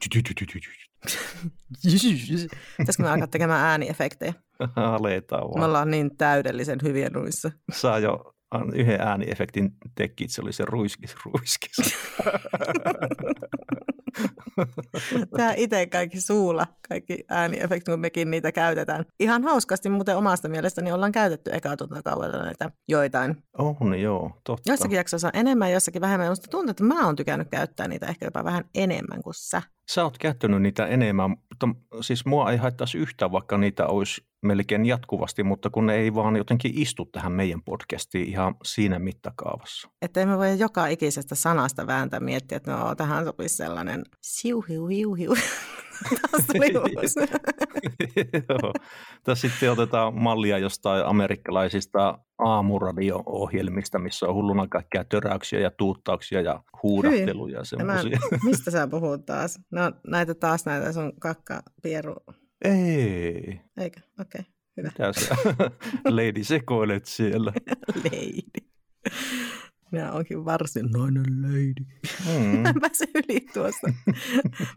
Pitäisikö 2.79 3.03
me 3.03 3.11
alkaa 3.11 3.27
tekemään 3.27 3.65
ääniefektejä? 3.67 4.35
aletaan 4.77 5.43
Me 5.47 5.51
vaan. 5.55 5.65
ollaan 5.65 5.91
niin 5.91 6.17
täydellisen 6.17 6.79
hyviä 6.83 7.11
noissa. 7.11 7.51
Saa 7.73 7.99
jo 7.99 8.35
yhden 8.75 9.01
ääniefektin 9.01 9.71
tekit, 9.95 10.31
se 10.31 10.43
oli 10.43 10.53
se 10.53 10.65
ruiskis, 10.65 11.17
ruiskis. 11.25 11.77
Tää 15.37 15.55
itse 15.57 15.87
kaikki 15.87 16.21
suulla, 16.21 16.67
kaikki 16.89 17.25
ääniefektit, 17.29 17.93
kun 17.93 18.01
mekin 18.01 18.31
niitä 18.31 18.53
käytetään. 18.53 19.05
Ihan 19.21 19.45
hauskasti 19.45 19.89
muuten 19.89 20.17
omasta 20.17 20.49
mielestäni 20.49 20.93
ollaan 20.93 21.13
käytetty 21.13 21.51
eka 21.55 21.77
tuntakaudella 21.77 22.45
näitä 22.45 22.71
joitain. 22.89 23.37
On, 23.59 24.01
joo, 24.01 24.41
totta. 24.45 24.73
Jossakin 24.73 24.97
jaksossa 24.97 25.29
on 25.29 25.41
enemmän, 25.41 25.73
jossakin 25.73 26.01
vähemmän. 26.01 26.29
Musta 26.29 26.47
tuntuu, 26.51 26.71
että 26.71 26.85
mä 26.85 27.07
oon 27.07 27.17
tykännyt 27.17 27.49
käyttää 27.51 27.89
niitä 27.89 28.07
ehkä 28.07 28.27
jopa 28.27 28.45
vähän 28.45 28.65
enemmän 28.75 29.23
kuin 29.23 29.35
sä. 29.37 29.63
Sä 29.91 30.05
oot 30.05 30.19
käyttänyt 30.19 30.63
niitä 30.63 30.87
enemmän, 30.87 31.31
mutta 31.31 31.69
siis 32.01 32.27
mua 32.27 32.51
ei 32.51 32.57
haittaisi 32.57 32.99
yhtään, 32.99 33.33
vaikka 33.33 33.59
niitä 33.59 33.87
olisi 33.87 34.27
melkein 34.43 34.87
jatkuvasti, 34.87 35.43
mutta 35.43 35.71
kun 35.71 35.87
ne 35.87 35.95
ei 35.95 36.15
vaan 36.15 36.37
jotenkin 36.37 36.73
istu 36.75 37.05
tähän 37.05 37.33
meidän 37.33 37.63
podcastiin 37.63 38.29
ihan 38.29 38.55
siinä 38.65 38.99
mittakaavassa. 38.99 39.89
Että 40.03 40.21
ei 40.21 40.27
me 40.27 40.39
voi 40.39 40.59
joka 40.59 40.87
ikisestä 40.87 41.35
sanasta 41.35 41.87
vääntää 41.87 42.21
miettiä, 42.21 42.57
että 42.57 42.71
no 42.73 42.95
tähän 42.95 43.25
sopisi 43.25 43.57
sellainen 43.57 44.05
siu 44.21 44.61
hiu 44.61 44.87
hiu 44.87 45.37
Joo. 48.49 48.73
Tässä 49.25 49.49
sitten 49.49 49.73
otetaan 49.73 50.23
mallia 50.23 50.59
jostain 50.59 51.07
amerikkalaisista 51.07 52.19
aamuradio-ohjelmista, 52.39 53.99
missä 53.99 54.27
on 54.27 54.35
hulluna 54.35 54.67
kaikkea 54.69 55.05
töräyksiä 55.05 55.61
ja 55.61 55.71
tuuttauksia 55.71 56.41
ja 56.41 56.63
huudatteluja 56.83 57.55
ja 57.55 57.59
Mä, 57.59 57.65
semmoisia. 57.65 58.19
mistä 58.45 58.71
sä 58.71 58.87
puhut 58.87 59.27
taas? 59.27 59.61
No 59.71 59.93
näitä 60.07 60.35
taas 60.35 60.67
näitä 60.67 60.93
sun 60.93 61.13
kakkapieru. 61.21 62.15
Ei, 62.65 63.61
Eikö? 63.81 64.01
Okei, 64.21 64.41
okay, 64.41 64.53
hyvä. 64.77 64.89
mitä 64.89 65.13
sä 65.21 65.37
lady 66.17 66.45
sekoilet 66.45 67.05
siellä? 67.05 67.53
Lady. 68.05 68.69
Minä 69.95 70.13
onkin 70.13 70.45
varsinainen 70.45 71.43
lady. 71.43 71.87
Mm. 72.27 72.59
Mä 72.63 72.69
en 72.69 72.81
pääse 72.81 73.05
yli 73.15 73.41
tuosta. 73.55 73.93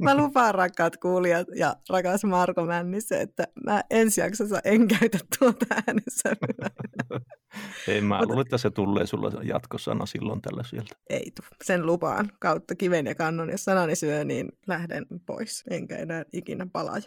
Mä 0.02 0.18
lupaan 0.18 0.56
rakkaat 0.56 0.98
kuulijat 0.98 1.48
ja 1.56 1.76
rakas 1.90 2.24
Marko 2.24 2.66
Männissä, 2.66 3.22
että 3.22 3.48
mä 3.66 3.84
ensi 3.90 4.22
jaksossa 4.22 4.60
en 4.64 4.88
käytä 4.88 5.20
tuota 5.40 5.66
äänessä. 5.72 6.30
Ei 7.88 8.02
mä 8.02 8.22
luulen, 8.22 8.42
että 8.42 8.58
se 8.58 8.70
tulee 8.70 9.08
sulla 9.08 9.32
jatkosana 9.44 10.06
silloin 10.06 10.42
tällä 10.42 10.64
sieltä. 10.64 10.96
Ei 11.10 11.32
tu. 11.36 11.42
Sen 11.64 11.86
lupaan 11.86 12.32
kautta 12.40 12.76
kiven 12.76 13.06
ja 13.06 13.16
kannon. 13.16 13.50
Jos 13.50 13.64
sanani 13.64 13.96
syö, 13.96 14.24
niin 14.24 14.52
lähden 14.68 15.06
pois. 15.26 15.64
Enkä 15.70 15.96
enää 15.96 16.24
ikinä 16.34 16.68
palaa. 16.74 16.98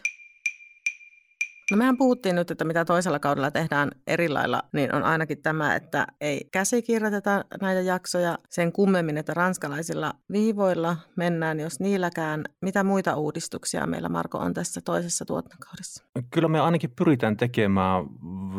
No 1.71 1.77
mehän 1.77 1.97
puhuttiin 1.97 2.37
nyt, 2.37 2.51
että 2.51 2.65
mitä 2.65 2.85
toisella 2.85 3.19
kaudella 3.19 3.51
tehdään 3.51 3.91
eri 4.07 4.29
lailla, 4.29 4.63
niin 4.73 4.95
on 4.95 5.03
ainakin 5.03 5.43
tämä, 5.43 5.77
että 5.77 6.07
ei 6.21 6.49
käsikirjoiteta 6.53 7.45
näitä 7.61 7.81
jaksoja 7.81 8.39
sen 8.49 8.73
kummemmin, 8.73 9.19
että 9.19 9.35
ranskalaisilla 9.35 10.13
viivoilla 10.33 10.97
mennään, 11.17 11.61
jos 11.61 11.81
niilläkään. 11.81 12.45
Mitä 12.63 12.85
muita 12.85 13.17
uudistuksia 13.17 13.87
meillä, 13.87 14.09
Marko, 14.09 14.39
on 14.39 14.55
tässä 14.55 14.81
toisessa 14.85 15.25
tuotantokaudessa? 15.25 16.05
Kyllä 16.31 16.49
me 16.49 16.61
ainakin 16.61 16.91
pyritään 16.97 17.37
tekemään 17.37 18.05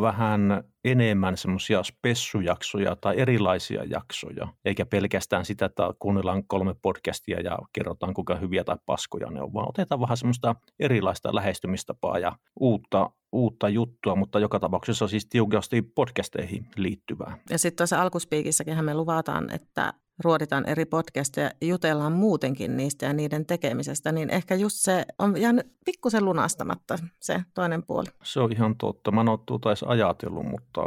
vähän 0.01 0.63
enemmän 0.85 1.37
semmoisia 1.37 1.83
spessujaksoja 1.83 2.95
tai 2.95 3.19
erilaisia 3.19 3.83
jaksoja, 3.83 4.47
eikä 4.65 4.85
pelkästään 4.85 5.45
sitä, 5.45 5.65
että 5.65 5.93
kuunnellaan 5.99 6.43
kolme 6.47 6.75
podcastia 6.81 7.39
ja 7.39 7.57
kerrotaan 7.73 8.13
kuinka 8.13 8.35
hyviä 8.35 8.63
tai 8.63 8.77
paskoja 8.85 9.29
ne 9.29 9.41
on, 9.41 9.53
vaan 9.53 9.69
otetaan 9.69 10.01
vähän 10.01 10.17
semmoista 10.17 10.55
erilaista 10.79 11.35
lähestymistapaa 11.35 12.19
ja 12.19 12.35
uutta, 12.59 13.09
uutta 13.31 13.69
juttua, 13.69 14.15
mutta 14.15 14.39
joka 14.39 14.59
tapauksessa 14.59 15.07
siis 15.07 15.25
tiukasti 15.25 15.81
podcasteihin 15.81 16.67
liittyvää. 16.75 17.37
Ja 17.49 17.57
sitten 17.57 17.77
tuossa 17.77 18.01
alkuspiikissäkin 18.01 18.85
me 18.85 18.93
luvataan, 18.93 19.49
että 19.49 19.93
ruoditaan 20.23 20.69
eri 20.69 20.85
podcasteja 20.85 21.51
ja 21.61 21.67
jutellaan 21.67 22.11
muutenkin 22.11 22.77
niistä 22.77 23.05
ja 23.05 23.13
niiden 23.13 23.45
tekemisestä, 23.45 24.11
niin 24.11 24.29
ehkä 24.29 24.55
just 24.55 24.77
se 24.79 25.05
on 25.19 25.41
jäänyt 25.41 25.67
pikkusen 25.85 26.25
lunastamatta 26.25 26.97
se 27.19 27.41
toinen 27.53 27.83
puoli. 27.83 28.07
Se 28.23 28.39
on 28.39 28.51
ihan 28.51 28.75
totta. 28.75 29.11
Mä 29.11 29.21
en 29.21 29.29
ole 29.29 29.39
tuota 29.45 29.69
edes 29.69 29.83
ajatellut, 29.83 30.45
mutta 30.45 30.81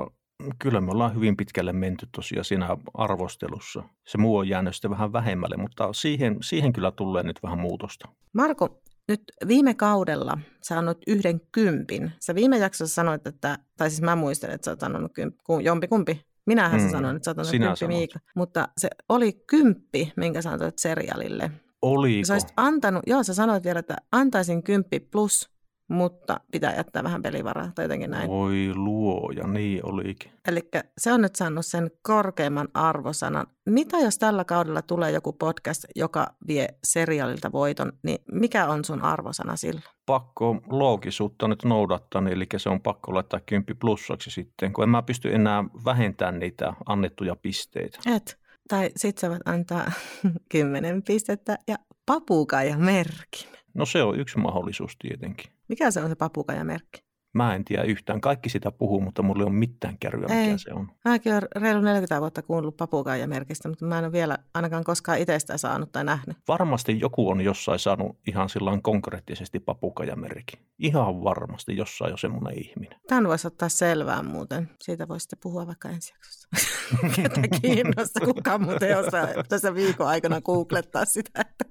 kyllä 0.58 0.80
me 0.80 0.90
ollaan 0.90 1.14
hyvin 1.14 1.36
pitkälle 1.36 1.72
menty 1.72 2.08
tosiaan 2.12 2.44
siinä 2.44 2.76
arvostelussa. 2.94 3.82
Se 4.06 4.18
muu 4.18 4.36
on 4.36 4.48
jäänyt 4.48 4.74
sitten 4.74 4.90
vähän 4.90 5.12
vähemmälle, 5.12 5.56
mutta 5.56 5.92
siihen, 5.92 6.36
siihen 6.42 6.72
kyllä 6.72 6.90
tulee 6.90 7.22
nyt 7.22 7.42
vähän 7.42 7.58
muutosta. 7.58 8.08
Marko, 8.32 8.82
nyt 9.08 9.22
viime 9.48 9.74
kaudella 9.74 10.38
sä 10.62 10.78
annoit 10.78 10.98
yhden 11.06 11.40
kympin. 11.52 12.12
Sä 12.20 12.34
viime 12.34 12.58
jaksossa 12.58 12.94
sanoit, 12.94 13.26
että, 13.26 13.58
tai 13.76 13.90
siis 13.90 14.02
mä 14.02 14.16
muistan, 14.16 14.50
että 14.50 14.64
sä 14.64 14.70
oot 14.70 14.82
annonut 14.82 15.12
kymp, 15.12 15.36
jompikumpi 15.62 16.24
Minähän 16.46 16.80
mm. 16.80 16.90
sanoin, 16.90 17.16
että 17.16 17.24
sä 17.24 17.40
oot 17.40 17.50
kymppi 17.50 17.86
Miika. 17.86 18.18
Mutta 18.36 18.68
se 18.78 18.88
oli 19.08 19.32
kymppi, 19.32 20.12
minkä 20.16 20.42
sä 20.42 20.50
antoit 20.50 20.78
serialille. 20.78 21.50
Oliko? 21.82 22.26
Sä 22.26 22.38
antanut, 22.56 23.02
joo, 23.06 23.22
sä 23.22 23.34
sanoit 23.34 23.64
vielä, 23.64 23.80
että 23.80 23.96
antaisin 24.12 24.62
kymppi 24.62 25.00
plus 25.00 25.53
mutta 25.88 26.40
pitää 26.52 26.74
jättää 26.76 27.04
vähän 27.04 27.22
pelivaraa 27.22 27.70
tai 27.74 27.84
jotenkin 27.84 28.10
näin. 28.10 28.30
Voi 28.30 28.70
luoja, 28.74 29.46
niin 29.46 29.80
olikin. 29.86 30.32
Eli 30.48 30.68
se 30.98 31.12
on 31.12 31.22
nyt 31.22 31.36
saanut 31.36 31.66
sen 31.66 31.90
korkeimman 32.02 32.68
arvosanan. 32.74 33.46
Mitä 33.66 33.96
jos 33.96 34.18
tällä 34.18 34.44
kaudella 34.44 34.82
tulee 34.82 35.10
joku 35.10 35.32
podcast, 35.32 35.84
joka 35.96 36.26
vie 36.48 36.68
seriaalilta 36.84 37.52
voiton, 37.52 37.92
niin 38.02 38.18
mikä 38.32 38.68
on 38.68 38.84
sun 38.84 39.02
arvosana 39.02 39.56
silloin? 39.56 39.84
Pakko 40.06 40.56
loogisuutta 40.66 41.48
nyt 41.48 41.64
noudattaa, 41.64 42.20
niin 42.20 42.32
eli 42.32 42.46
se 42.56 42.68
on 42.68 42.80
pakko 42.80 43.14
laittaa 43.14 43.40
kymppi 43.40 43.74
plussaksi 43.74 44.30
sitten, 44.30 44.72
kun 44.72 44.84
en 44.84 44.90
mä 44.90 45.02
pysty 45.02 45.34
enää 45.34 45.64
vähentämään 45.84 46.38
niitä 46.38 46.74
annettuja 46.86 47.36
pisteitä. 47.36 47.98
Et. 48.16 48.44
Tai 48.68 48.90
sit 48.96 49.18
sä 49.18 49.30
voit 49.30 49.48
antaa 49.48 49.92
kymmenen 50.52 51.02
pistettä 51.02 51.58
ja 51.68 51.76
papukaija 52.06 52.78
merkin. 52.78 53.48
No 53.74 53.86
se 53.86 54.02
on 54.02 54.20
yksi 54.20 54.38
mahdollisuus 54.38 54.96
tietenkin. 54.98 55.53
Mikä 55.68 55.90
se 55.90 56.00
on 56.00 56.08
se 56.08 56.14
papukajamerkki? 56.14 57.13
Mä 57.34 57.54
en 57.54 57.64
tiedä 57.64 57.82
yhtään. 57.82 58.20
Kaikki 58.20 58.48
sitä 58.48 58.70
puhuu, 58.72 59.00
mutta 59.00 59.22
mulla 59.22 59.42
ei 59.42 59.46
ole 59.46 59.52
mitään 59.52 59.98
kärryä, 60.00 60.22
mikä 60.22 60.34
Ei. 60.34 60.58
se 60.58 60.72
on. 60.72 60.90
Mäkin 61.04 61.32
olen 61.32 61.42
reilu 61.56 61.80
40 61.80 62.20
vuotta 62.20 62.42
kuunnellut 62.42 62.76
papukaijamerkistä, 62.76 63.68
mutta 63.68 63.86
mä 63.86 63.98
en 63.98 64.04
ole 64.04 64.12
vielä 64.12 64.38
ainakaan 64.54 64.84
koskaan 64.84 65.18
itsestä 65.18 65.58
saanut 65.58 65.92
tai 65.92 66.04
nähnyt. 66.04 66.36
Varmasti 66.48 67.00
joku 67.00 67.28
on 67.28 67.40
jossain 67.40 67.78
saanut 67.78 68.16
ihan 68.26 68.48
sillä 68.48 68.78
konkreettisesti 68.82 69.60
papukaijamerkin. 69.60 70.58
Ihan 70.78 71.24
varmasti 71.24 71.76
jossain 71.76 72.10
jo 72.10 72.16
semmoinen 72.16 72.58
ihminen. 72.58 73.00
Tämän 73.08 73.28
voisi 73.28 73.46
ottaa 73.46 73.68
selvää 73.68 74.22
muuten. 74.22 74.70
Siitä 74.82 75.08
voisitte 75.08 75.36
puhua 75.42 75.66
vaikka 75.66 75.88
ensi 75.88 76.12
jaksossa. 76.14 76.48
Ketä 77.16 77.40
kiinnostaa, 77.60 78.26
kukaan 78.26 78.62
muuten 78.62 78.88
ei 78.88 78.94
osaa 78.94 79.28
tässä 79.48 79.74
viikon 79.74 80.06
aikana 80.06 80.40
googlettaa 80.40 81.04
sitä, 81.04 81.40
että 81.40 81.64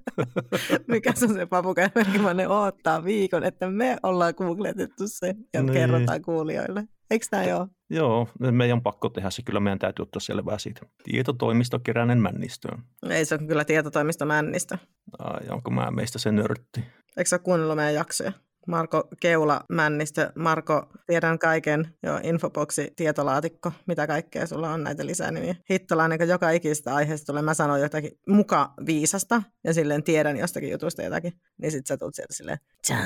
mikä 0.88 1.12
se 1.14 1.24
on 1.24 1.34
se 1.34 1.46
papukaijamerkki, 1.46 2.22
vaan 2.22 2.36
ne 2.36 2.48
odottaa 2.48 3.04
viikon, 3.04 3.44
että 3.44 3.70
me 3.70 3.96
ollaan 4.02 4.34
googletettu 4.36 5.04
se 5.06 5.34
ja 5.54 5.62
niin. 5.62 5.72
kerrotaan 5.72 6.22
kuulijoille. 6.22 6.84
Eikö 7.10 7.26
tämä 7.30 7.42
ole? 7.42 7.68
Joo, 7.90 8.28
meidän 8.38 8.76
on 8.76 8.82
pakko 8.82 9.08
tehdä 9.08 9.30
se. 9.30 9.42
Kyllä 9.42 9.60
meidän 9.60 9.78
täytyy 9.78 10.02
ottaa 10.02 10.20
selvää 10.20 10.58
siitä. 10.58 10.80
Tietotoimisto 11.04 11.78
Keränen 11.78 12.18
Männistöön. 12.18 12.82
Ei 13.10 13.24
se 13.24 13.34
on 13.34 13.46
kyllä 13.46 13.64
tietotoimisto 13.64 14.26
Männistö. 14.26 14.78
Ai, 15.18 15.48
onko 15.48 15.70
mä 15.70 15.90
meistä 15.90 16.18
se 16.18 16.32
nörtti? 16.32 16.84
Eikö 17.16 17.28
sä 17.28 17.38
kuunnellut 17.38 17.76
meidän 17.76 17.94
jaksoja? 17.94 18.32
Marko 18.66 19.08
Keula 19.20 19.64
Männistö. 19.68 20.32
Marko, 20.36 20.86
tiedän 21.06 21.38
kaiken. 21.38 21.94
Joo, 22.02 22.20
infoboksi, 22.22 22.92
tietolaatikko, 22.96 23.72
mitä 23.86 24.06
kaikkea 24.06 24.46
sulla 24.46 24.70
on 24.70 24.84
näitä 24.84 25.06
lisänimiä. 25.06 25.54
Hittola, 25.70 26.08
niin 26.08 26.28
joka 26.28 26.50
ikistä 26.50 26.94
aiheesta 26.94 27.26
tulee. 27.26 27.42
Mä 27.42 27.54
sanon 27.54 27.80
jotakin 27.80 28.10
muka 28.28 28.74
viisasta 28.86 29.42
ja 29.64 29.74
silleen 29.74 30.02
tiedän 30.02 30.36
jostakin 30.36 30.70
jutusta 30.70 31.02
jotakin. 31.02 31.32
Niin 31.62 31.72
sit 31.72 31.86
sä 31.86 31.96
tulet 31.96 32.14
sieltä 32.14 32.34
silleen, 32.34 32.58
tjaa, 32.86 32.98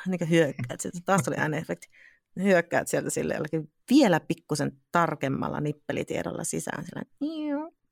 niin 0.06 0.30
hyökkäät. 0.30 0.80
Sitten 0.80 1.02
taas 1.04 1.22
tuli 1.22 1.36
ääneefekti. 1.38 1.88
Hyökkäät 2.42 2.88
sieltä 2.88 3.10
silleen 3.10 3.40
vielä 3.90 4.20
pikkusen 4.20 4.72
tarkemmalla 4.92 5.60
nippelitiedolla 5.60 6.44
sisään. 6.44 6.84
Silleen, 6.84 7.06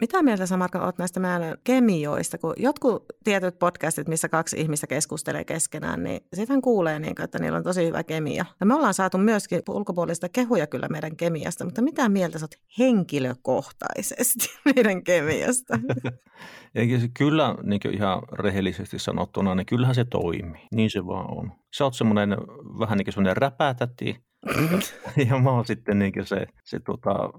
mitä 0.01 0.23
mieltä 0.23 0.47
sä 0.47 0.57
Marko 0.57 0.79
oot 0.79 0.99
näistä 0.99 1.21
meidän 1.21 1.57
kemioista? 1.65 2.39
Kun 2.39 2.55
jotkut 2.57 3.05
tietyt 3.25 3.59
podcastit, 3.59 4.09
missä 4.09 4.29
kaksi 4.29 4.61
ihmistä 4.61 4.87
keskustelee 4.87 5.45
keskenään, 5.45 6.03
niin 6.05 6.21
sitähän 6.35 6.63
kuulee, 6.63 6.99
niin, 6.99 7.23
että 7.23 7.39
niillä 7.39 7.59
on 7.59 7.65
tosi 7.65 7.87
hyvä 7.87 8.05
kemia. 8.05 8.45
Ja 8.61 8.67
me 8.67 8.75
ollaan 8.75 8.95
saatu 8.95 9.19
myöskin 9.19 9.63
ulkopuolista 9.69 10.29
kehuja 10.29 10.67
kyllä 10.67 10.89
meidän 10.89 11.17
kemiasta, 11.17 11.65
mutta 11.65 11.83
mitä 11.83 12.09
mieltä 12.09 12.39
sä 12.39 12.45
oot 12.45 12.55
henkilökohtaisesti 12.79 14.49
meidän 14.75 15.05
kemiasta? 15.05 15.79
Eikä 16.75 16.99
se 16.99 17.09
kyllä 17.19 17.55
niin 17.63 17.95
ihan 17.95 18.23
rehellisesti 18.33 18.99
sanottuna, 18.99 19.55
niin 19.55 19.67
kyllähän 19.67 19.95
se 19.95 20.05
toimii. 20.05 20.67
Niin 20.75 20.91
se 20.91 21.07
vaan 21.07 21.39
on. 21.39 21.53
Sä 21.77 21.85
oot 21.85 21.95
semmoinen 21.95 22.31
vähän 22.79 22.99
niin 22.99 23.07
kuin 23.07 23.15
semmoinen 23.15 23.37
räpätäti, 23.37 24.27
ja 25.29 25.39
mä 25.39 25.51
oon 25.51 25.65
sitten 25.65 25.99
niin 25.99 26.13
se, 26.25 26.47
se 26.65 26.81
tota, 26.81 27.31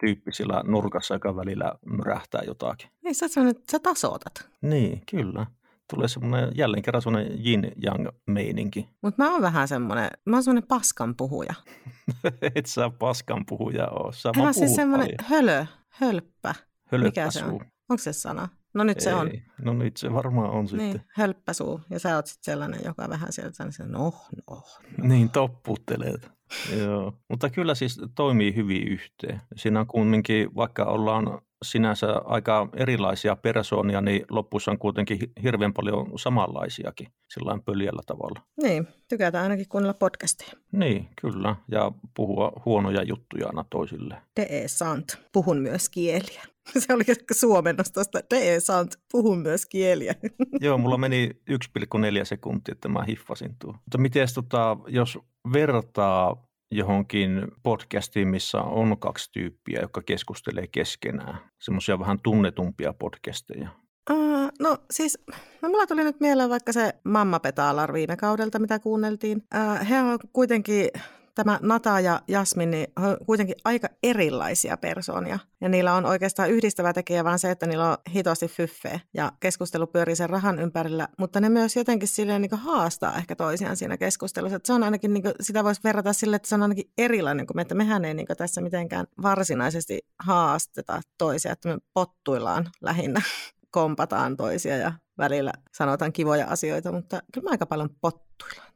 tyyppi 0.00 0.32
sillä 0.32 0.62
nurkassa, 0.66 1.14
joka 1.14 1.36
välillä 1.36 1.74
myrähtää 1.86 2.42
jotakin. 2.46 2.90
Niin, 3.04 3.14
sä, 3.14 3.26
sä 3.70 3.78
tasoitat. 3.82 4.50
Niin, 4.62 5.02
kyllä. 5.10 5.46
Tulee 5.90 6.08
semmoinen, 6.08 6.52
jälleen 6.54 6.82
kerran 6.82 7.02
semmoinen 7.02 7.46
yin-yang 7.46 8.08
meininki. 8.26 8.88
Mutta 9.02 9.22
mä 9.22 9.32
oon 9.32 9.42
vähän 9.42 9.68
semmoinen, 9.68 10.10
mä 10.26 10.36
oon 10.36 10.42
semmoinen 10.42 10.68
paskan 10.68 11.16
puhuja. 11.16 11.54
Et 12.54 12.66
sä 12.66 12.90
paskan 12.98 13.46
puhuja 13.46 13.88
oo. 13.88 14.12
Sä 14.12 14.30
mä 14.36 14.42
oon 14.42 14.54
siis 14.54 14.74
semmoinen 14.74 15.08
hölö, 15.22 15.66
hölppä. 15.88 16.54
Mikä 17.02 17.30
se 17.30 17.44
on? 17.44 17.52
Onko 17.88 17.98
se 17.98 18.12
sana? 18.12 18.48
No 18.74 18.84
nyt 18.84 18.98
Ei. 18.98 19.04
se 19.04 19.14
on. 19.14 19.30
No 19.62 19.72
nyt 19.72 19.96
se 19.96 20.12
varmaan 20.12 20.50
on 20.50 20.64
niin, 20.64 20.92
sitten. 20.92 21.10
hölppäsuu. 21.16 21.80
Ja 21.90 21.98
sä 21.98 22.16
oot 22.16 22.26
sitten 22.26 22.52
sellainen, 22.52 22.80
joka 22.84 23.08
vähän 23.08 23.32
sieltä 23.32 23.70
sanoo, 23.70 23.92
no, 23.92 24.12
no, 24.50 24.62
no. 24.98 25.08
Niin, 25.08 25.30
topputtelet. 25.30 26.30
Joo, 26.78 27.14
mutta 27.28 27.50
kyllä 27.50 27.74
siis 27.74 28.00
toimii 28.14 28.54
hyvin 28.54 28.88
yhteen. 28.88 29.40
Siinä 29.56 29.80
on 29.80 29.86
kumminkin, 29.86 30.54
vaikka 30.54 30.84
ollaan 30.84 31.40
sinänsä 31.64 32.06
aika 32.24 32.68
erilaisia 32.76 33.36
persoonia, 33.36 34.00
niin 34.00 34.24
lopussa 34.30 34.70
on 34.70 34.78
kuitenkin 34.78 35.18
hirveän 35.42 35.72
paljon 35.72 36.18
samanlaisiakin 36.18 37.08
sillä 37.34 37.58
pöljällä 37.64 38.02
tavalla. 38.06 38.40
Niin, 38.62 38.88
tykätään 39.08 39.42
ainakin 39.42 39.68
kuunnella 39.68 39.94
podcasteja. 39.94 40.52
Niin, 40.72 41.08
kyllä, 41.20 41.56
ja 41.70 41.92
puhua 42.16 42.52
huonoja 42.64 43.02
juttuja 43.02 43.46
aina 43.46 43.64
toisille. 43.70 44.16
De 44.36 44.62
sant, 44.66 45.18
puhun 45.32 45.58
myös 45.58 45.88
kieliä. 45.88 46.42
Se 46.78 46.94
oli 46.94 47.04
suomennos 47.32 47.92
tuosta, 47.92 48.18
de 48.30 48.60
sant, 48.60 48.96
puhun 49.12 49.38
myös 49.38 49.66
kieliä. 49.66 50.14
Joo, 50.60 50.78
mulla 50.78 50.98
meni 50.98 51.30
1,4 51.50 52.24
sekuntia, 52.24 52.72
että 52.72 52.88
mä 52.88 53.04
hiffasin 53.08 53.56
tuo. 53.58 53.72
Mutta 53.72 53.98
miten 53.98 54.28
tota, 54.34 54.76
jos 54.86 55.18
vertaa 55.52 56.46
johonkin 56.70 57.48
podcastiin, 57.62 58.28
missä 58.28 58.62
on 58.62 58.98
kaksi 58.98 59.32
tyyppiä, 59.32 59.80
jotka 59.80 60.02
keskustelee 60.02 60.66
keskenään. 60.66 61.38
Semmoisia 61.62 61.98
vähän 61.98 62.20
tunnetumpia 62.22 62.92
podcasteja. 62.92 63.68
Uh, 64.10 64.50
no 64.60 64.78
siis, 64.90 65.18
no 65.62 65.68
mulla 65.68 65.86
tuli 65.86 66.04
nyt 66.04 66.20
mieleen 66.20 66.50
vaikka 66.50 66.72
se 66.72 66.92
Mamma 67.04 67.40
Petalar 67.40 67.92
viime 67.92 68.16
kaudelta, 68.16 68.58
mitä 68.58 68.78
kuunneltiin. 68.78 69.38
Uh, 69.38 69.88
he 69.88 70.00
on 70.00 70.18
kuitenkin 70.32 70.88
tämä 71.34 71.58
Nata 71.62 72.00
ja 72.00 72.20
Jasmin 72.28 72.70
niin 72.70 72.92
on 72.96 73.16
kuitenkin 73.26 73.56
aika 73.64 73.88
erilaisia 74.02 74.76
persoonia. 74.76 75.38
Ja 75.60 75.68
niillä 75.68 75.94
on 75.94 76.06
oikeastaan 76.06 76.50
yhdistävä 76.50 76.92
tekijä 76.92 77.24
vaan 77.24 77.38
se, 77.38 77.50
että 77.50 77.66
niillä 77.66 77.90
on 77.90 77.96
hitosti 78.14 78.48
fyffeä 78.48 79.00
ja 79.14 79.32
keskustelu 79.40 79.86
pyörii 79.86 80.16
sen 80.16 80.30
rahan 80.30 80.58
ympärillä, 80.58 81.08
mutta 81.18 81.40
ne 81.40 81.48
myös 81.48 81.76
jotenkin 81.76 82.08
silleen 82.08 82.42
niin 82.42 82.50
haastaa 82.52 83.16
ehkä 83.16 83.36
toisiaan 83.36 83.76
siinä 83.76 83.96
keskustelussa. 83.96 84.56
Että 84.56 84.66
se 84.66 84.72
on 84.72 84.82
ainakin, 84.82 85.14
niin 85.14 85.22
kuin, 85.22 85.34
sitä 85.40 85.64
voisi 85.64 85.80
verrata 85.84 86.12
sille, 86.12 86.36
että 86.36 86.48
se 86.48 86.54
on 86.54 86.62
ainakin 86.62 86.90
erilainen 86.98 87.46
kuin 87.46 87.56
me, 87.56 87.62
että 87.62 87.74
mehän 87.74 88.04
ei 88.04 88.14
niin 88.14 88.26
tässä 88.38 88.60
mitenkään 88.60 89.06
varsinaisesti 89.22 89.98
haasteta 90.18 91.00
toisia, 91.18 91.52
että 91.52 91.68
me 91.68 91.78
pottuillaan 91.94 92.70
lähinnä 92.80 93.22
kompataan 93.70 94.36
toisia 94.36 94.76
ja 94.76 94.92
välillä 95.18 95.52
sanotaan 95.74 96.12
kivoja 96.12 96.46
asioita, 96.46 96.92
mutta 96.92 97.22
kyllä 97.32 97.44
me 97.44 97.50
aika 97.50 97.66
paljon 97.66 97.90
pottuillaan. 98.00 98.69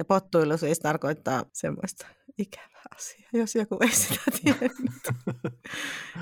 Ja 0.00 0.04
pottuilu 0.04 0.56
siis 0.56 0.78
tarkoittaa 0.78 1.44
semmoista 1.52 2.06
ikävää 2.38 2.82
asiaa, 2.96 3.28
jos 3.32 3.54
joku 3.54 3.76
ei 3.80 3.90
sitä 3.90 4.20
tiedä. 4.42 4.74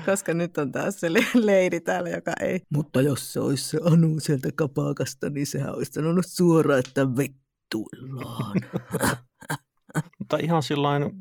Koska 0.05 0.33
nyt 0.33 0.57
on 0.57 0.71
taas 0.71 0.99
se 0.99 1.07
leidi 1.33 1.79
täällä, 1.79 2.09
joka 2.09 2.31
ei. 2.39 2.61
Mutta 2.73 3.01
jos 3.01 3.33
se 3.33 3.39
olisi 3.39 3.63
se 3.63 3.79
Anu 3.83 4.19
sieltä 4.19 4.49
kapakasta, 4.55 5.29
niin 5.29 5.47
sehän 5.47 5.75
olisi 5.75 5.91
sanonut 5.91 6.25
suoraan, 6.27 6.79
että 6.79 7.07
vettuillaan. 7.15 8.61
Mutta 10.19 10.37
ihan 10.37 10.63
sillain 10.63 11.11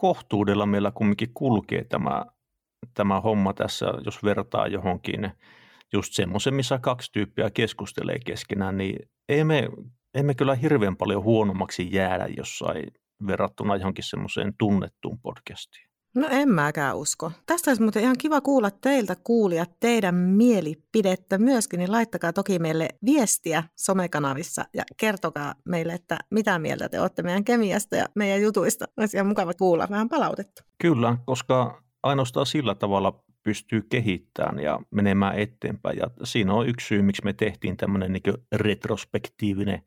kohtuudella 0.00 0.66
meillä 0.66 0.90
kumminkin 0.90 1.34
kulkee 1.34 1.84
tämä, 1.84 2.24
tämä 2.94 3.20
homma 3.20 3.52
tässä, 3.52 3.86
jos 4.04 4.24
vertaa 4.24 4.66
johonkin 4.66 5.30
just 5.92 6.12
semmoisen, 6.12 6.54
missä 6.54 6.78
kaksi 6.78 7.12
tyyppiä 7.12 7.50
keskustelee 7.50 8.18
keskenään, 8.26 8.78
niin 8.78 9.08
ei 9.28 9.44
me, 9.44 9.68
emme 10.14 10.34
kyllä 10.34 10.54
hirveän 10.54 10.96
paljon 10.96 11.24
huonommaksi 11.24 11.88
jäädä 11.92 12.26
jossain 12.36 12.84
verrattuna 13.26 13.76
johonkin 13.76 14.04
semmoiseen 14.04 14.54
tunnettuun 14.58 15.18
podcastiin. 15.18 15.88
No 16.14 16.28
en 16.30 16.48
mäkään 16.48 16.96
usko. 16.96 17.32
Tästä 17.46 17.70
olisi 17.70 17.82
muuten 17.82 18.02
ihan 18.02 18.18
kiva 18.18 18.40
kuulla 18.40 18.70
teiltä 18.70 19.16
kuulijat 19.24 19.70
teidän 19.80 20.14
mielipidettä 20.14 21.38
myöskin, 21.38 21.78
niin 21.78 21.92
laittakaa 21.92 22.32
toki 22.32 22.58
meille 22.58 22.88
viestiä 23.04 23.64
somekanavissa 23.76 24.64
ja 24.74 24.82
kertokaa 24.96 25.54
meille, 25.64 25.92
että 25.92 26.18
mitä 26.30 26.58
mieltä 26.58 26.88
te 26.88 27.00
olette 27.00 27.22
meidän 27.22 27.44
kemiasta 27.44 27.96
ja 27.96 28.06
meidän 28.14 28.42
jutuista. 28.42 28.84
Olisi 28.96 29.16
ihan 29.16 29.26
mukava 29.26 29.54
kuulla 29.54 29.86
vähän 29.90 30.08
palautetta. 30.08 30.64
Kyllä, 30.78 31.16
koska 31.26 31.82
ainoastaan 32.02 32.46
sillä 32.46 32.74
tavalla 32.74 33.24
pystyy 33.44 33.82
kehittämään 33.90 34.58
ja 34.58 34.80
menemään 34.90 35.38
eteenpäin. 35.38 35.98
Ja 35.98 36.10
siinä 36.24 36.54
on 36.54 36.68
yksi 36.68 36.86
syy, 36.86 37.02
miksi 37.02 37.24
me 37.24 37.32
tehtiin 37.32 37.76
tämmöinen 37.76 38.12
niin 38.12 38.34
retrospektiivinen 38.52 39.82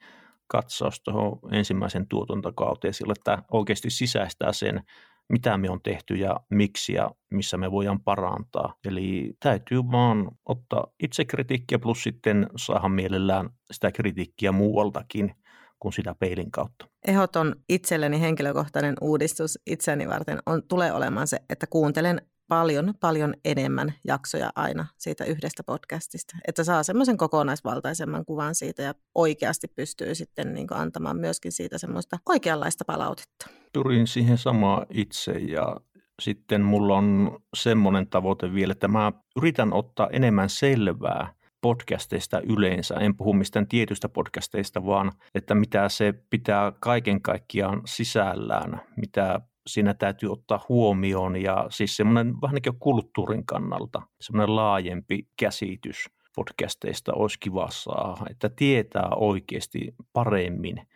katsaus 0.47 1.01
tuohon 1.03 1.39
ensimmäisen 1.51 2.07
tuotantokauteen, 2.07 2.93
sillä 2.93 3.13
että 3.17 3.43
oikeasti 3.51 3.89
sisäistää 3.89 4.53
sen, 4.53 4.83
mitä 5.29 5.57
me 5.57 5.69
on 5.69 5.81
tehty 5.81 6.15
ja 6.15 6.39
miksi 6.49 6.93
ja 6.93 7.11
missä 7.31 7.57
me 7.57 7.71
voidaan 7.71 8.01
parantaa. 8.01 8.75
Eli 8.85 9.33
täytyy 9.39 9.79
vaan 9.91 10.31
ottaa 10.45 10.87
itsekritiikkiä 11.03 11.79
plus 11.79 12.03
sitten 12.03 12.47
saada 12.57 12.89
mielellään 12.89 13.49
sitä 13.71 13.91
kritiikkiä 13.91 14.51
muualtakin 14.51 15.35
kuin 15.79 15.93
sitä 15.93 16.15
peilin 16.19 16.51
kautta. 16.51 16.87
Ehdoton 17.07 17.55
itselleni 17.69 18.21
henkilökohtainen 18.21 18.95
uudistus 19.01 19.59
itseni 19.65 20.07
varten 20.07 20.39
on, 20.45 20.63
tulee 20.63 20.93
olemaan 20.93 21.27
se, 21.27 21.39
että 21.49 21.67
kuuntelen 21.67 22.21
paljon, 22.47 22.93
paljon 22.99 23.33
enemmän 23.45 23.93
jaksoja 24.07 24.49
aina 24.55 24.85
siitä 24.97 25.25
yhdestä 25.25 25.63
podcastista, 25.63 26.37
että 26.47 26.63
saa 26.63 26.83
semmoisen 26.83 27.17
kokonaisvaltaisemman 27.17 28.25
kuvan 28.25 28.55
siitä 28.55 28.83
ja 28.83 28.93
oikeasti 29.15 29.67
pystyy 29.67 30.15
sitten 30.15 30.53
niin 30.53 30.67
antamaan 30.71 31.17
myöskin 31.17 31.51
siitä 31.51 31.77
semmoista 31.77 32.19
oikeanlaista 32.29 32.85
palautetta. 32.85 33.47
Pyrin 33.73 34.07
siihen 34.07 34.37
samaa 34.37 34.85
itse 34.89 35.31
ja 35.31 35.77
sitten 36.21 36.61
mulla 36.61 36.97
on 36.97 37.39
semmoinen 37.55 38.07
tavoite 38.07 38.53
vielä, 38.53 38.71
että 38.71 38.87
mä 38.87 39.11
yritän 39.35 39.73
ottaa 39.73 40.09
enemmän 40.11 40.49
selvää 40.49 41.33
podcasteista 41.61 42.41
yleensä. 42.41 42.95
En 42.95 43.17
puhu 43.17 43.33
mistään 43.33 43.67
tietystä 43.67 44.09
podcasteista, 44.09 44.85
vaan 44.85 45.11
että 45.35 45.55
mitä 45.55 45.89
se 45.89 46.13
pitää 46.29 46.71
kaiken 46.79 47.21
kaikkiaan 47.21 47.81
sisällään, 47.85 48.81
mitä 48.97 49.41
siinä 49.67 49.93
täytyy 49.93 50.31
ottaa 50.31 50.65
huomioon 50.69 51.41
ja 51.41 51.67
siis 51.69 51.97
semmoinen 51.97 52.41
vähän 52.41 52.53
niin 52.53 52.63
kuin 52.63 52.79
kulttuurin 52.79 53.45
kannalta 53.45 54.01
semmoinen 54.21 54.55
laajempi 54.55 55.27
käsitys 55.39 56.05
podcasteista 56.35 57.13
olisi 57.13 57.39
kiva 57.39 57.67
saada, 57.71 58.25
että 58.29 58.49
tietää 58.49 59.09
oikeasti 59.15 59.95
paremmin, 60.13 60.87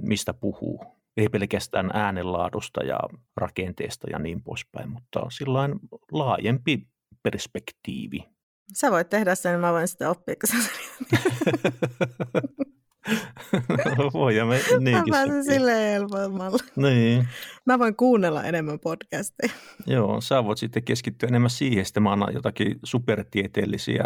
mistä 0.00 0.34
puhuu. 0.34 0.84
Ei 1.16 1.28
pelkästään 1.28 1.90
äänenlaadusta 1.94 2.84
ja 2.84 2.98
rakenteesta 3.36 4.06
ja 4.10 4.18
niin 4.18 4.42
poispäin, 4.42 4.90
mutta 4.90 5.26
sillä 5.30 5.68
laajempi 6.12 6.86
perspektiivi. 7.22 8.24
Sä 8.74 8.90
voit 8.90 9.08
tehdä 9.08 9.34
sen, 9.34 9.60
mä 9.60 9.72
voin 9.72 9.88
sitä 9.88 10.10
oppia, 10.10 10.34
kun 10.34 10.60
Voi 14.14 14.34
me 14.44 14.60
niinkin 14.80 15.14
Mä 15.14 15.16
pääsen 15.16 15.44
silleen 15.44 15.92
helpommalla. 15.92 16.58
Niin. 16.76 17.28
Mä 17.64 17.78
voin 17.78 17.96
kuunnella 17.96 18.44
enemmän 18.44 18.78
podcasteja. 18.78 19.52
Joo, 19.86 20.20
sä 20.20 20.44
voit 20.44 20.58
sitten 20.58 20.82
keskittyä 20.84 21.28
enemmän 21.28 21.50
siihen, 21.50 21.84
että 21.86 22.00
mä 22.00 22.12
annan 22.12 22.34
jotakin 22.34 22.78
supertieteellisiä 22.84 24.04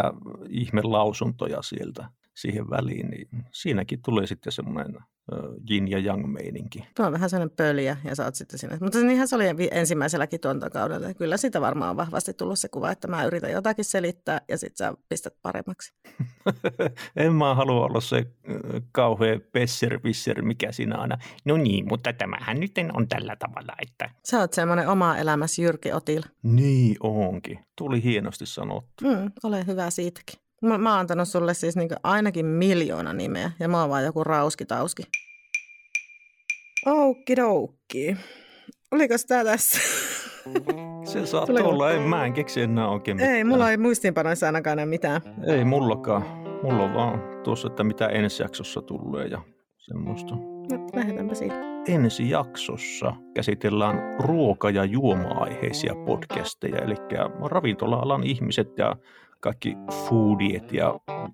ihmelausuntoja 0.49 1.61
sieltä 1.61 2.09
siihen 2.35 2.69
väliin, 2.69 3.09
niin 3.09 3.27
siinäkin 3.51 4.01
tulee 4.01 4.27
sitten 4.27 4.51
semmoinen 4.51 4.97
yin 5.69 5.87
ja 5.87 5.99
yang 5.99 6.27
meininki. 6.27 6.87
Tuo 6.95 7.05
on 7.05 7.13
vähän 7.13 7.29
sellainen 7.29 7.55
pöliä 7.57 7.97
ja 8.03 8.15
sä 8.15 8.25
oot 8.25 8.35
sitten 8.35 8.59
siinä. 8.59 8.77
Mutta 8.81 8.99
niinhän 8.99 9.27
se 9.27 9.35
oli 9.35 9.45
ensimmäiselläkin 9.71 10.39
tuontokaudella. 10.39 11.13
Kyllä 11.13 11.37
sitä 11.37 11.61
varmaan 11.61 11.89
on 11.89 11.97
vahvasti 11.97 12.33
tullut 12.33 12.59
se 12.59 12.69
kuva, 12.69 12.91
että 12.91 13.07
mä 13.07 13.25
yritän 13.25 13.51
jotakin 13.51 13.85
selittää 13.85 14.41
ja 14.49 14.57
sitten 14.57 14.77
sä 14.77 14.93
pistät 15.09 15.33
paremmaksi. 15.41 15.93
en 17.15 17.33
mä 17.33 17.55
halua 17.55 17.85
olla 17.85 18.01
se 18.01 18.25
kauhea 18.91 19.39
pesser 19.51 19.99
mikä 20.41 20.71
siinä 20.71 20.97
aina. 20.97 21.17
No 21.45 21.57
niin, 21.57 21.87
mutta 21.87 22.13
tämähän 22.13 22.59
nyt 22.59 22.71
on 22.93 23.07
tällä 23.07 23.35
tavalla, 23.35 23.73
että... 23.81 24.09
Sä 24.25 24.39
oot 24.39 24.53
semmoinen 24.53 24.87
oma 24.87 25.17
elämäsi 25.17 25.61
Jyrki 25.63 25.91
Otil. 25.91 26.21
Niin 26.43 26.95
onkin. 26.99 27.59
Tuli 27.77 28.03
hienosti 28.03 28.45
sanottu. 28.45 29.03
Mm, 29.03 29.31
ole 29.43 29.65
hyvä 29.67 29.89
siitäkin. 29.89 30.42
Mä, 30.63 30.77
mä 30.77 30.89
oon 30.89 30.99
antanut 30.99 31.27
sulle 31.27 31.53
siis 31.53 31.75
niin 31.75 31.89
ainakin 32.03 32.45
miljoona 32.45 33.13
nimeä 33.13 33.51
ja 33.59 33.67
mä 33.67 33.81
oon 33.81 33.89
vaan 33.89 34.03
joku 34.03 34.23
rauskitauski. 34.23 35.03
Oukkidoukki. 36.85 38.17
Oliko 38.91 39.15
tää 39.27 39.43
tässä? 39.43 39.79
Se 41.03 41.25
saa 41.25 41.45
olla, 41.63 41.91
ei 41.91 41.99
mä 41.99 42.25
en 42.25 42.33
keksi 42.33 42.61
enää 42.61 42.87
oikein 42.87 43.17
mitään. 43.17 43.35
Ei, 43.35 43.43
mulla 43.43 43.71
ei 43.71 43.77
muistiinpanoissa 43.77 44.45
ainakaan 44.45 44.73
enää 44.73 44.85
mitään. 44.85 45.21
Ei 45.47 45.65
mullakaan. 45.65 46.23
Mulla 46.63 46.83
on 46.83 46.93
vaan 46.93 47.21
tuossa, 47.43 47.67
että 47.67 47.83
mitä 47.83 48.07
ensi 48.07 48.43
jaksossa 48.43 48.81
tulee 48.81 49.27
ja 49.27 49.41
semmoista. 49.77 50.35
No, 50.35 50.87
lähdetäänpä 50.93 51.35
siitä. 51.35 51.55
Ensi 51.87 52.29
jaksossa 52.29 53.13
käsitellään 53.35 54.15
ruoka- 54.19 54.69
ja 54.69 54.85
juoma-aiheisia 54.85 55.95
podcasteja, 56.05 56.77
eli 56.77 56.95
ravintola-alan 57.49 58.23
ihmiset 58.23 58.77
ja 58.77 58.95
kaikki 59.43 59.77
foodiet 59.91 60.73
ja 60.73 60.99
äh, 61.09 61.31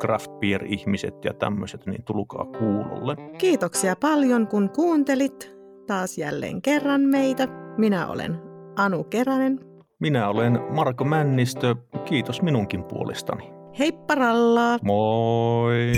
craft 0.00 0.30
beer-ihmiset 0.40 1.24
ja 1.24 1.34
tämmöiset, 1.34 1.86
niin 1.86 2.04
tulkaa 2.04 2.44
kuulolle. 2.44 3.16
Kiitoksia 3.38 3.96
paljon, 3.96 4.46
kun 4.46 4.70
kuuntelit 4.70 5.56
taas 5.86 6.18
jälleen 6.18 6.62
kerran 6.62 7.00
meitä. 7.00 7.48
Minä 7.78 8.06
olen 8.06 8.38
Anu 8.76 9.04
Keränen. 9.04 9.60
Minä 10.00 10.28
olen 10.28 10.58
Marko 10.70 11.04
Männistö. 11.04 11.76
Kiitos 12.04 12.42
minunkin 12.42 12.84
puolestani. 12.84 13.50
Heippa 13.78 14.04
paralla! 14.06 14.78
Moi! 14.82 15.92